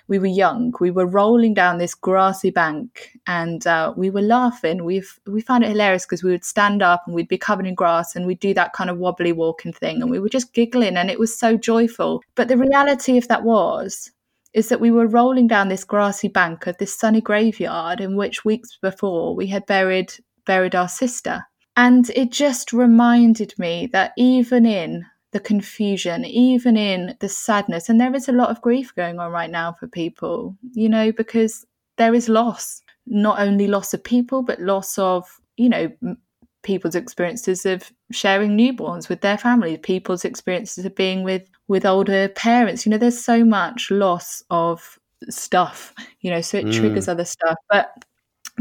We 0.09 0.19
were 0.19 0.27
young. 0.27 0.75
We 0.81 0.91
were 0.91 1.07
rolling 1.07 1.55
down 1.55 1.79
this 1.79 1.95
grassy 1.95 2.51
bank, 2.51 3.17
and 3.27 3.67
uh, 3.67 3.95
we 3.97 4.11
were 4.11 4.21
laughing. 4.21 4.85
We 4.85 5.03
we 5.27 5.41
found 5.41 5.65
it 5.65 5.71
hilarious 5.71 6.05
because 6.05 6.25
we 6.25 6.33
would 6.33 6.45
stand 6.45 6.83
up 6.83 7.05
and 7.07 7.15
we'd 7.15 7.29
be 7.29 7.39
covered 7.39 7.67
in 7.67 7.75
grass, 7.75 8.15
and 8.15 8.27
we'd 8.27 8.41
do 8.41 8.53
that 8.55 8.73
kind 8.73 8.91
of 8.91 8.99
wobbly 8.99 9.33
walking 9.33 9.73
thing, 9.73 10.03
and 10.03 10.11
we 10.11 10.19
were 10.19 10.29
just 10.29 10.53
giggling, 10.53 10.97
and 10.97 11.09
it 11.11 11.21
was 11.21 11.39
so 11.39 11.57
joyful. 11.57 12.23
But 12.35 12.49
the 12.49 12.59
reality 12.59 13.17
of 13.17 13.29
that 13.29 13.45
was 13.45 14.11
is 14.53 14.69
that 14.69 14.81
we 14.81 14.91
were 14.91 15.07
rolling 15.07 15.47
down 15.47 15.69
this 15.69 15.85
grassy 15.85 16.29
bank 16.29 16.67
of 16.67 16.77
this 16.79 16.95
sunny 16.95 17.21
graveyard 17.21 18.01
in 18.01 18.17
which 18.17 18.45
weeks 18.45 18.77
before 18.83 19.35
we 19.35 19.47
had 19.47 19.65
buried 19.67 20.13
buried 20.45 20.75
our 20.75 20.89
sister 20.89 21.47
and 21.77 22.11
it 22.11 22.31
just 22.31 22.73
reminded 22.73 23.59
me 23.59 23.89
that 23.93 24.13
even 24.17 24.67
in 24.67 25.07
the 25.33 25.41
confusion, 25.41 26.25
even 26.25 26.77
in 26.77 27.17
the 27.21 27.29
sadness, 27.29 27.89
and 27.89 28.01
there 28.01 28.15
is 28.15 28.29
a 28.29 28.33
lot 28.33 28.51
of 28.51 28.61
grief 28.61 28.95
going 28.95 29.19
on 29.19 29.31
right 29.33 29.51
now 29.51 29.73
for 29.73 29.87
people, 29.87 30.57
you 30.73 30.89
know, 30.89 31.13
because 31.13 31.65
there 31.97 32.15
is 32.15 32.29
loss, 32.29 32.83
not 33.07 33.41
only 33.41 33.67
loss 33.67 33.95
of 33.95 34.05
people, 34.05 34.43
but 34.43 34.61
loss 34.61 34.99
of, 34.99 35.41
you 35.57 35.69
know, 35.69 35.91
people's 36.63 36.95
experiences 36.95 37.67
of 37.67 37.91
sharing 38.11 38.57
newborns 38.57 39.09
with 39.09 39.21
their 39.21 39.39
families, 39.39 39.79
people's 39.83 40.25
experiences 40.25 40.85
of 40.85 40.95
being 40.95 41.23
with 41.23 41.43
with 41.69 41.87
older 41.87 42.29
parents. 42.29 42.85
You 42.85 42.91
know, 42.91 42.99
there's 42.99 43.25
so 43.25 43.45
much 43.45 43.91
loss 43.91 44.43
of 44.51 44.99
stuff, 45.31 45.95
you 46.21 46.31
know, 46.31 46.41
so 46.41 46.59
it 46.59 46.67
mm. 46.67 46.75
triggers 46.75 47.09
other 47.09 47.25
stuff. 47.25 47.57
But 47.71 47.93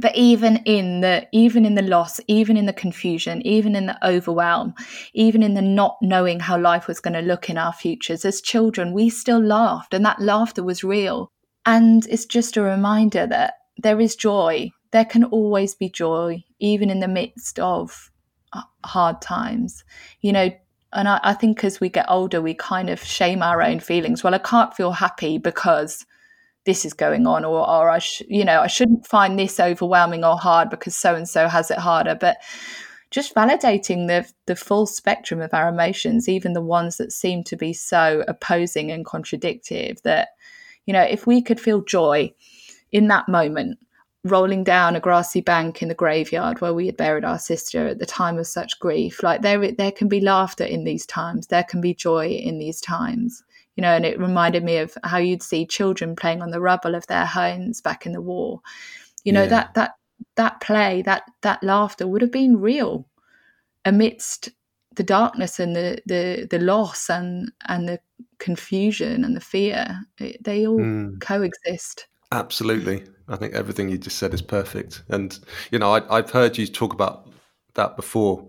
but 0.02 0.16
even 0.16 0.58
in 0.66 1.02
the 1.02 1.28
even 1.32 1.66
in 1.66 1.76
the 1.76 1.82
loss 1.82 2.20
even 2.28 2.58
in 2.58 2.66
the 2.66 2.74
confusion 2.74 3.42
even 3.46 3.76
in 3.76 3.86
the 3.86 4.08
overwhelm 4.08 4.74
even 5.14 5.44
in 5.44 5.54
the 5.54 5.62
not 5.62 5.98
knowing 6.02 6.40
how 6.40 6.58
life 6.58 6.88
was 6.88 7.00
going 7.00 7.14
to 7.14 7.22
look 7.22 7.50
in 7.50 7.58
our 7.58 7.74
futures 7.74 8.26
as 8.26 8.42
children 8.42 8.94
we 8.94 9.10
still 9.10 9.40
laughed 9.40 9.94
and 9.94 10.06
that 10.06 10.20
laughter 10.22 10.64
was 10.64 10.84
real. 10.84 11.32
And 11.66 12.06
it's 12.08 12.26
just 12.26 12.58
a 12.58 12.62
reminder 12.62 13.28
that 13.28 13.54
there 13.78 14.00
is 14.00 14.16
joy. 14.16 14.72
There 14.92 15.06
can 15.06 15.24
always 15.26 15.76
be 15.76 15.90
joy 15.90 16.44
even 16.60 16.90
in 16.90 17.00
the 17.00 17.08
midst 17.08 17.60
of 17.60 18.12
uh, 18.54 18.64
hard 18.84 19.22
times. 19.22 19.84
You 20.22 20.34
know 20.34 20.50
and 20.94 21.08
I, 21.08 21.22
I 21.24 21.34
think 21.34 21.64
as 21.64 21.80
we 21.80 21.88
get 21.90 22.06
older 22.10 22.42
we 22.42 22.54
kind 22.54 22.90
of 22.90 23.04
shame 23.04 23.42
our 23.42 23.62
own 23.62 23.80
feelings. 23.80 24.24
Well 24.24 24.36
i 24.36 24.40
can't 24.40 24.74
feel 24.74 24.92
happy 24.92 25.38
because 25.38 26.06
this 26.66 26.86
is 26.86 26.94
going 26.94 27.26
on 27.28 27.44
or 27.44 27.68
or 27.68 27.90
I 27.90 28.00
sh- 28.00 28.24
you 28.28 28.46
know 28.46 28.62
I 28.62 28.68
shouldn't 28.68 29.08
find 29.08 29.38
this 29.38 29.60
overwhelming 29.60 30.24
or 30.24 30.38
hard 30.38 30.70
because 30.70 30.96
so 30.96 31.16
and 31.16 31.28
so 31.28 31.48
has 31.48 31.72
it 31.72 31.78
harder 31.78 32.16
but 32.16 32.38
just 33.10 33.36
validating 33.36 34.08
the 34.08 34.30
the 34.46 34.56
full 34.56 34.86
spectrum 34.86 35.42
of 35.42 35.54
our 35.54 35.70
emotions 35.70 36.30
even 36.30 36.54
the 36.54 36.62
ones 36.62 36.98
that 36.98 37.12
seem 37.12 37.44
to 37.46 37.56
be 37.56 37.74
so 37.74 38.24
opposing 38.28 38.92
and 38.92 39.06
contradictive 39.06 40.02
that 40.04 40.30
you 40.86 40.94
know 40.94 41.02
if 41.02 41.28
we 41.28 41.42
could 41.42 41.60
feel 41.60 41.82
joy 41.82 42.34
in 42.92 43.08
that 43.08 43.28
moment 43.28 43.80
rolling 44.24 44.64
down 44.64 44.96
a 44.96 45.00
grassy 45.00 45.42
bank 45.42 45.82
in 45.82 45.88
the 45.88 45.96
graveyard 45.96 46.62
where 46.62 46.76
we 46.76 46.86
had 46.86 46.96
buried 46.96 47.26
our 47.26 47.40
sister 47.40 47.88
at 47.88 47.98
the 47.98 48.06
time 48.06 48.38
of 48.38 48.46
such 48.46 48.80
grief 48.80 49.24
like 49.24 49.42
there 49.42 49.72
there 49.72 49.92
can 49.92 50.08
be 50.08 50.22
laughter 50.22 50.64
in 50.64 50.84
these 50.84 51.08
times 51.08 51.48
there 51.48 51.64
can 51.64 51.82
be 51.82 51.94
joy 51.94 52.28
in 52.28 52.60
these 52.60 52.80
times 52.80 53.44
you 53.76 53.82
know, 53.82 53.96
and 53.96 54.06
it 54.06 54.20
reminded 54.20 54.64
me 54.64 54.78
of 54.78 54.98
how 55.04 55.18
you'd 55.18 55.44
see 55.44 55.66
children 55.66 56.16
playing 56.16 56.42
on 56.42 56.52
the 56.52 56.62
rubble 56.62 56.96
of 56.96 57.08
their 57.08 57.26
homes 57.26 57.82
back 57.82 58.06
in 58.06 58.12
the 58.12 58.22
war. 58.22 58.62
You 59.24 59.34
know, 59.34 59.44
yeah. 59.44 59.50
that 59.50 59.74
that 59.76 59.92
that 60.36 60.62
play, 60.62 61.02
that 61.04 61.24
that 61.42 61.64
laughter 61.64 62.08
would 62.08 62.22
have 62.22 62.32
been 62.32 62.60
real 62.60 63.08
amidst 63.86 64.50
the 64.96 65.04
darkness 65.04 65.60
and 65.60 65.76
the 65.76 66.02
the 66.06 66.48
the 66.50 66.60
loss 66.60 67.10
and 67.10 67.52
and 67.68 67.88
the 67.88 68.00
confusion 68.40 69.24
and 69.24 69.36
the 69.36 69.42
fear. 69.42 70.02
It, 70.20 70.44
they 70.44 70.68
all 70.68 70.80
mm. 70.80 71.20
coexist. 71.22 72.08
Absolutely. 72.32 73.04
I 73.28 73.36
think 73.36 73.54
everything 73.54 73.90
you 73.90 73.98
just 73.98 74.18
said 74.18 74.34
is 74.34 74.42
perfect. 74.42 75.04
And, 75.10 75.38
you 75.72 75.80
know, 75.80 75.94
I, 75.94 76.18
have 76.18 76.32
heard 76.32 76.58
you 76.58 76.66
talk 76.68 76.94
about 76.94 77.30
that 77.76 77.96
before, 77.96 78.48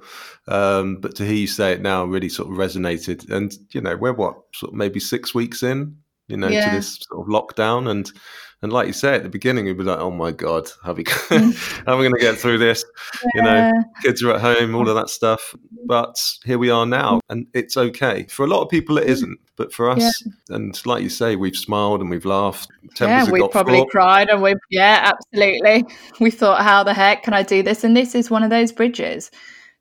um, 0.48 0.96
but 0.96 1.14
to 1.16 1.24
hear 1.24 1.34
you 1.34 1.46
say 1.46 1.72
it 1.72 1.80
now 1.80 2.04
really 2.04 2.28
sort 2.28 2.50
of 2.50 2.56
resonated. 2.56 3.30
And 3.30 3.56
you 3.72 3.80
know, 3.80 3.96
we're 3.96 4.12
what 4.12 4.36
sort 4.54 4.72
of 4.72 4.76
maybe 4.76 5.00
six 5.00 5.34
weeks 5.34 5.62
in, 5.62 5.96
you 6.28 6.36
know, 6.36 6.48
yeah. 6.48 6.70
to 6.70 6.76
this 6.76 6.98
sort 7.00 7.20
of 7.20 7.32
lockdown, 7.32 7.90
and 7.90 8.10
and 8.62 8.72
like 8.72 8.86
you 8.86 8.92
say 8.92 9.16
at 9.16 9.24
the 9.24 9.28
beginning, 9.28 9.64
we'd 9.64 9.76
be 9.76 9.82
like, 9.82 9.98
"Oh 9.98 10.10
my 10.10 10.30
god, 10.30 10.70
how 10.84 10.92
are 10.92 10.94
we, 10.94 11.04
mm. 11.04 11.84
how 11.84 11.94
are 11.94 11.96
we 11.96 12.04
going 12.04 12.14
to 12.14 12.20
get 12.20 12.38
through 12.38 12.58
this?" 12.58 12.84
Yeah. 13.22 13.30
You 13.34 13.42
know, 13.42 13.72
kids 14.02 14.22
are 14.22 14.32
at 14.32 14.40
home, 14.40 14.74
all 14.76 14.88
of 14.88 14.94
that 14.94 15.08
stuff. 15.08 15.54
Mm. 15.56 15.86
But 15.86 16.16
here 16.44 16.58
we 16.58 16.70
are 16.70 16.86
now, 16.86 17.20
and 17.28 17.46
it's 17.54 17.76
okay. 17.76 18.26
For 18.30 18.44
a 18.44 18.48
lot 18.48 18.62
of 18.62 18.68
people, 18.68 18.98
it 18.98 19.06
mm. 19.06 19.10
isn't, 19.10 19.38
but 19.56 19.72
for 19.72 19.90
us, 19.90 20.22
yeah. 20.24 20.56
and 20.56 20.86
like 20.86 21.02
you 21.02 21.08
say, 21.08 21.34
we've 21.34 21.56
smiled 21.56 22.00
and 22.00 22.08
we've 22.08 22.24
laughed. 22.24 22.68
yeah, 23.00 23.28
we've 23.28 23.50
probably 23.50 23.78
fought. 23.78 23.90
cried, 23.90 24.28
and 24.28 24.40
we've 24.42 24.56
yeah, 24.70 25.12
absolutely. 25.12 25.84
We 26.20 26.30
thought, 26.30 26.62
"How 26.62 26.84
the 26.84 26.94
heck 26.94 27.24
can 27.24 27.34
I 27.34 27.42
do 27.42 27.64
this?" 27.64 27.82
And 27.82 27.96
this 27.96 28.14
is 28.14 28.30
one 28.30 28.44
of 28.44 28.50
those 28.50 28.70
bridges 28.70 29.30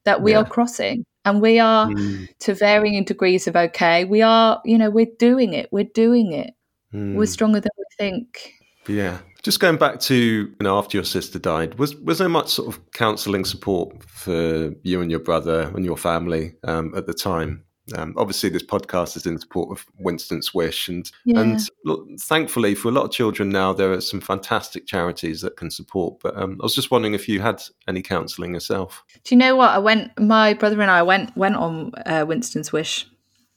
that 0.05 0.23
we 0.23 0.31
yeah. 0.31 0.39
are 0.39 0.45
crossing 0.45 1.05
and 1.25 1.41
we 1.41 1.59
are 1.59 1.87
mm. 1.87 2.27
to 2.39 2.53
varying 2.53 3.03
degrees 3.03 3.47
of 3.47 3.55
okay. 3.55 4.05
We 4.05 4.21
are 4.21 4.61
you 4.65 4.77
know 4.77 4.89
we're 4.89 5.11
doing 5.19 5.53
it. 5.53 5.69
We're 5.71 5.89
doing 5.93 6.33
it. 6.33 6.53
Mm. 6.93 7.15
we're 7.15 7.25
stronger 7.25 7.59
than 7.59 7.71
we 7.77 7.85
think. 7.97 8.53
Yeah. 8.87 9.19
Just 9.43 9.59
going 9.59 9.77
back 9.77 9.99
to 10.01 10.15
you 10.15 10.55
know 10.61 10.77
after 10.77 10.97
your 10.97 11.05
sister 11.05 11.39
died 11.39 11.79
was 11.79 11.95
was 11.95 12.19
there 12.19 12.29
much 12.29 12.49
sort 12.49 12.67
of 12.67 12.91
counseling 12.91 13.45
support 13.45 14.03
for 14.03 14.73
you 14.83 15.01
and 15.01 15.09
your 15.09 15.19
brother 15.19 15.71
and 15.75 15.85
your 15.85 15.97
family 15.97 16.55
um, 16.67 16.93
at 16.95 17.07
the 17.07 17.13
time 17.13 17.63
um, 17.93 18.13
obviously, 18.17 18.49
this 18.49 18.63
podcast 18.63 19.15
is 19.15 19.25
in 19.25 19.39
support 19.39 19.71
of 19.71 19.85
Winston's 19.99 20.53
Wish, 20.53 20.87
and 20.87 21.09
yeah. 21.25 21.39
and 21.39 21.59
look, 21.85 22.07
thankfully 22.19 22.75
for 22.75 22.89
a 22.89 22.91
lot 22.91 23.05
of 23.05 23.11
children 23.11 23.49
now, 23.49 23.73
there 23.73 23.91
are 23.91 24.01
some 24.01 24.21
fantastic 24.21 24.85
charities 24.85 25.41
that 25.41 25.57
can 25.57 25.71
support. 25.71 26.19
But 26.21 26.37
um, 26.37 26.57
I 26.61 26.63
was 26.63 26.75
just 26.75 26.91
wondering 26.91 27.13
if 27.13 27.27
you 27.27 27.41
had 27.41 27.61
any 27.87 28.01
counselling 28.01 28.53
yourself. 28.53 29.03
Do 29.23 29.35
you 29.35 29.39
know 29.39 29.55
what? 29.55 29.71
I 29.71 29.79
went. 29.79 30.17
My 30.19 30.53
brother 30.53 30.81
and 30.81 30.91
I 30.91 31.03
went 31.03 31.35
went 31.35 31.55
on 31.55 31.91
uh, 32.05 32.25
Winston's 32.27 32.71
Wish 32.71 33.07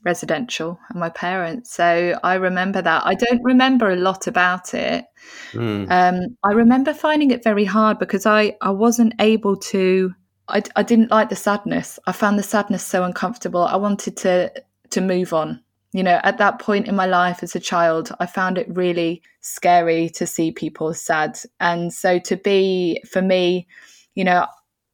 residential, 0.04 0.78
and 0.90 1.00
my 1.00 1.08
parents. 1.08 1.72
So 1.72 2.18
I 2.22 2.34
remember 2.34 2.82
that. 2.82 3.06
I 3.06 3.14
don't 3.14 3.42
remember 3.42 3.90
a 3.90 3.96
lot 3.96 4.26
about 4.26 4.74
it. 4.74 5.06
Mm. 5.52 5.90
Um, 5.90 6.36
I 6.44 6.52
remember 6.52 6.92
finding 6.92 7.30
it 7.30 7.42
very 7.42 7.64
hard 7.64 7.98
because 7.98 8.26
I 8.26 8.56
I 8.60 8.70
wasn't 8.70 9.14
able 9.18 9.56
to 9.56 10.14
I, 10.48 10.62
I 10.76 10.82
didn't 10.82 11.10
like 11.10 11.30
the 11.30 11.36
sadness. 11.36 11.98
I 12.06 12.12
found 12.12 12.38
the 12.38 12.42
sadness 12.42 12.82
so 12.84 13.04
uncomfortable. 13.04 13.62
I 13.62 13.76
wanted 13.76 14.16
to 14.18 14.52
to 14.90 15.00
move 15.00 15.32
on. 15.32 15.60
You 15.92 16.02
know, 16.02 16.20
at 16.24 16.38
that 16.38 16.58
point 16.58 16.88
in 16.88 16.96
my 16.96 17.06
life 17.06 17.42
as 17.42 17.54
a 17.54 17.60
child, 17.60 18.10
I 18.18 18.26
found 18.26 18.58
it 18.58 18.66
really 18.68 19.22
scary 19.40 20.08
to 20.10 20.26
see 20.26 20.50
people 20.50 20.92
sad. 20.92 21.38
And 21.60 21.92
so 21.92 22.18
to 22.18 22.36
be 22.36 23.00
for 23.08 23.22
me, 23.22 23.68
you 24.14 24.24
know, 24.24 24.46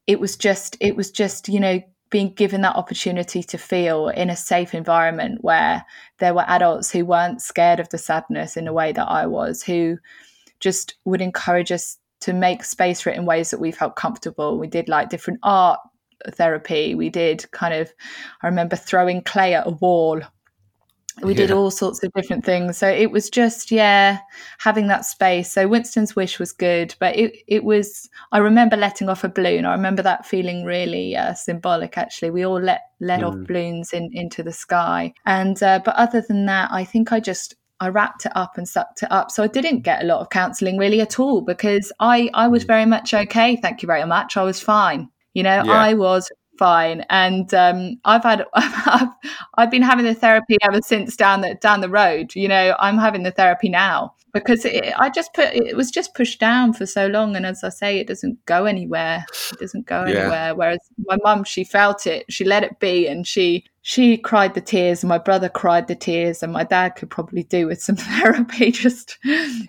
it 0.06 0.20
was 0.20 0.36
just 0.36 0.76
it 0.80 0.96
was 0.96 1.10
just, 1.10 1.48
you 1.48 1.58
know, 1.58 1.80
being 2.10 2.32
given 2.34 2.60
that 2.62 2.76
opportunity 2.76 3.42
to 3.42 3.56
feel 3.56 4.08
in 4.08 4.30
a 4.30 4.36
safe 4.36 4.74
environment 4.74 5.42
where 5.42 5.84
there 6.18 6.34
were 6.34 6.44
adults 6.48 6.90
who 6.90 7.04
weren't 7.04 7.40
scared 7.40 7.80
of 7.80 7.88
the 7.88 7.98
sadness 7.98 8.56
in 8.56 8.68
a 8.68 8.72
way 8.72 8.92
that 8.92 9.08
I 9.08 9.26
was, 9.26 9.62
who 9.62 9.98
just 10.58 10.96
would 11.04 11.22
encourage 11.22 11.72
us 11.72 11.96
to 12.20 12.32
make 12.32 12.64
space 12.64 13.00
for 13.00 13.10
it 13.10 13.16
in 13.16 13.24
ways 13.24 13.50
that 13.50 13.60
we 13.60 13.72
felt 13.72 13.96
comfortable. 13.96 14.58
We 14.58 14.66
did 14.66 14.88
like 14.88 15.08
different 15.08 15.40
art 15.42 15.80
therapy. 16.32 16.94
We 16.94 17.08
did 17.08 17.50
kind 17.50 17.74
of, 17.74 17.92
I 18.42 18.46
remember 18.46 18.76
throwing 18.76 19.22
clay 19.22 19.54
at 19.54 19.66
a 19.66 19.70
wall. 19.70 20.20
We 21.22 21.32
yeah. 21.32 21.38
did 21.38 21.50
all 21.50 21.70
sorts 21.70 22.02
of 22.02 22.12
different 22.12 22.44
things. 22.44 22.78
So 22.78 22.88
it 22.88 23.10
was 23.10 23.28
just, 23.28 23.70
yeah, 23.70 24.18
having 24.58 24.86
that 24.86 25.04
space. 25.04 25.52
So 25.52 25.66
Winston's 25.66 26.16
Wish 26.16 26.38
was 26.38 26.52
good, 26.52 26.94
but 26.98 27.16
it, 27.16 27.36
it 27.46 27.64
was, 27.64 28.08
I 28.32 28.38
remember 28.38 28.76
letting 28.76 29.08
off 29.08 29.24
a 29.24 29.28
balloon. 29.28 29.66
I 29.66 29.72
remember 29.72 30.02
that 30.02 30.24
feeling 30.24 30.64
really 30.64 31.16
uh, 31.16 31.34
symbolic, 31.34 31.98
actually. 31.98 32.30
We 32.30 32.46
all 32.46 32.60
let, 32.60 32.82
let 33.00 33.20
mm. 33.20 33.28
off 33.28 33.46
balloons 33.46 33.92
in, 33.92 34.10
into 34.12 34.42
the 34.42 34.52
sky. 34.52 35.12
And, 35.26 35.62
uh, 35.62 35.80
but 35.84 35.96
other 35.96 36.22
than 36.26 36.46
that, 36.46 36.70
I 36.70 36.84
think 36.84 37.12
I 37.12 37.20
just, 37.20 37.56
I 37.80 37.88
wrapped 37.88 38.26
it 38.26 38.32
up 38.34 38.58
and 38.58 38.68
sucked 38.68 39.02
it 39.02 39.10
up. 39.10 39.30
So 39.30 39.42
I 39.42 39.46
didn't 39.46 39.80
get 39.80 40.02
a 40.02 40.06
lot 40.06 40.20
of 40.20 40.30
counselling 40.30 40.76
really 40.76 41.00
at 41.00 41.18
all 41.18 41.40
because 41.40 41.92
I 42.00 42.30
I 42.34 42.48
was 42.48 42.64
mm. 42.64 42.68
very 42.68 42.86
much 42.86 43.14
okay. 43.14 43.56
Thank 43.56 43.82
you 43.82 43.86
very 43.86 44.04
much. 44.04 44.36
I 44.36 44.42
was 44.42 44.60
fine. 44.60 45.08
You 45.34 45.42
know, 45.44 45.62
yeah. 45.64 45.72
I 45.72 45.94
was 45.94 46.30
fine, 46.58 47.06
and 47.08 47.52
um, 47.54 47.98
I've 48.04 48.22
had 48.22 48.44
I've, 48.54 49.08
I've 49.56 49.70
been 49.70 49.82
having 49.82 50.04
the 50.04 50.14
therapy 50.14 50.58
ever 50.62 50.80
since 50.82 51.16
down 51.16 51.40
the 51.40 51.54
down 51.56 51.80
the 51.80 51.88
road. 51.88 52.34
You 52.36 52.48
know, 52.48 52.76
I'm 52.78 52.98
having 52.98 53.22
the 53.22 53.30
therapy 53.30 53.68
now 53.68 54.14
because 54.32 54.64
it, 54.64 54.92
I 54.98 55.08
just 55.10 55.32
put 55.34 55.52
it 55.54 55.76
was 55.76 55.90
just 55.90 56.14
pushed 56.14 56.38
down 56.38 56.72
for 56.72 56.86
so 56.86 57.06
long, 57.06 57.34
and 57.34 57.46
as 57.46 57.64
I 57.64 57.70
say, 57.70 57.98
it 57.98 58.06
doesn't 58.06 58.44
go 58.46 58.66
anywhere. 58.66 59.24
It 59.52 59.58
doesn't 59.58 59.86
go 59.86 60.04
yeah. 60.04 60.20
anywhere. 60.20 60.54
Whereas 60.54 60.80
my 60.98 61.16
mum, 61.24 61.44
she 61.44 61.64
felt 61.64 62.06
it, 62.06 62.26
she 62.28 62.44
let 62.44 62.62
it 62.62 62.78
be, 62.78 63.08
and 63.08 63.26
she 63.26 63.64
she 63.82 64.18
cried 64.18 64.54
the 64.54 64.60
tears 64.60 65.02
and 65.02 65.08
my 65.08 65.18
brother 65.18 65.48
cried 65.48 65.88
the 65.88 65.94
tears 65.94 66.42
and 66.42 66.52
my 66.52 66.64
dad 66.64 66.90
could 66.90 67.10
probably 67.10 67.42
do 67.44 67.66
with 67.66 67.80
some 67.80 67.96
therapy 67.96 68.70
just 68.70 69.18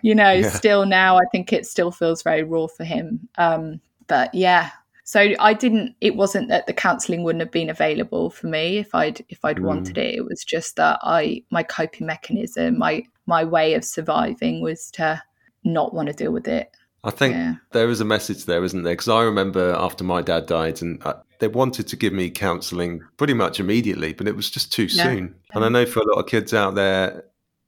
you 0.02 0.14
know 0.14 0.32
yeah. 0.32 0.50
still 0.50 0.86
now 0.86 1.18
i 1.18 1.24
think 1.32 1.52
it 1.54 1.66
still 1.66 1.92
feels 1.92 2.24
very 2.24 2.44
raw 2.44 2.68
for 2.68 2.84
him 2.84 3.28
um, 3.38 3.80
but 4.08 4.34
yeah 4.34 4.72
so 5.04 5.34
i 5.40 5.54
didn't 5.54 5.96
it 6.02 6.16
wasn't 6.16 6.48
that 6.50 6.68
the 6.68 6.74
counseling 6.74 7.24
wouldn't 7.24 7.42
have 7.42 7.52
been 7.52 7.70
available 7.70 8.30
for 8.30 8.48
me 8.48 8.78
if 8.78 8.94
i'd 8.94 9.24
if 9.30 9.44
i'd 9.46 9.58
mm. 9.58 9.64
wanted 9.64 9.98
it 9.98 10.16
it 10.16 10.26
was 10.26 10.44
just 10.44 10.76
that 10.76 11.00
i 11.04 11.42
my 11.50 11.64
coping 11.64 12.06
mechanism 12.06 12.78
my 12.78 13.04
my 13.26 13.44
way 13.44 13.74
of 13.74 13.84
surviving 13.84 14.62
was 14.62 14.92
to 14.92 15.22
not 15.64 15.94
want 15.94 16.08
to 16.08 16.14
deal 16.14 16.32
with 16.32 16.48
it 16.48 16.76
I 17.04 17.10
think 17.12 17.34
yeah. 17.34 17.56
there 17.72 17.90
is 17.90 18.00
a 18.00 18.06
message 18.06 18.46
there, 18.46 18.64
isn't 18.64 18.84
there? 18.84 18.94
Because 18.94 19.08
I 19.08 19.24
remember 19.24 19.74
after 19.78 20.04
my 20.04 20.22
dad 20.22 20.46
died, 20.46 20.82
and 20.82 21.02
uh, 21.04 21.16
they 21.40 21.48
wanted 21.48 21.88
to 21.88 21.96
give 21.96 22.14
me 22.14 22.30
counselling 22.30 23.02
pretty 23.18 23.34
much 23.34 23.60
immediately, 23.60 24.14
but 24.14 24.28
it 24.28 24.36
was 24.36 24.50
just 24.50 24.72
too 24.72 24.84
yeah. 24.84 25.04
soon. 25.04 25.36
And 25.54 25.66
I 25.66 25.70
know 25.70 25.86
for 25.86 26.00
a 26.00 26.06
lot 26.06 26.20
of 26.20 26.28
kids 26.28 26.54
out 26.54 26.76
there, 26.76 27.24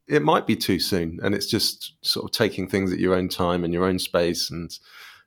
it 0.08 0.22
might 0.22 0.46
be 0.46 0.56
too 0.56 0.80
soon, 0.80 1.20
and 1.24 1.34
it's 1.34 1.48
just 1.48 1.94
sort 2.02 2.26
of 2.26 2.32
taking 2.32 2.68
things 2.68 2.94
at 2.94 3.00
your 3.00 3.16
own 3.16 3.28
time 3.28 3.64
and 3.64 3.74
your 3.74 3.86
own 3.86 3.98
space, 3.98 4.52
and 4.52 4.78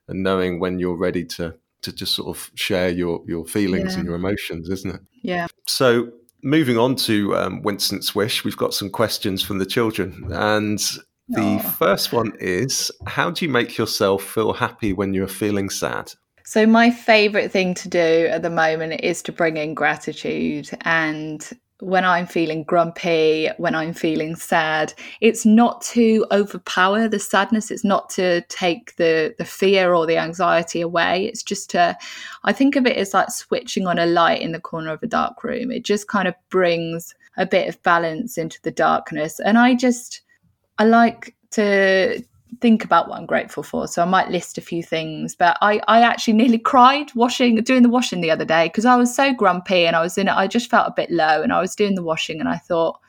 and 0.07 0.23
knowing 0.23 0.59
when 0.59 0.79
you're 0.79 0.97
ready 0.97 1.25
to 1.25 1.55
to 1.81 1.91
just 1.91 2.15
sort 2.15 2.35
of 2.35 2.49
share 2.55 2.89
your 2.89 3.23
your 3.27 3.45
feelings 3.45 3.93
yeah. 3.93 3.99
and 3.99 4.05
your 4.05 4.15
emotions, 4.15 4.69
isn't 4.69 4.95
it? 4.95 5.01
Yeah. 5.21 5.47
So 5.65 6.11
moving 6.43 6.77
on 6.77 6.95
to 6.95 7.35
um, 7.35 7.61
Winston's 7.61 8.15
wish, 8.15 8.45
we've 8.45 8.55
got 8.55 8.73
some 8.73 8.89
questions 8.89 9.43
from 9.43 9.57
the 9.57 9.65
children, 9.65 10.27
and 10.31 10.81
the 11.29 11.41
Aww. 11.41 11.73
first 11.73 12.13
one 12.13 12.33
is 12.39 12.91
How 13.05 13.29
do 13.29 13.45
you 13.45 13.51
make 13.51 13.77
yourself 13.77 14.23
feel 14.23 14.53
happy 14.53 14.93
when 14.93 15.13
you're 15.13 15.27
feeling 15.27 15.69
sad? 15.69 16.13
So, 16.45 16.65
my 16.65 16.91
favorite 16.91 17.51
thing 17.51 17.73
to 17.75 17.89
do 17.89 18.27
at 18.31 18.41
the 18.41 18.49
moment 18.49 19.01
is 19.03 19.21
to 19.23 19.33
bring 19.33 19.57
in 19.57 19.73
gratitude. 19.73 20.69
And 20.81 21.45
when 21.79 22.05
I'm 22.05 22.25
feeling 22.25 22.63
grumpy, 22.63 23.49
when 23.57 23.75
I'm 23.75 23.93
feeling 23.93 24.35
sad, 24.35 24.93
it's 25.21 25.45
not 25.45 25.81
to 25.81 26.25
overpower 26.31 27.07
the 27.07 27.19
sadness. 27.19 27.69
It's 27.69 27.83
not 27.83 28.09
to 28.11 28.41
take 28.43 28.95
the, 28.95 29.35
the 29.37 29.45
fear 29.45 29.93
or 29.93 30.07
the 30.07 30.17
anxiety 30.17 30.81
away. 30.81 31.25
It's 31.25 31.43
just 31.43 31.69
to, 31.71 31.95
I 32.45 32.53
think 32.53 32.75
of 32.75 32.85
it 32.87 32.97
as 32.97 33.13
like 33.13 33.29
switching 33.29 33.85
on 33.85 33.99
a 33.99 34.07
light 34.07 34.41
in 34.41 34.53
the 34.53 34.61
corner 34.61 34.91
of 34.91 35.03
a 35.03 35.07
dark 35.07 35.43
room. 35.43 35.69
It 35.69 35.83
just 35.83 36.07
kind 36.07 36.27
of 36.27 36.33
brings 36.49 37.13
a 37.35 37.45
bit 37.45 37.67
of 37.67 37.83
balance 37.83 38.37
into 38.37 38.59
the 38.63 38.71
darkness. 38.71 39.39
And 39.39 39.57
I 39.57 39.75
just, 39.75 40.21
I 40.79 40.85
like 40.85 41.35
to 41.51 42.23
think 42.61 42.83
about 42.83 43.07
what 43.07 43.19
I'm 43.19 43.25
grateful 43.25 43.63
for. 43.63 43.87
So 43.87 44.01
I 44.01 44.05
might 44.05 44.29
list 44.29 44.57
a 44.57 44.61
few 44.61 44.81
things, 44.81 45.35
but 45.35 45.57
I, 45.61 45.81
I 45.87 46.01
actually 46.01 46.33
nearly 46.41 46.57
cried 46.57 47.13
washing, 47.15 47.55
doing 47.63 47.83
the 47.83 47.89
washing 47.89 48.21
the 48.21 48.31
other 48.31 48.45
day 48.45 48.67
because 48.67 48.85
I 48.85 48.95
was 48.95 49.15
so 49.15 49.33
grumpy 49.33 49.85
and 49.85 49.95
I 49.95 50.01
was 50.01 50.17
in 50.17 50.27
it. 50.27 50.33
I 50.33 50.47
just 50.47 50.69
felt 50.69 50.87
a 50.87 50.93
bit 50.95 51.11
low 51.11 51.41
and 51.41 51.53
I 51.53 51.61
was 51.61 51.75
doing 51.75 51.95
the 51.95 52.03
washing 52.03 52.39
and 52.39 52.49
I 52.49 52.57
thought, 52.57 52.99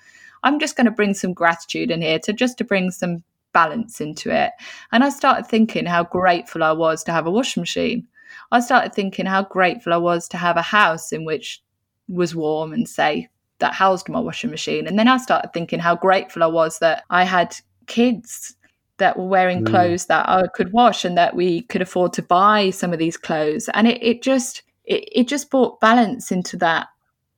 I'm 0.42 0.60
just 0.60 0.76
going 0.76 0.84
to 0.86 0.90
bring 0.90 1.14
some 1.14 1.32
gratitude 1.32 1.90
in 1.90 2.02
here 2.02 2.18
to 2.20 2.32
just 2.32 2.58
to 2.58 2.64
bring 2.64 2.90
some 2.90 3.22
balance 3.52 4.00
into 4.00 4.30
it. 4.30 4.52
And 4.92 5.02
I 5.02 5.08
started 5.08 5.46
thinking 5.46 5.86
how 5.86 6.04
grateful 6.04 6.62
I 6.62 6.72
was 6.72 7.02
to 7.04 7.12
have 7.12 7.26
a 7.26 7.30
washing 7.30 7.62
machine. 7.62 8.06
I 8.52 8.60
started 8.60 8.94
thinking 8.94 9.26
how 9.26 9.42
grateful 9.44 9.92
I 9.92 9.96
was 9.96 10.28
to 10.28 10.36
have 10.36 10.56
a 10.56 10.62
house 10.62 11.12
in 11.12 11.24
which 11.24 11.62
was 12.08 12.34
warm 12.34 12.72
and 12.72 12.88
safe 12.88 13.28
that 13.58 13.74
housed 13.74 14.08
my 14.08 14.20
washing 14.20 14.50
machine. 14.50 14.86
And 14.86 14.98
then 14.98 15.08
I 15.08 15.16
started 15.16 15.52
thinking 15.52 15.78
how 15.78 15.96
grateful 15.96 16.42
I 16.42 16.46
was 16.46 16.78
that 16.78 17.04
I 17.10 17.24
had 17.24 17.56
kids 17.86 18.54
that 18.98 19.16
were 19.16 19.26
wearing 19.26 19.64
mm. 19.64 19.66
clothes 19.68 20.06
that 20.06 20.28
I 20.28 20.46
could 20.54 20.72
wash 20.72 21.04
and 21.04 21.16
that 21.16 21.34
we 21.34 21.62
could 21.62 21.82
afford 21.82 22.12
to 22.14 22.22
buy 22.22 22.70
some 22.70 22.92
of 22.92 22.98
these 22.98 23.16
clothes. 23.16 23.68
And 23.74 23.86
it, 23.86 24.02
it 24.02 24.22
just 24.22 24.62
it, 24.84 25.08
it 25.12 25.28
just 25.28 25.50
brought 25.50 25.80
balance 25.80 26.32
into 26.32 26.56
that 26.58 26.88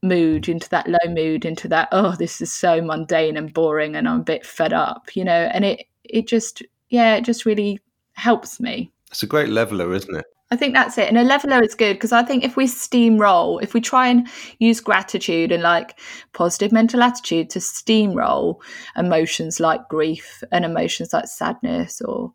mood, 0.02 0.48
into 0.48 0.68
that 0.70 0.88
low 0.88 1.12
mood, 1.12 1.44
into 1.44 1.68
that, 1.68 1.88
oh, 1.92 2.16
this 2.16 2.40
is 2.40 2.52
so 2.52 2.80
mundane 2.80 3.37
and 3.37 3.52
boring 3.52 3.96
and 3.96 4.09
I'm 4.09 4.20
a 4.20 4.24
bit 4.24 4.46
fed 4.46 4.72
up, 4.72 5.14
you 5.14 5.24
know, 5.24 5.50
and 5.52 5.64
it 5.64 5.87
it 6.04 6.26
just 6.26 6.62
yeah, 6.88 7.16
it 7.16 7.24
just 7.24 7.46
really 7.46 7.78
helps 8.14 8.61
me. 8.61 8.90
It's 9.11 9.22
a 9.22 9.26
great 9.26 9.48
leveler, 9.48 9.92
isn't 9.94 10.16
it? 10.16 10.26
I 10.52 10.56
think 10.56 10.74
that's 10.74 10.98
it. 10.98 11.08
And 11.08 11.16
a 11.16 11.22
leveler 11.22 11.62
is 11.62 11.76
good 11.76 11.94
because 11.94 12.12
I 12.12 12.24
think 12.24 12.42
if 12.42 12.56
we 12.56 12.66
steamroll, 12.66 13.62
if 13.62 13.72
we 13.72 13.80
try 13.80 14.08
and 14.08 14.28
use 14.58 14.80
gratitude 14.80 15.52
and 15.52 15.62
like 15.62 15.98
positive 16.32 16.72
mental 16.72 17.02
attitude 17.02 17.50
to 17.50 17.60
steamroll 17.60 18.56
emotions 18.96 19.60
like 19.60 19.88
grief 19.88 20.42
and 20.50 20.64
emotions 20.64 21.12
like 21.12 21.28
sadness 21.28 22.00
or 22.00 22.32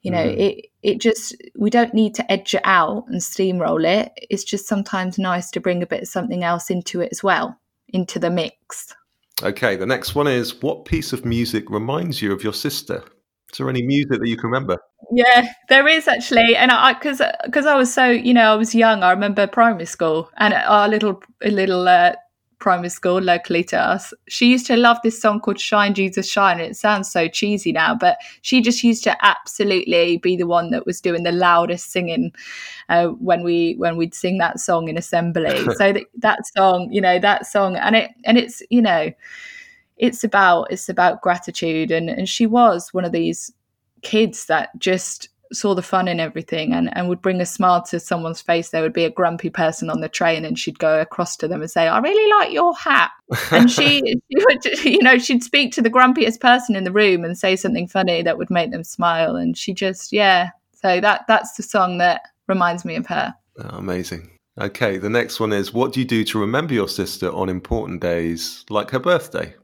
you 0.00 0.10
know, 0.10 0.24
mm. 0.24 0.38
it 0.38 0.66
it 0.82 1.00
just 1.00 1.34
we 1.56 1.70
don't 1.70 1.94
need 1.94 2.14
to 2.16 2.32
edge 2.32 2.54
it 2.54 2.60
out 2.64 3.04
and 3.08 3.20
steamroll 3.20 3.84
it. 3.86 4.12
It's 4.30 4.44
just 4.44 4.66
sometimes 4.66 5.18
nice 5.18 5.50
to 5.52 5.60
bring 5.60 5.82
a 5.82 5.86
bit 5.86 6.02
of 6.02 6.08
something 6.08 6.44
else 6.44 6.70
into 6.70 7.00
it 7.00 7.08
as 7.10 7.22
well, 7.22 7.58
into 7.88 8.18
the 8.18 8.30
mix. 8.30 8.94
Okay, 9.42 9.76
the 9.76 9.86
next 9.86 10.14
one 10.14 10.28
is 10.28 10.62
what 10.62 10.84
piece 10.84 11.14
of 11.14 11.24
music 11.24 11.70
reminds 11.70 12.20
you 12.20 12.32
of 12.32 12.44
your 12.44 12.52
sister? 12.52 13.02
Is 13.50 13.58
there 13.58 13.70
any 13.70 13.82
music 13.82 14.20
that 14.20 14.28
you 14.28 14.36
can 14.36 14.50
remember? 14.50 14.78
Yeah, 15.12 15.52
there 15.68 15.86
is 15.88 16.08
actually, 16.08 16.56
and 16.56 16.70
I 16.70 16.92
because 16.92 17.20
because 17.44 17.66
I 17.66 17.74
was 17.76 17.92
so 17.92 18.06
you 18.08 18.32
know 18.34 18.52
I 18.52 18.54
was 18.56 18.74
young. 18.74 19.02
I 19.02 19.10
remember 19.10 19.46
primary 19.46 19.86
school 19.86 20.30
and 20.36 20.54
our 20.54 20.88
little 20.88 21.22
little 21.42 21.88
uh, 21.88 22.14
primary 22.58 22.88
school 22.88 23.20
locally 23.20 23.62
to 23.64 23.76
us. 23.78 24.14
She 24.28 24.46
used 24.50 24.66
to 24.66 24.76
love 24.76 24.98
this 25.02 25.20
song 25.20 25.40
called 25.40 25.60
Shine 25.60 25.94
Jesus 25.94 26.30
Shine. 26.30 26.60
And 26.60 26.70
it 26.70 26.76
sounds 26.76 27.10
so 27.10 27.28
cheesy 27.28 27.72
now, 27.72 27.94
but 27.94 28.16
she 28.42 28.62
just 28.62 28.82
used 28.82 29.04
to 29.04 29.16
absolutely 29.24 30.16
be 30.18 30.36
the 30.36 30.46
one 30.46 30.70
that 30.70 30.86
was 30.86 31.00
doing 31.00 31.24
the 31.24 31.32
loudest 31.32 31.90
singing 31.92 32.32
uh, 32.88 33.08
when 33.08 33.42
we 33.42 33.74
when 33.78 33.96
we'd 33.96 34.14
sing 34.14 34.38
that 34.38 34.60
song 34.60 34.88
in 34.88 34.96
assembly. 34.96 35.58
so 35.76 35.92
that, 35.92 36.04
that 36.18 36.40
song, 36.56 36.88
you 36.90 37.00
know, 37.00 37.18
that 37.18 37.46
song 37.46 37.76
and 37.76 37.96
it 37.96 38.10
and 38.24 38.38
it's, 38.38 38.62
you 38.70 38.80
know, 38.80 39.10
it's 39.96 40.24
about 40.24 40.68
it's 40.70 40.88
about 40.88 41.22
gratitude 41.22 41.90
and 41.90 42.08
and 42.10 42.28
she 42.28 42.46
was 42.46 42.92
one 42.92 43.04
of 43.04 43.12
these 43.12 43.52
kids 44.04 44.46
that 44.46 44.70
just 44.78 45.28
saw 45.52 45.74
the 45.74 45.82
fun 45.82 46.08
in 46.08 46.20
everything 46.20 46.72
and, 46.72 46.94
and 46.96 47.08
would 47.08 47.22
bring 47.22 47.40
a 47.40 47.46
smile 47.46 47.82
to 47.82 48.00
someone's 48.00 48.40
face, 48.40 48.70
there 48.70 48.82
would 48.82 48.92
be 48.92 49.04
a 49.04 49.10
grumpy 49.10 49.50
person 49.50 49.90
on 49.90 50.00
the 50.00 50.08
train 50.08 50.44
and 50.44 50.58
she'd 50.58 50.78
go 50.78 51.00
across 51.00 51.36
to 51.36 51.48
them 51.48 51.60
and 51.60 51.70
say, 51.70 51.86
I 51.86 51.98
really 51.98 52.30
like 52.38 52.52
your 52.52 52.74
hat. 52.74 53.10
And 53.50 53.70
she, 53.70 54.00
she 54.30 54.44
would, 54.44 54.64
you 54.84 55.02
know, 55.02 55.18
she'd 55.18 55.42
speak 55.42 55.72
to 55.72 55.82
the 55.82 55.90
grumpiest 55.90 56.40
person 56.40 56.76
in 56.76 56.84
the 56.84 56.92
room 56.92 57.24
and 57.24 57.38
say 57.38 57.56
something 57.56 57.88
funny 57.88 58.22
that 58.22 58.38
would 58.38 58.50
make 58.50 58.70
them 58.70 58.84
smile. 58.84 59.36
And 59.36 59.56
she 59.56 59.72
just, 59.72 60.12
yeah. 60.12 60.50
So 60.72 61.00
that 61.00 61.24
that's 61.26 61.54
the 61.54 61.62
song 61.62 61.98
that 61.98 62.22
reminds 62.46 62.84
me 62.84 62.96
of 62.96 63.06
her. 63.06 63.34
Oh, 63.58 63.78
amazing. 63.78 64.30
Okay, 64.60 64.98
the 64.98 65.10
next 65.10 65.40
one 65.40 65.52
is 65.52 65.72
what 65.72 65.92
do 65.92 66.00
you 66.00 66.06
do 66.06 66.24
to 66.24 66.38
remember 66.38 66.74
your 66.74 66.88
sister 66.88 67.32
on 67.32 67.48
important 67.48 68.00
days 68.00 68.64
like 68.70 68.90
her 68.90 68.98
birthday? 68.98 69.54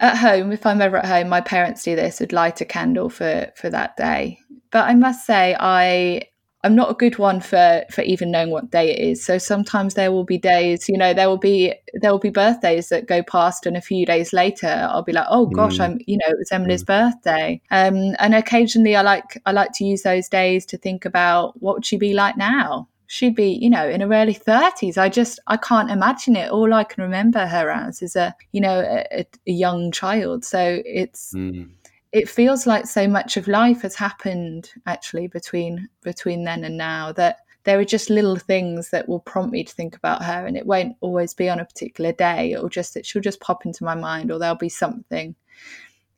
At 0.00 0.16
home, 0.16 0.52
if 0.52 0.64
I'm 0.64 0.80
ever 0.80 0.98
at 0.98 1.06
home, 1.06 1.28
my 1.28 1.40
parents 1.40 1.82
do 1.82 1.96
this, 1.96 2.20
would 2.20 2.32
light 2.32 2.60
a 2.60 2.64
candle 2.64 3.10
for 3.10 3.50
for 3.56 3.68
that 3.70 3.96
day 3.96 4.38
but 4.70 4.88
I 4.88 4.94
must 4.94 5.26
say 5.26 5.56
I 5.58 6.22
I'm 6.64 6.74
not 6.74 6.90
a 6.90 6.94
good 6.94 7.18
one 7.18 7.40
for 7.40 7.84
for 7.90 8.02
even 8.02 8.32
knowing 8.32 8.50
what 8.50 8.70
day 8.70 8.90
it 8.90 8.98
is. 8.98 9.24
So 9.24 9.38
sometimes 9.38 9.94
there 9.94 10.10
will 10.10 10.24
be 10.24 10.38
days, 10.38 10.88
you 10.88 10.98
know, 10.98 11.14
there 11.14 11.28
will 11.28 11.38
be 11.38 11.72
there 11.94 12.10
will 12.10 12.18
be 12.18 12.30
birthdays 12.30 12.88
that 12.88 13.06
go 13.06 13.22
past, 13.22 13.64
and 13.64 13.76
a 13.76 13.80
few 13.80 14.04
days 14.04 14.32
later 14.32 14.88
I'll 14.90 15.04
be 15.04 15.12
like, 15.12 15.26
oh 15.30 15.46
gosh, 15.46 15.78
mm. 15.78 15.84
I'm 15.84 16.00
you 16.06 16.16
know 16.16 16.26
it 16.28 16.38
was 16.38 16.52
Emily's 16.52 16.82
mm. 16.82 16.86
birthday. 16.86 17.60
Um, 17.70 18.14
and 18.18 18.34
occasionally 18.34 18.96
I 18.96 19.02
like 19.02 19.40
I 19.46 19.52
like 19.52 19.70
to 19.74 19.84
use 19.84 20.02
those 20.02 20.28
days 20.28 20.66
to 20.66 20.78
think 20.78 21.04
about 21.04 21.60
what 21.62 21.76
would 21.76 21.86
she 21.86 21.96
be 21.96 22.12
like 22.12 22.36
now. 22.36 22.88
She'd 23.08 23.34
be, 23.34 23.58
you 23.60 23.70
know, 23.70 23.88
in 23.88 24.00
her 24.02 24.12
early 24.12 24.34
thirties. 24.34 24.96
I 24.96 25.08
just 25.08 25.40
I 25.48 25.56
can't 25.56 25.90
imagine 25.90 26.36
it. 26.36 26.50
All 26.50 26.72
I 26.72 26.84
can 26.84 27.02
remember 27.02 27.46
her 27.46 27.70
as 27.70 28.02
is 28.02 28.14
a 28.14 28.34
you 28.52 28.60
know 28.60 28.80
a, 28.80 29.26
a 29.46 29.50
young 29.50 29.90
child. 29.90 30.44
So 30.44 30.82
it's. 30.84 31.34
Mm 31.34 31.70
it 32.12 32.28
feels 32.28 32.66
like 32.66 32.86
so 32.86 33.06
much 33.06 33.36
of 33.36 33.48
life 33.48 33.82
has 33.82 33.94
happened 33.94 34.70
actually 34.86 35.26
between 35.26 35.88
between 36.02 36.44
then 36.44 36.64
and 36.64 36.76
now 36.76 37.12
that 37.12 37.40
there 37.64 37.78
are 37.78 37.84
just 37.84 38.08
little 38.08 38.36
things 38.36 38.90
that 38.90 39.08
will 39.08 39.20
prompt 39.20 39.52
me 39.52 39.62
to 39.62 39.74
think 39.74 39.94
about 39.94 40.22
her 40.22 40.46
and 40.46 40.56
it 40.56 40.66
won't 40.66 40.96
always 41.00 41.34
be 41.34 41.50
on 41.50 41.60
a 41.60 41.64
particular 41.64 42.12
day 42.12 42.52
it'll 42.52 42.68
just 42.68 42.96
it 42.96 43.04
she'll 43.04 43.22
just 43.22 43.40
pop 43.40 43.66
into 43.66 43.84
my 43.84 43.94
mind 43.94 44.30
or 44.30 44.38
there'll 44.38 44.54
be 44.54 44.68
something 44.68 45.34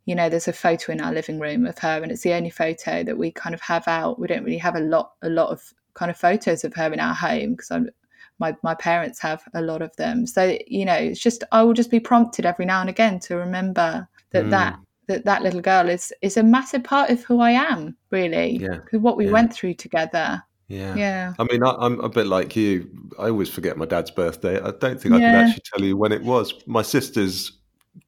you 0.05 0.15
know 0.15 0.29
there's 0.29 0.49
a 0.49 0.53
photo 0.53 0.93
in 0.93 1.01
our 1.01 1.13
living 1.13 1.41
room 1.41 1.67
of 1.67 1.79
her 1.79 2.01
and 2.03 2.13
it's 2.13 2.23
the 2.23 2.35
only 2.35 2.51
photo 2.51 3.03
that 3.03 3.19
we 3.19 3.33
kind 3.33 3.55
of 3.55 3.61
have 3.61 3.87
out 3.89 4.19
we 4.19 4.29
don't 4.29 4.45
really 4.45 4.59
have 4.59 4.77
a 4.77 4.81
lot 4.81 5.13
a 5.23 5.29
lot 5.29 5.51
of 5.51 5.75
kind 5.95 6.11
of 6.11 6.17
photos 6.17 6.65
of 6.65 6.75
her 6.75 6.93
in 6.93 7.01
our 7.01 7.15
home 7.15 7.53
because 7.53 7.71
I'm 7.71 7.91
my, 8.39 8.57
my 8.63 8.75
parents 8.75 9.21
have 9.21 9.43
a 9.53 9.61
lot 9.61 9.83
of 9.83 9.95
them 9.97 10.27
so 10.27 10.57
you 10.67 10.87
know 10.87 10.95
it's 10.95 11.21
just 11.21 11.45
i 11.53 11.63
will 11.63 11.75
just 11.75 11.91
be 11.91 12.01
prompted 12.01 12.47
every 12.47 12.65
now 12.65 12.81
and 12.81 12.89
again 12.89 13.21
to 13.21 13.37
remember 13.37 14.09
that 14.31 14.47
mm. 14.47 14.51
that 14.51 14.79
that 15.11 15.25
that 15.25 15.43
little 15.43 15.61
girl 15.61 15.89
is 15.89 16.13
is 16.23 16.37
a 16.37 16.43
massive 16.43 16.85
part 16.85 17.11
of 17.11 17.23
who 17.25 17.41
I 17.41 17.51
am, 17.51 17.97
really. 18.11 18.59
Yeah. 18.59 18.79
What 18.93 19.17
we 19.17 19.27
yeah. 19.27 19.33
went 19.33 19.53
through 19.53 19.75
together. 19.75 20.43
Yeah. 20.69 20.95
Yeah. 20.95 21.35
I 21.39 21.45
mean, 21.45 21.65
I, 21.65 21.75
am 21.85 22.01
a 22.01 22.09
bit 22.09 22.27
like 22.27 22.55
you. 22.55 22.89
I 23.19 23.29
always 23.29 23.51
forget 23.51 23.77
my 23.77 23.87
dad's 23.87 24.11
birthday. 24.11 24.61
I 24.61 24.71
don't 24.71 25.01
think 25.01 25.15
I 25.15 25.19
yeah. 25.19 25.33
can 25.33 25.49
actually 25.49 25.65
tell 25.75 25.85
you 25.85 25.97
when 25.97 26.13
it 26.13 26.23
was. 26.23 26.55
My 26.67 26.83
sisters 26.83 27.59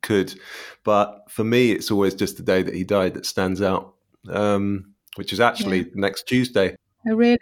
could, 0.02 0.32
but 0.84 1.24
for 1.28 1.42
me, 1.44 1.72
it's 1.72 1.90
always 1.90 2.14
just 2.14 2.36
the 2.36 2.44
day 2.44 2.62
that 2.62 2.74
he 2.74 2.84
died 2.84 3.14
that 3.14 3.26
stands 3.26 3.60
out, 3.60 3.94
um, 4.28 4.94
which 5.16 5.32
is 5.32 5.40
actually 5.40 5.90
next 5.94 6.28
Tuesday. 6.28 6.76
Oh, 7.08 7.14
really? 7.14 7.38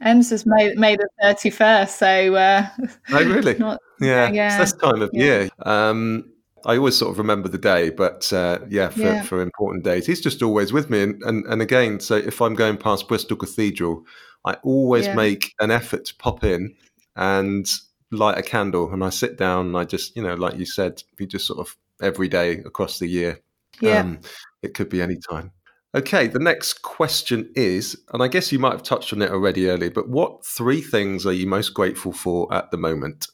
Ems 0.00 0.32
is 0.32 0.46
May, 0.46 0.74
May 0.74 0.96
the 0.96 1.08
31st. 1.22 1.88
So, 1.88 2.34
uh, 2.34 2.66
oh, 3.12 3.24
really? 3.24 3.54
Not, 3.58 3.80
yeah. 4.00 4.30
yeah. 4.30 4.60
It's 4.60 4.72
this 4.72 4.80
time 4.80 5.02
of 5.02 5.10
year. 5.12 5.50
Um, 5.60 6.32
I 6.64 6.76
always 6.76 6.96
sort 6.96 7.10
of 7.10 7.18
remember 7.18 7.48
the 7.48 7.58
day, 7.58 7.90
but 7.90 8.30
uh, 8.32 8.58
yeah, 8.68 8.88
for, 8.90 9.00
yeah. 9.00 9.22
for 9.22 9.40
important 9.40 9.84
days, 9.84 10.06
he's 10.06 10.20
just 10.20 10.42
always 10.42 10.72
with 10.72 10.90
me. 10.90 11.02
And, 11.02 11.22
and 11.22 11.46
and 11.46 11.62
again, 11.62 12.00
so 12.00 12.16
if 12.16 12.42
I'm 12.42 12.54
going 12.54 12.76
past 12.76 13.08
Bristol 13.08 13.36
Cathedral, 13.36 14.04
I 14.44 14.54
always 14.62 15.06
yeah. 15.06 15.14
make 15.14 15.54
an 15.60 15.70
effort 15.70 16.04
to 16.06 16.14
pop 16.16 16.44
in 16.44 16.74
and 17.16 17.66
light 18.10 18.38
a 18.38 18.42
candle, 18.42 18.92
and 18.92 19.02
I 19.02 19.10
sit 19.10 19.38
down. 19.38 19.68
and 19.68 19.76
I 19.76 19.84
just, 19.84 20.16
you 20.16 20.22
know, 20.22 20.34
like 20.34 20.58
you 20.58 20.66
said, 20.66 21.02
we 21.18 21.26
just 21.26 21.46
sort 21.46 21.60
of 21.60 21.76
every 22.02 22.28
day 22.28 22.58
across 22.58 22.98
the 22.98 23.06
year. 23.06 23.40
Yeah, 23.80 24.00
um, 24.00 24.20
it 24.62 24.74
could 24.74 24.90
be 24.90 25.00
any 25.00 25.16
time. 25.16 25.52
Okay, 25.94 26.28
the 26.28 26.38
next 26.38 26.82
question 26.82 27.50
is, 27.56 28.00
and 28.12 28.22
I 28.22 28.28
guess 28.28 28.52
you 28.52 28.60
might 28.60 28.72
have 28.72 28.82
touched 28.84 29.12
on 29.12 29.22
it 29.22 29.30
already 29.30 29.68
earlier, 29.68 29.90
but 29.90 30.08
what 30.08 30.46
three 30.46 30.80
things 30.80 31.26
are 31.26 31.32
you 31.32 31.48
most 31.48 31.70
grateful 31.70 32.12
for 32.12 32.52
at 32.54 32.70
the 32.70 32.76
moment? 32.76 33.26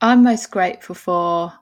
I'm 0.00 0.22
most 0.22 0.50
grateful 0.50 0.94
for 0.94 1.52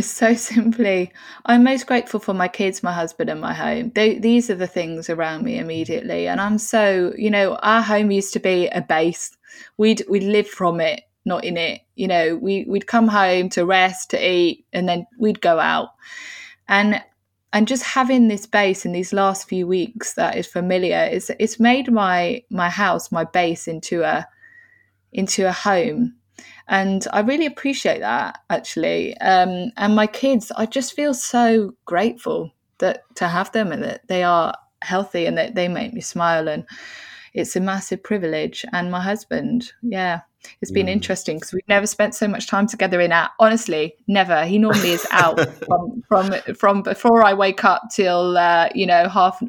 so 0.00 0.34
simply, 0.36 1.12
I'm 1.46 1.64
most 1.64 1.86
grateful 1.86 2.20
for 2.20 2.34
my 2.34 2.48
kids, 2.48 2.82
my 2.82 2.92
husband, 2.92 3.30
and 3.30 3.40
my 3.40 3.54
home. 3.54 3.92
They, 3.94 4.18
these 4.18 4.50
are 4.50 4.54
the 4.54 4.66
things 4.66 5.10
around 5.10 5.44
me 5.44 5.58
immediately, 5.58 6.28
and 6.28 6.40
I'm 6.40 6.58
so 6.58 7.12
you 7.16 7.30
know 7.30 7.56
our 7.56 7.82
home 7.82 8.10
used 8.10 8.32
to 8.34 8.40
be 8.40 8.68
a 8.68 8.80
base. 8.80 9.36
We'd 9.76 10.04
we'd 10.08 10.22
live 10.22 10.48
from 10.48 10.80
it, 10.80 11.02
not 11.24 11.44
in 11.44 11.56
it. 11.56 11.82
You 11.96 12.08
know, 12.08 12.36
we 12.36 12.64
we'd 12.68 12.86
come 12.86 13.08
home 13.08 13.48
to 13.50 13.66
rest, 13.66 14.10
to 14.10 14.24
eat, 14.24 14.64
and 14.72 14.88
then 14.88 15.06
we'd 15.18 15.40
go 15.40 15.58
out, 15.58 15.90
and 16.68 17.02
and 17.52 17.66
just 17.66 17.82
having 17.82 18.28
this 18.28 18.46
base 18.46 18.84
in 18.84 18.92
these 18.92 19.12
last 19.12 19.48
few 19.48 19.66
weeks 19.66 20.14
that 20.14 20.36
is 20.36 20.46
familiar 20.46 21.08
is 21.10 21.30
it's 21.38 21.58
made 21.58 21.90
my 21.90 22.42
my 22.50 22.68
house 22.68 23.10
my 23.10 23.24
base 23.24 23.66
into 23.66 24.02
a 24.02 24.26
into 25.12 25.48
a 25.48 25.52
home 25.52 26.14
and 26.68 27.06
I 27.12 27.20
really 27.20 27.46
appreciate 27.46 28.00
that 28.00 28.40
actually. 28.50 29.16
Um, 29.18 29.72
and 29.76 29.96
my 29.96 30.06
kids, 30.06 30.52
I 30.54 30.66
just 30.66 30.94
feel 30.94 31.14
so 31.14 31.74
grateful 31.86 32.52
that 32.78 33.02
to 33.16 33.26
have 33.26 33.50
them 33.52 33.72
and 33.72 33.82
that 33.82 34.06
they 34.08 34.22
are 34.22 34.54
healthy 34.82 35.26
and 35.26 35.36
that 35.38 35.54
they 35.54 35.66
make 35.66 35.94
me 35.94 36.00
smile 36.00 36.46
and 36.48 36.64
it's 37.32 37.56
a 37.56 37.60
massive 37.60 38.02
privilege. 38.02 38.64
And 38.72 38.90
my 38.90 39.00
husband, 39.00 39.72
yeah, 39.82 40.20
it's 40.60 40.70
been 40.70 40.86
mm. 40.86 40.90
interesting 40.90 41.36
because 41.36 41.52
we've 41.52 41.68
never 41.68 41.86
spent 41.86 42.14
so 42.14 42.28
much 42.28 42.46
time 42.46 42.66
together 42.66 43.00
in 43.00 43.12
our 43.12 43.30
honestly 43.40 43.94
never 44.06 44.44
he 44.44 44.58
normally 44.58 44.90
is 44.90 45.06
out 45.10 45.38
from 45.66 46.02
from 46.08 46.32
from 46.56 46.82
before 46.82 47.24
i 47.24 47.34
wake 47.34 47.64
up 47.64 47.82
till 47.90 48.36
uh, 48.38 48.68
you 48.74 48.86
know 48.86 49.08
half 49.08 49.42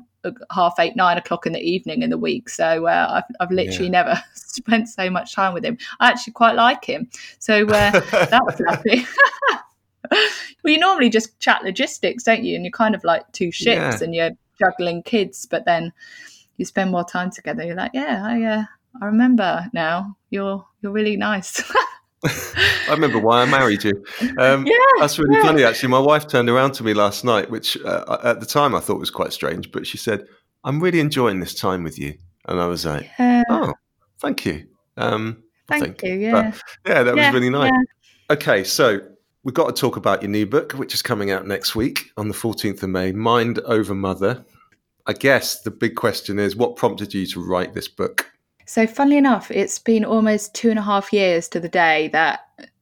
half 0.51 0.75
eight, 0.79 0.95
nine 0.95 1.17
o'clock 1.17 1.45
in 1.45 1.53
the 1.53 1.61
evening 1.61 2.01
in 2.01 2.09
the 2.09 2.17
week. 2.17 2.49
So 2.49 2.87
uh, 2.87 3.21
I've, 3.21 3.35
I've 3.39 3.51
literally 3.51 3.85
yeah. 3.85 3.91
never 3.91 4.23
spent 4.33 4.89
so 4.89 5.09
much 5.09 5.33
time 5.33 5.53
with 5.53 5.63
him. 5.63 5.77
I 5.99 6.09
actually 6.09 6.33
quite 6.33 6.55
like 6.55 6.85
him. 6.85 7.09
So 7.39 7.67
uh, 7.67 7.91
that's 8.11 8.61
happy. 8.67 9.05
well, 10.11 10.73
you 10.73 10.77
normally 10.77 11.09
just 11.09 11.39
chat 11.39 11.63
logistics, 11.63 12.23
don't 12.23 12.43
you? 12.43 12.55
And 12.55 12.65
you're 12.65 12.71
kind 12.71 12.95
of 12.95 13.03
like 13.03 13.29
two 13.31 13.51
ships 13.51 13.99
yeah. 13.99 14.03
and 14.03 14.15
you're 14.15 14.31
juggling 14.59 15.03
kids, 15.03 15.45
but 15.45 15.65
then 15.65 15.93
you 16.57 16.65
spend 16.65 16.91
more 16.91 17.05
time 17.05 17.31
together. 17.31 17.63
You're 17.63 17.75
like, 17.75 17.91
yeah, 17.93 18.21
I, 18.25 18.43
uh, 18.43 18.63
I 19.01 19.05
remember 19.05 19.67
now. 19.73 20.15
You're 20.29 20.65
you're 20.81 20.91
really 20.91 21.17
nice. 21.17 21.63
I 22.25 22.91
remember 22.91 23.19
why 23.19 23.41
I 23.41 23.45
married 23.45 23.83
you. 23.83 24.03
Um, 24.37 24.65
yeah, 24.65 24.75
that's 24.99 25.17
really 25.17 25.35
yeah. 25.35 25.43
funny, 25.43 25.63
actually. 25.63 25.89
My 25.89 25.99
wife 25.99 26.27
turned 26.27 26.49
around 26.49 26.73
to 26.73 26.83
me 26.83 26.93
last 26.93 27.23
night, 27.23 27.49
which 27.49 27.77
uh, 27.85 28.17
at 28.23 28.41
the 28.41 28.45
time 28.45 28.75
I 28.75 28.81
thought 28.81 28.99
was 28.99 29.09
quite 29.09 29.31
strange, 29.31 29.71
but 29.71 29.87
she 29.87 29.97
said, 29.97 30.25
I'm 30.63 30.81
really 30.81 30.99
enjoying 30.99 31.39
this 31.39 31.53
time 31.53 31.83
with 31.83 31.97
you. 31.97 32.15
And 32.45 32.59
I 32.59 32.67
was 32.67 32.85
like, 32.85 33.09
yeah. 33.17 33.43
oh, 33.49 33.73
thank 34.19 34.45
you. 34.45 34.67
Um, 34.97 35.43
thank 35.67 36.01
you. 36.03 36.13
Yeah. 36.15 36.51
But, 36.51 36.91
yeah, 36.91 37.03
that 37.03 37.15
was 37.15 37.33
really 37.33 37.49
nice. 37.49 37.71
Okay, 38.29 38.63
so 38.63 38.99
we've 39.43 39.55
got 39.55 39.73
to 39.73 39.79
talk 39.79 39.95
about 39.95 40.21
your 40.21 40.29
new 40.29 40.45
book, 40.45 40.73
which 40.73 40.93
is 40.93 41.01
coming 41.01 41.31
out 41.31 41.47
next 41.47 41.75
week 41.75 42.11
on 42.17 42.27
the 42.27 42.33
14th 42.33 42.83
of 42.83 42.89
May 42.89 43.11
Mind 43.11 43.59
Over 43.59 43.95
Mother. 43.95 44.45
I 45.07 45.13
guess 45.13 45.61
the 45.61 45.71
big 45.71 45.95
question 45.95 46.37
is 46.37 46.55
what 46.55 46.75
prompted 46.75 47.13
you 47.13 47.25
to 47.27 47.43
write 47.43 47.73
this 47.73 47.87
book? 47.87 48.28
So, 48.69 48.85
funnily 48.85 49.17
enough, 49.17 49.49
it's 49.49 49.79
been 49.79 50.05
almost 50.05 50.53
two 50.53 50.69
and 50.69 50.77
a 50.77 50.83
half 50.83 51.11
years 51.11 51.47
to 51.49 51.59
the 51.59 51.67
day 51.67 52.09
that 52.09 52.41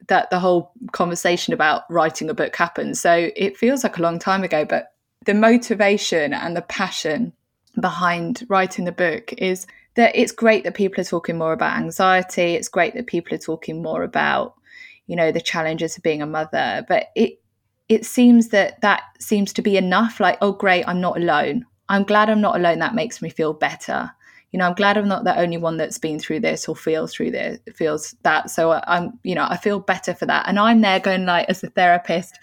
that 0.10 0.30
the 0.30 0.38
whole 0.38 0.74
conversation 0.92 1.54
about 1.54 1.84
writing 1.90 2.30
a 2.30 2.34
book 2.34 2.54
happened. 2.58 2.98
So 2.98 3.30
it 3.38 3.56
feels 3.56 3.86
like 3.86 3.98
a 3.98 4.02
long 4.02 4.20
time 4.20 4.44
ago, 4.44 4.66
but 4.66 4.92
the 5.26 5.34
motivation 5.34 6.34
and 6.34 6.58
the 6.58 6.62
passion 6.62 7.32
behind 7.80 8.46
writing 8.50 8.84
the 8.84 8.92
book 8.92 9.32
is 9.38 9.66
that 9.96 10.14
it's 10.14 10.34
great 10.34 10.66
that 10.66 10.74
people 10.74 11.00
are 11.00 11.06
talking 11.06 11.38
more 11.38 11.54
about 11.54 11.78
anxiety. 11.78 12.56
It's 12.56 12.68
great 12.68 12.94
that 12.96 13.08
people 13.08 13.34
are 13.36 13.38
talking 13.38 13.82
more 13.82 14.04
about, 14.04 14.56
you 15.06 15.16
know, 15.16 15.32
the 15.32 15.40
challenges 15.40 15.96
of 15.96 16.04
being 16.04 16.22
a 16.22 16.26
mother. 16.26 16.86
But 16.90 17.12
it 17.16 17.40
it 17.88 18.06
seems 18.06 18.50
that 18.50 18.82
that 18.82 19.04
seems 19.20 19.54
to 19.54 19.62
be 19.62 19.78
enough. 19.78 20.20
Like, 20.20 20.38
oh, 20.42 20.52
great, 20.52 20.84
I'm 20.86 21.00
not 21.00 21.16
alone. 21.16 21.66
I'm 21.88 22.04
glad 22.04 22.30
I'm 22.30 22.42
not 22.42 22.58
alone. 22.58 22.80
That 22.80 22.94
makes 22.94 23.22
me 23.22 23.30
feel 23.30 23.54
better 23.54 24.12
you 24.52 24.60
know 24.60 24.66
i'm 24.66 24.74
glad 24.74 24.98
i'm 24.98 25.08
not 25.08 25.24
the 25.24 25.38
only 25.38 25.58
one 25.58 25.78
that's 25.78 25.98
been 25.98 26.20
through 26.20 26.40
this 26.40 26.68
or 26.68 26.76
feels 26.76 27.14
through 27.14 27.32
this 27.32 27.60
feels 27.76 28.16
that. 28.24 28.50
So 28.50 28.82
i'm 28.88 29.20
you 29.24 29.36
know 29.36 29.46
i 29.50 29.58
feel 29.58 29.80
better 29.80 30.14
for 30.14 30.26
that. 30.26 30.48
And 30.48 30.60
i'm 30.60 30.82
there 30.82 31.00
going 31.00 31.26
like 31.26 31.50
as 31.50 31.64
a 31.64 31.70
therapist 31.70 32.40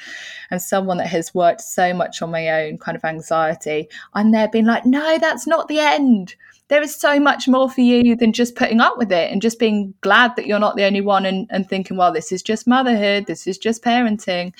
and 0.51 0.61
someone 0.61 0.99
that 0.99 1.09
has 1.09 1.35
worked 1.35 1.63
so 1.63 1.95
much 1.95 2.23
on 2.23 2.31
my 2.31 2.49
own 2.49 2.79
kind 2.79 2.97
of 2.97 3.05
anxiety 3.05 3.89
i'm 4.13 4.33
there 4.33 4.49
being 4.49 4.67
like 4.67 4.85
no 4.85 5.19
that's 5.19 5.47
not 5.47 5.69
the 5.69 5.79
end. 5.79 6.35
There 6.69 6.83
is 6.83 6.97
so 6.97 7.21
much 7.21 7.47
more 7.47 7.69
for 7.69 7.83
you 7.83 8.17
than 8.17 8.33
just 8.33 8.55
putting 8.55 8.81
up 8.81 8.97
with 8.97 9.13
it 9.13 9.31
and 9.31 9.43
just 9.43 9.59
being 9.59 9.93
glad 10.01 10.35
that 10.37 10.47
you're 10.47 10.59
not 10.59 10.77
the 10.77 10.85
only 10.85 11.03
one 11.03 11.27
and, 11.27 11.47
and 11.51 11.69
thinking 11.69 11.99
well 11.99 12.13
this 12.13 12.33
is 12.33 12.43
just 12.43 12.67
motherhood. 12.67 13.27
This 13.27 13.47
is 13.47 13.59
just 13.59 13.83
parenting 13.83 14.53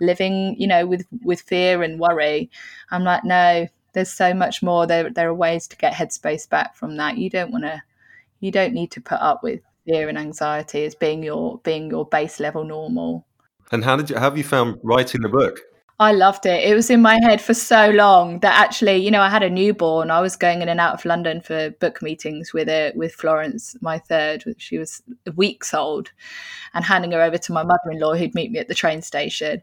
living 0.00 0.54
you 0.58 0.66
know 0.66 0.86
with 0.86 1.06
with 1.22 1.40
fear 1.40 1.82
and 1.82 1.98
worry. 1.98 2.50
I'm 2.90 3.04
like 3.04 3.24
no 3.24 3.68
there's 3.96 4.10
so 4.10 4.34
much 4.34 4.62
more. 4.62 4.86
There 4.86 5.08
there 5.08 5.30
are 5.30 5.34
ways 5.34 5.66
to 5.68 5.76
get 5.76 5.94
headspace 5.94 6.46
back 6.46 6.76
from 6.76 6.98
that. 6.98 7.16
You 7.16 7.30
don't 7.30 7.50
want 7.50 7.64
to 7.64 7.82
you 8.40 8.50
don't 8.50 8.74
need 8.74 8.90
to 8.90 9.00
put 9.00 9.18
up 9.20 9.42
with 9.42 9.60
fear 9.86 10.10
and 10.10 10.18
anxiety 10.18 10.84
as 10.84 10.94
being 10.94 11.22
your 11.22 11.58
being 11.64 11.90
your 11.90 12.04
base 12.04 12.38
level 12.38 12.62
normal. 12.62 13.26
And 13.72 13.82
how 13.82 13.96
did 13.96 14.10
you 14.10 14.16
have 14.16 14.36
you 14.36 14.44
found 14.44 14.78
writing 14.82 15.22
the 15.22 15.30
book? 15.30 15.60
I 15.98 16.12
loved 16.12 16.44
it. 16.44 16.62
It 16.62 16.74
was 16.74 16.90
in 16.90 17.00
my 17.00 17.18
head 17.22 17.40
for 17.40 17.54
so 17.54 17.88
long 17.88 18.40
that 18.40 18.60
actually, 18.60 18.96
you 18.96 19.10
know, 19.10 19.22
I 19.22 19.30
had 19.30 19.42
a 19.42 19.48
newborn. 19.48 20.10
I 20.10 20.20
was 20.20 20.36
going 20.36 20.60
in 20.60 20.68
and 20.68 20.78
out 20.78 20.92
of 20.92 21.06
London 21.06 21.40
for 21.40 21.70
book 21.70 22.02
meetings 22.02 22.52
with 22.52 22.68
it 22.68 22.94
with 22.96 23.14
Florence, 23.14 23.74
my 23.80 23.98
third. 23.98 24.44
She 24.58 24.76
was 24.76 25.02
weeks 25.36 25.72
old, 25.72 26.10
and 26.74 26.84
handing 26.84 27.12
her 27.12 27.22
over 27.22 27.38
to 27.38 27.52
my 27.52 27.62
mother-in-law, 27.62 28.16
who'd 28.16 28.34
meet 28.34 28.50
me 28.50 28.58
at 28.58 28.68
the 28.68 28.74
train 28.74 29.00
station. 29.00 29.62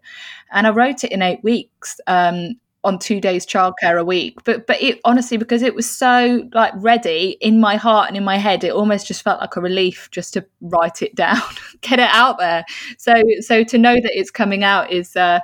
And 0.51 0.65
I 0.65 0.71
wrote 0.71 1.03
it 1.03 1.11
in 1.11 1.21
eight 1.21 1.43
weeks. 1.43 2.01
Um, 2.07 2.55
on 2.84 2.99
two 2.99 3.21
days 3.21 3.45
childcare 3.45 3.99
a 3.99 4.03
week 4.03 4.38
but 4.43 4.67
but 4.67 4.81
it 4.81 4.99
honestly 5.05 5.38
because 5.38 5.61
it 5.61 5.73
was 5.73 5.89
so 5.89 6.47
like 6.53 6.73
ready 6.77 7.38
in 7.39 7.59
my 7.59 7.75
heart 7.75 8.07
and 8.07 8.17
in 8.17 8.23
my 8.23 8.38
head 8.38 8.63
it 8.63 8.71
almost 8.71 9.07
just 9.07 9.21
felt 9.21 9.39
like 9.39 9.55
a 9.55 9.61
relief 9.61 10.09
just 10.11 10.34
to 10.34 10.45
write 10.61 11.01
it 11.01 11.15
down 11.23 11.41
get 11.81 11.99
it 11.99 12.09
out 12.11 12.38
there 12.38 12.65
so 12.97 13.13
so 13.39 13.63
to 13.63 13.77
know 13.77 13.95
that 13.95 14.17
it's 14.17 14.31
coming 14.31 14.63
out 14.63 14.91
is 14.91 15.15
uh 15.15 15.39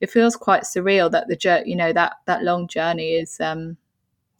it 0.00 0.10
feels 0.10 0.36
quite 0.36 0.62
surreal 0.62 1.10
that 1.10 1.28
the 1.28 1.62
you 1.66 1.76
know 1.76 1.92
that 1.92 2.14
that 2.26 2.42
long 2.42 2.66
journey 2.66 3.12
is 3.12 3.38
um 3.40 3.76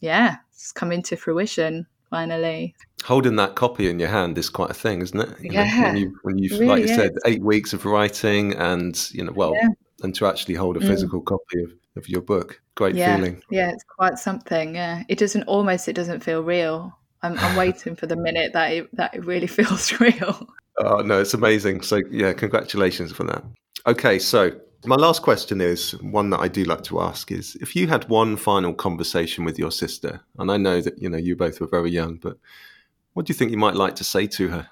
yeah 0.00 0.36
it's 0.52 0.72
coming 0.72 1.02
to 1.02 1.16
fruition 1.16 1.86
finally 2.08 2.74
holding 3.04 3.36
that 3.36 3.54
copy 3.54 3.88
in 3.88 3.98
your 3.98 4.08
hand 4.08 4.36
is 4.36 4.50
quite 4.50 4.70
a 4.70 4.74
thing 4.74 5.00
isn't 5.02 5.20
it 5.20 5.40
you 5.40 5.50
yeah 5.52 5.64
know, 5.64 5.82
when 5.84 5.96
you 5.96 6.18
when 6.22 6.38
you've 6.38 6.52
really 6.52 6.66
like 6.66 6.78
you 6.80 6.90
is. 6.90 6.96
said 6.96 7.12
eight 7.26 7.42
weeks 7.42 7.72
of 7.72 7.84
writing 7.84 8.54
and 8.54 9.10
you 9.12 9.22
know 9.22 9.32
well 9.32 9.54
yeah. 9.54 9.68
and 10.02 10.14
to 10.14 10.26
actually 10.26 10.54
hold 10.54 10.76
a 10.76 10.80
mm. 10.80 10.86
physical 10.86 11.20
mm. 11.20 11.26
copy 11.26 11.62
of 11.62 11.72
of 11.96 12.08
your 12.08 12.22
book. 12.22 12.60
Great 12.74 12.94
yeah, 12.94 13.16
feeling. 13.16 13.42
Yeah, 13.50 13.70
it's 13.70 13.84
quite 13.84 14.18
something. 14.18 14.74
Yeah, 14.74 15.02
it 15.08 15.18
doesn't 15.18 15.44
almost. 15.44 15.88
It 15.88 15.94
doesn't 15.94 16.20
feel 16.20 16.42
real. 16.42 16.96
I'm, 17.22 17.38
I'm 17.38 17.56
waiting 17.64 17.96
for 17.96 18.06
the 18.06 18.16
minute 18.16 18.52
that 18.52 18.72
it, 18.72 18.96
that 18.96 19.14
it 19.14 19.24
really 19.24 19.46
feels 19.58 19.98
real. 20.00 20.48
Oh 20.78 20.98
no, 20.98 21.20
it's 21.20 21.34
amazing. 21.34 21.82
So 21.82 22.02
yeah, 22.10 22.32
congratulations 22.32 23.12
for 23.12 23.24
that. 23.24 23.44
Okay, 23.86 24.18
so 24.18 24.52
my 24.84 24.96
last 24.96 25.22
question 25.22 25.60
is 25.60 25.92
one 26.02 26.30
that 26.30 26.40
I 26.40 26.48
do 26.48 26.64
like 26.64 26.82
to 26.84 27.00
ask: 27.00 27.30
is 27.30 27.56
if 27.56 27.76
you 27.76 27.86
had 27.86 28.08
one 28.08 28.36
final 28.36 28.72
conversation 28.72 29.44
with 29.44 29.58
your 29.58 29.70
sister, 29.70 30.20
and 30.38 30.50
I 30.50 30.56
know 30.56 30.80
that 30.80 31.00
you 31.00 31.10
know 31.10 31.18
you 31.18 31.36
both 31.36 31.60
were 31.60 31.66
very 31.66 31.90
young, 31.90 32.16
but 32.16 32.38
what 33.12 33.26
do 33.26 33.32
you 33.32 33.34
think 33.38 33.50
you 33.50 33.58
might 33.58 33.74
like 33.74 33.96
to 33.96 34.04
say 34.04 34.26
to 34.26 34.48
her? 34.48 34.68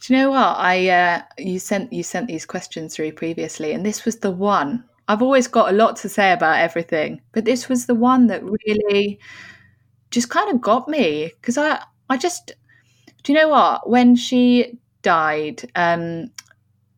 Do 0.00 0.14
you 0.14 0.20
know 0.20 0.30
what 0.30 0.56
I? 0.56 0.88
Uh, 0.88 1.22
you 1.38 1.58
sent 1.58 1.92
you 1.92 2.02
sent 2.02 2.28
these 2.28 2.46
questions 2.46 2.94
through 2.94 3.12
previously, 3.12 3.72
and 3.72 3.84
this 3.84 4.04
was 4.04 4.16
the 4.16 4.30
one 4.30 4.84
I've 5.10 5.22
always 5.22 5.48
got 5.48 5.70
a 5.70 5.76
lot 5.76 5.96
to 5.96 6.08
say 6.08 6.32
about 6.32 6.60
everything, 6.60 7.20
but 7.32 7.44
this 7.44 7.68
was 7.68 7.86
the 7.86 7.96
one 7.96 8.28
that 8.28 8.44
really 8.44 9.18
just 10.12 10.30
kind 10.30 10.54
of 10.54 10.60
got 10.60 10.86
me 10.86 11.32
because 11.40 11.58
I 11.58 11.82
I 12.08 12.16
just 12.16 12.52
do 13.24 13.32
you 13.32 13.38
know 13.40 13.48
what 13.48 13.90
when 13.90 14.14
she 14.14 14.78
died 15.02 15.68
um 15.74 16.30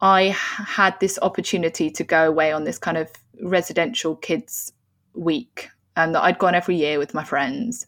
I 0.03 0.37
had 0.37 1.01
this 1.01 1.19
opportunity 1.23 1.91
to 1.91 2.05
go 2.05 2.29
away 2.29 2.53
on 2.53 2.65
this 2.65 2.79
kind 2.79 2.99
of 2.99 3.09
residential 3.41 4.17
kids 4.17 4.73
week 5.15 5.71
um, 5.97 6.13
that 6.13 6.23
I'd 6.23 6.39
gone 6.39 6.55
every 6.55 6.77
year 6.77 6.99
with 6.99 7.15
my 7.15 7.25
friends. 7.25 7.87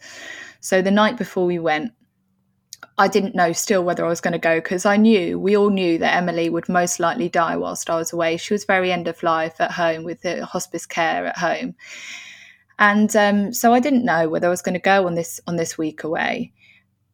So 0.61 0.81
the 0.81 0.91
night 0.91 1.19
before 1.19 1.45
we 1.45 1.59
went, 1.59 1.93
I 2.99 3.09
didn't 3.09 3.35
know 3.35 3.53
still 3.53 3.85
whether 3.85 4.05
I 4.05 4.09
was 4.09 4.21
going 4.21 4.33
to 4.33 4.39
go 4.39 4.61
because 4.61 4.87
I 4.87 4.97
knew 4.97 5.39
we 5.39 5.57
all 5.57 5.71
knew 5.71 5.99
that 5.99 6.17
Emily 6.17 6.49
would 6.49 6.69
most 6.69 7.01
likely 7.01 7.29
die 7.29 7.57
whilst 7.57 7.91
I 7.91 7.97
was 7.97 8.13
away. 8.13 8.37
She 8.37 8.55
was 8.55 8.65
very 8.65 8.93
end 8.93 9.09
of 9.09 9.23
life 9.23 9.61
at 9.61 9.73
home 9.73 10.05
with 10.05 10.23
the 10.23 10.45
hospice 10.45 10.87
care 10.87 11.27
at 11.27 11.39
home, 11.39 11.75
and 12.79 13.15
um, 13.17 13.53
so 13.53 13.73
I 13.73 13.81
didn't 13.81 14.05
know 14.05 14.29
whether 14.29 14.47
I 14.47 14.51
was 14.51 14.63
going 14.63 14.75
to 14.75 14.81
go 14.81 15.07
on 15.07 15.15
this 15.15 15.41
on 15.47 15.57
this 15.57 15.79
week 15.79 16.05
away. 16.05 16.53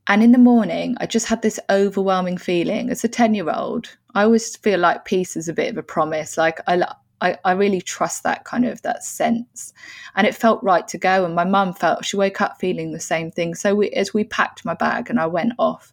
And 0.07 0.23
in 0.23 0.33
the 0.33 0.39
morning, 0.39 0.97
I 1.01 1.07
just 1.07 1.27
had 1.27 1.43
this 1.43 1.61
overwhelming 1.71 2.39
feeling. 2.39 2.91
As 2.91 3.05
a 3.05 3.09
ten 3.09 3.35
year 3.35 3.51
old, 3.51 3.97
I 4.15 4.25
always 4.25 4.57
feel 4.57 4.81
like 4.81 5.05
peace 5.05 5.37
is 5.37 5.49
a 5.49 5.53
bit 5.53 5.71
of 5.71 5.79
a 5.79 5.83
promise. 5.83 6.37
Like 6.37 6.61
I, 6.67 6.85
I, 7.21 7.37
I 7.45 7.53
really 7.53 7.81
trust 7.81 8.23
that 8.23 8.45
kind 8.45 8.65
of 8.65 8.81
that 8.83 9.05
sense. 9.05 9.73
And 10.17 10.27
it 10.27 10.35
felt 10.35 10.63
right 10.63 10.87
to 10.89 10.99
go 10.99 11.25
and 11.25 11.35
my 11.35 11.45
mum 11.45 11.75
felt 11.75 12.05
she 12.05 12.17
woke 12.17 12.41
up 12.41 12.59
feeling 12.59 12.93
the 12.93 13.01
same 13.01 13.31
thing. 13.31 13.55
So 13.55 13.75
we, 13.75 13.91
as 13.91 14.15
we 14.15 14.25
packed 14.25 14.65
my 14.65 14.75
bag 14.75 15.11
and 15.11 15.21
i 15.21 15.27
went 15.27 15.53
off 15.59 15.93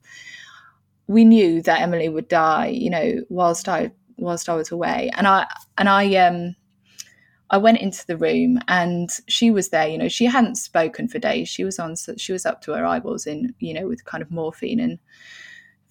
we 1.08 1.24
knew 1.24 1.62
that 1.62 1.82
emily 1.82 2.10
would 2.10 2.28
die 2.28 2.68
you 2.68 2.90
know 2.90 3.22
whilst 3.30 3.68
i 3.70 3.90
whilst 4.18 4.50
i 4.50 4.56
was 4.56 4.72
away. 4.72 5.10
And 5.16 5.28
i 5.28 5.48
and 5.78 5.90
i 5.90 6.16
um 6.16 6.56
i 7.50 7.58
went 7.58 7.80
into 7.80 8.06
the 8.08 8.18
room 8.18 8.60
and 8.68 9.10
she 9.28 9.52
was 9.52 9.70
there 9.70 9.88
you 9.88 9.98
know 9.98 10.10
she 10.10 10.26
hadn't 10.26 10.56
spoken 10.56 11.08
for 11.08 11.20
days. 11.20 11.48
She 11.48 11.64
was 11.64 11.80
on 11.80 11.96
she 12.18 12.34
was 12.34 12.46
up 12.46 12.62
to 12.62 12.74
her 12.74 12.86
eyeballs 12.86 13.28
in 13.28 13.54
you 13.60 13.74
know 13.74 13.88
with 13.88 14.06
kind 14.06 14.22
of 14.22 14.32
morphine 14.32 14.80
and 14.80 15.00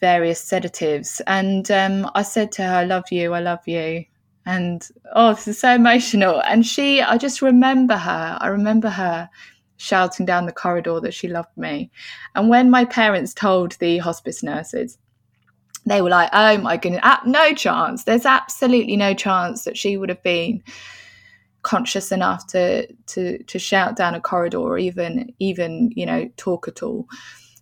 various 0.00 0.40
sedatives. 0.40 1.22
And 1.26 1.70
um, 1.70 2.10
i 2.14 2.22
said 2.22 2.52
to 2.52 2.62
her 2.64 2.76
i 2.76 2.84
love 2.84 3.04
you 3.10 3.32
i 3.32 3.40
love 3.40 3.66
you 3.66 4.04
and 4.46 4.88
oh 5.14 5.34
this 5.34 5.48
is 5.48 5.60
so 5.60 5.74
emotional. 5.74 6.40
And 6.42 6.64
she 6.64 7.02
i 7.02 7.18
just 7.18 7.42
remember 7.42 7.96
her. 7.96 8.38
I 8.40 8.46
remember 8.46 8.88
her 8.88 9.28
shouting 9.76 10.24
down 10.24 10.46
the 10.46 10.52
corridor 10.52 11.00
that 11.00 11.12
she 11.12 11.28
loved 11.28 11.54
me. 11.56 11.90
And 12.34 12.48
when 12.48 12.70
my 12.70 12.84
parents 12.84 13.34
told 13.34 13.72
the 13.72 13.98
hospice 13.98 14.42
nurses 14.42 14.98
they 15.84 16.02
were 16.02 16.10
like 16.10 16.30
oh 16.32 16.58
my 16.58 16.76
goodness 16.76 17.02
no 17.26 17.52
chance. 17.54 18.04
There's 18.04 18.26
absolutely 18.26 18.96
no 18.96 19.14
chance 19.14 19.64
that 19.64 19.76
she 19.76 19.96
would 19.96 20.08
have 20.08 20.22
been 20.22 20.62
conscious 21.62 22.12
enough 22.12 22.46
to 22.46 22.86
to 23.06 23.42
to 23.42 23.58
shout 23.58 23.96
down 23.96 24.14
a 24.14 24.20
corridor 24.20 24.58
or 24.58 24.78
even 24.78 25.34
even 25.40 25.90
you 25.96 26.06
know 26.06 26.30
talk 26.36 26.68
at 26.68 26.82
all. 26.82 27.06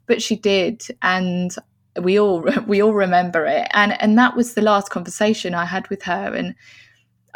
But 0.07 0.21
she 0.21 0.37
did. 0.37 0.87
And 1.01 1.55
we 2.01 2.19
all 2.19 2.45
we 2.67 2.83
all 2.83 2.95
remember 2.95 3.47
it. 3.47 3.69
And 3.73 4.01
and 4.01 4.19
that 4.19 4.37
was 4.37 4.55
the 4.55 4.63
last 4.63 4.91
conversation 4.91 5.55
i 5.55 5.65
had 5.65 5.89
with 5.89 6.03
her. 6.05 6.35
And 6.35 6.55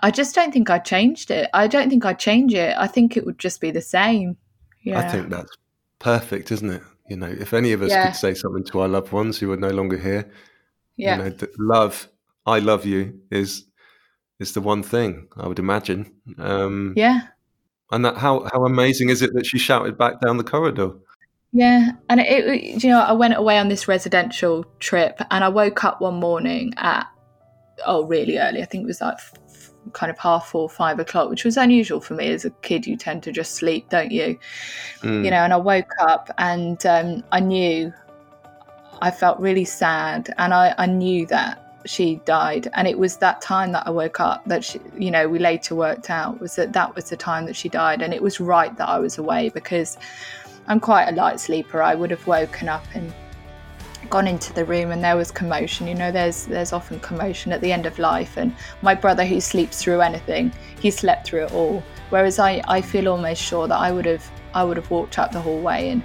i 0.02 0.10
just 0.10 0.34
don't 0.34 0.52
think 0.52 0.70
i 0.70 0.78
changed 0.78 1.30
it. 1.30 1.50
I 1.54 1.66
don't 1.66 1.90
think 1.90 2.04
i'd 2.04 2.18
change 2.18 2.54
it. 2.54 2.74
I 2.76 2.86
think 2.86 3.16
it 3.16 3.26
would 3.26 3.38
just 3.38 3.60
be 3.60 3.70
the 3.70 3.80
same. 3.80 4.36
Yeah. 4.84 5.00
i 5.00 5.08
think 5.08 5.28
that's 5.28 5.54
perfect 5.98 6.50
isn't 6.52 6.70
it? 6.70 6.82
You 7.08 7.16
know 7.16 7.26
if 7.26 7.52
any 7.52 7.72
of 7.72 7.82
us 7.82 7.90
yeah. 7.90 8.06
could 8.06 8.16
say 8.16 8.34
something 8.34 8.64
to 8.64 8.80
our 8.80 8.88
loved 8.88 9.12
ones 9.12 9.38
who 9.38 9.50
are 9.52 9.56
no 9.56 9.70
longer 9.70 9.98
here 9.98 10.30
yeah. 10.96 11.16
you 11.16 11.30
know 11.30 11.36
love 11.58 12.08
i 12.46 12.58
love 12.58 12.86
you 12.86 13.20
is 13.30 13.64
is 14.38 14.52
the 14.52 14.60
one 14.60 14.82
thing 14.82 15.28
i 15.36 15.46
would 15.48 15.58
imagine. 15.58 16.12
Um 16.38 16.94
yeah. 16.96 17.20
and 17.90 18.04
that 18.04 18.16
how 18.18 18.48
how 18.52 18.64
amazing 18.64 19.08
is 19.10 19.20
it 19.22 19.34
that 19.34 19.46
she 19.46 19.58
shouted 19.58 19.98
back 19.98 20.20
down 20.20 20.36
the 20.36 20.44
corridor 20.44 20.92
yeah, 21.52 21.92
and 22.08 22.20
it, 22.20 22.26
it, 22.26 22.84
you 22.84 22.90
know, 22.90 23.00
I 23.00 23.12
went 23.12 23.34
away 23.34 23.58
on 23.58 23.68
this 23.68 23.88
residential 23.88 24.64
trip, 24.80 25.20
and 25.30 25.42
I 25.42 25.48
woke 25.48 25.84
up 25.84 26.00
one 26.00 26.16
morning 26.16 26.74
at 26.76 27.06
oh, 27.86 28.04
really 28.04 28.38
early. 28.38 28.62
I 28.62 28.64
think 28.66 28.84
it 28.84 28.86
was 28.86 29.00
like 29.00 29.14
f- 29.14 29.72
kind 29.92 30.10
of 30.10 30.18
half 30.18 30.48
four, 30.48 30.68
five 30.68 30.98
o'clock, 30.98 31.30
which 31.30 31.44
was 31.44 31.56
unusual 31.56 32.00
for 32.00 32.14
me 32.14 32.30
as 32.30 32.44
a 32.44 32.50
kid. 32.50 32.86
You 32.86 32.96
tend 32.96 33.22
to 33.22 33.32
just 33.32 33.54
sleep, 33.54 33.88
don't 33.88 34.10
you? 34.10 34.38
Mm. 35.00 35.24
You 35.24 35.30
know, 35.30 35.38
and 35.38 35.52
I 35.52 35.56
woke 35.56 35.92
up 36.00 36.30
and 36.36 36.84
um, 36.84 37.24
I 37.32 37.40
knew 37.40 37.92
I 39.00 39.10
felt 39.10 39.40
really 39.40 39.64
sad, 39.64 40.34
and 40.36 40.52
I, 40.52 40.74
I 40.76 40.86
knew 40.86 41.26
that 41.26 41.64
she 41.86 42.16
died 42.26 42.68
and 42.74 42.86
it 42.86 42.98
was 42.98 43.16
that 43.18 43.40
time 43.40 43.72
that 43.72 43.86
i 43.86 43.90
woke 43.90 44.20
up 44.20 44.44
that 44.46 44.64
she, 44.64 44.80
you 44.98 45.10
know 45.10 45.28
we 45.28 45.38
later 45.38 45.74
worked 45.74 46.10
out 46.10 46.38
was 46.40 46.56
that 46.56 46.72
that 46.72 46.94
was 46.94 47.08
the 47.08 47.16
time 47.16 47.46
that 47.46 47.56
she 47.56 47.68
died 47.68 48.02
and 48.02 48.12
it 48.12 48.22
was 48.22 48.40
right 48.40 48.76
that 48.76 48.88
i 48.88 48.98
was 48.98 49.16
away 49.16 49.48
because 49.50 49.96
I'm 50.68 50.80
quite 50.80 51.08
a 51.08 51.12
light 51.12 51.40
sleeper. 51.40 51.82
I 51.82 51.94
would 51.94 52.10
have 52.10 52.26
woken 52.26 52.68
up 52.68 52.84
and 52.94 53.12
gone 54.10 54.28
into 54.28 54.52
the 54.52 54.64
room 54.64 54.90
and 54.90 55.02
there 55.02 55.16
was 55.16 55.30
commotion. 55.30 55.88
You 55.88 55.94
know 55.94 56.12
there's 56.12 56.46
there's 56.46 56.72
often 56.72 57.00
commotion 57.00 57.52
at 57.52 57.60
the 57.60 57.72
end 57.72 57.86
of 57.86 57.98
life 57.98 58.36
and 58.36 58.54
my 58.82 58.94
brother 58.94 59.24
who 59.24 59.40
sleeps 59.40 59.82
through 59.82 60.00
anything 60.00 60.52
he 60.80 60.90
slept 60.90 61.26
through 61.26 61.44
it 61.44 61.52
all. 61.52 61.82
Whereas 62.10 62.38
i 62.38 62.62
i 62.68 62.80
feel 62.80 63.08
almost 63.08 63.42
sure 63.42 63.66
that 63.66 63.76
i 63.76 63.90
would 63.90 64.06
have 64.06 64.24
i 64.54 64.62
would 64.64 64.76
have 64.76 64.90
walked 64.90 65.18
up 65.18 65.32
the 65.32 65.40
hallway 65.40 65.90
and 65.90 66.02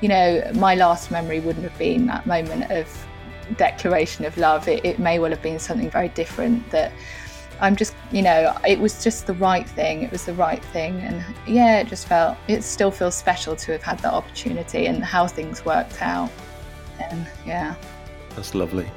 you 0.00 0.08
know 0.08 0.50
my 0.54 0.74
last 0.74 1.10
memory 1.10 1.38
wouldn't 1.38 1.64
have 1.64 1.78
been 1.78 2.06
that 2.06 2.26
moment 2.26 2.70
of 2.70 2.88
declaration 3.56 4.24
of 4.24 4.36
love. 4.36 4.68
It, 4.68 4.84
it 4.84 4.98
may 4.98 5.18
well 5.18 5.30
have 5.30 5.42
been 5.42 5.58
something 5.58 5.90
very 5.90 6.08
different 6.10 6.68
that 6.70 6.92
I'm 7.60 7.76
just, 7.76 7.94
you 8.12 8.22
know, 8.22 8.56
it 8.66 8.78
was 8.78 9.02
just 9.02 9.26
the 9.26 9.34
right 9.34 9.68
thing. 9.68 10.02
It 10.02 10.12
was 10.12 10.24
the 10.24 10.34
right 10.34 10.64
thing. 10.66 11.00
And 11.00 11.24
yeah, 11.46 11.80
it 11.80 11.88
just 11.88 12.06
felt, 12.06 12.36
it 12.46 12.62
still 12.62 12.90
feels 12.90 13.16
special 13.16 13.56
to 13.56 13.72
have 13.72 13.82
had 13.82 13.98
that 14.00 14.12
opportunity 14.12 14.86
and 14.86 15.02
how 15.02 15.26
things 15.26 15.64
worked 15.64 16.00
out. 16.00 16.30
And 17.00 17.26
yeah. 17.46 17.74
That's 18.36 18.54
lovely. 18.54 18.88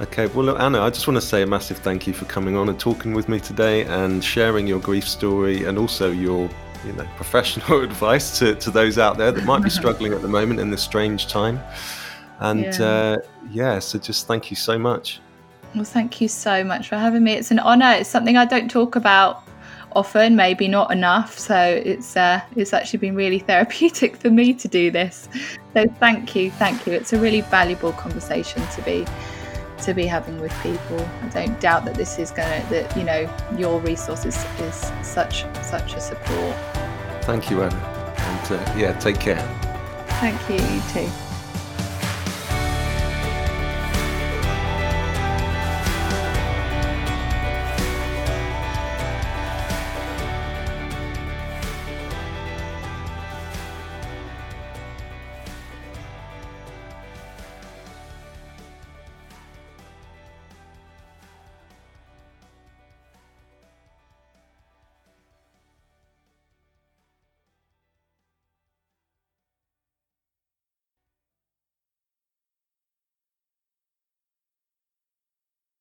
Okay, 0.00 0.26
well, 0.26 0.44
look, 0.44 0.58
Anna, 0.58 0.80
I 0.80 0.90
just 0.90 1.06
want 1.06 1.20
to 1.20 1.26
say 1.26 1.42
a 1.42 1.46
massive 1.46 1.78
thank 1.78 2.06
you 2.06 2.12
for 2.12 2.24
coming 2.24 2.56
on 2.56 2.68
and 2.68 2.80
talking 2.80 3.14
with 3.14 3.28
me 3.28 3.38
today 3.38 3.84
and 3.84 4.24
sharing 4.24 4.66
your 4.66 4.80
grief 4.80 5.06
story 5.06 5.64
and 5.64 5.78
also 5.78 6.10
your 6.10 6.50
you 6.84 6.92
know 6.94 7.06
professional 7.16 7.80
advice 7.84 8.38
to, 8.38 8.54
to 8.56 8.70
those 8.70 8.98
out 8.98 9.16
there 9.16 9.32
that 9.32 9.44
might 9.44 9.62
be 9.62 9.70
struggling 9.80 10.12
at 10.12 10.22
the 10.22 10.28
moment 10.28 10.60
in 10.60 10.70
this 10.70 10.82
strange 10.82 11.26
time 11.28 11.60
and 12.40 12.64
yeah. 12.64 12.84
Uh, 12.84 13.16
yeah 13.50 13.78
so 13.78 13.98
just 13.98 14.26
thank 14.26 14.50
you 14.50 14.56
so 14.56 14.78
much 14.78 15.20
well 15.74 15.84
thank 15.84 16.20
you 16.20 16.28
so 16.28 16.62
much 16.64 16.88
for 16.88 16.96
having 16.96 17.24
me. 17.24 17.32
It's 17.32 17.50
an 17.50 17.58
honor. 17.58 17.92
It's 17.92 18.08
something 18.08 18.36
i 18.36 18.44
don't 18.44 18.70
talk 18.70 18.96
about 18.96 19.42
often 19.94 20.36
maybe 20.36 20.68
not 20.68 20.90
enough. 20.90 21.38
So 21.38 21.56
it's 21.56 22.16
uh, 22.16 22.40
it's 22.56 22.72
actually 22.72 22.98
been 22.98 23.14
really 23.14 23.38
therapeutic 23.50 24.16
for 24.16 24.30
me 24.30 24.54
to 24.54 24.68
do 24.68 24.90
this. 24.90 25.28
So 25.74 25.86
thank 26.00 26.34
you 26.34 26.50
thank 26.52 26.86
you. 26.86 26.92
It's 26.92 27.12
a 27.12 27.18
really 27.18 27.42
valuable 27.42 27.92
conversation 27.92 28.66
to 28.74 28.82
be 28.82 29.06
to 29.82 29.94
be 29.94 30.06
having 30.06 30.40
with 30.40 30.52
people. 30.62 31.00
I 31.22 31.28
don't 31.28 31.60
doubt 31.60 31.84
that 31.86 31.94
this 31.94 32.18
is 32.18 32.30
going 32.30 32.62
to 32.62 32.68
that 32.70 32.96
you 32.96 33.04
know 33.04 33.28
your 33.56 33.80
resources 33.80 34.36
is 34.60 34.92
such 35.02 35.44
such 35.62 35.94
a 35.94 36.00
support. 36.00 36.56
Thank 37.22 37.50
you, 37.50 37.62
Anna. 37.62 37.74
And 38.16 38.52
uh, 38.52 38.74
yeah, 38.76 38.98
take 38.98 39.20
care. 39.20 39.40
Thank 40.20 40.48
you, 40.48 40.56
you 40.56 40.82
too. 40.92 41.21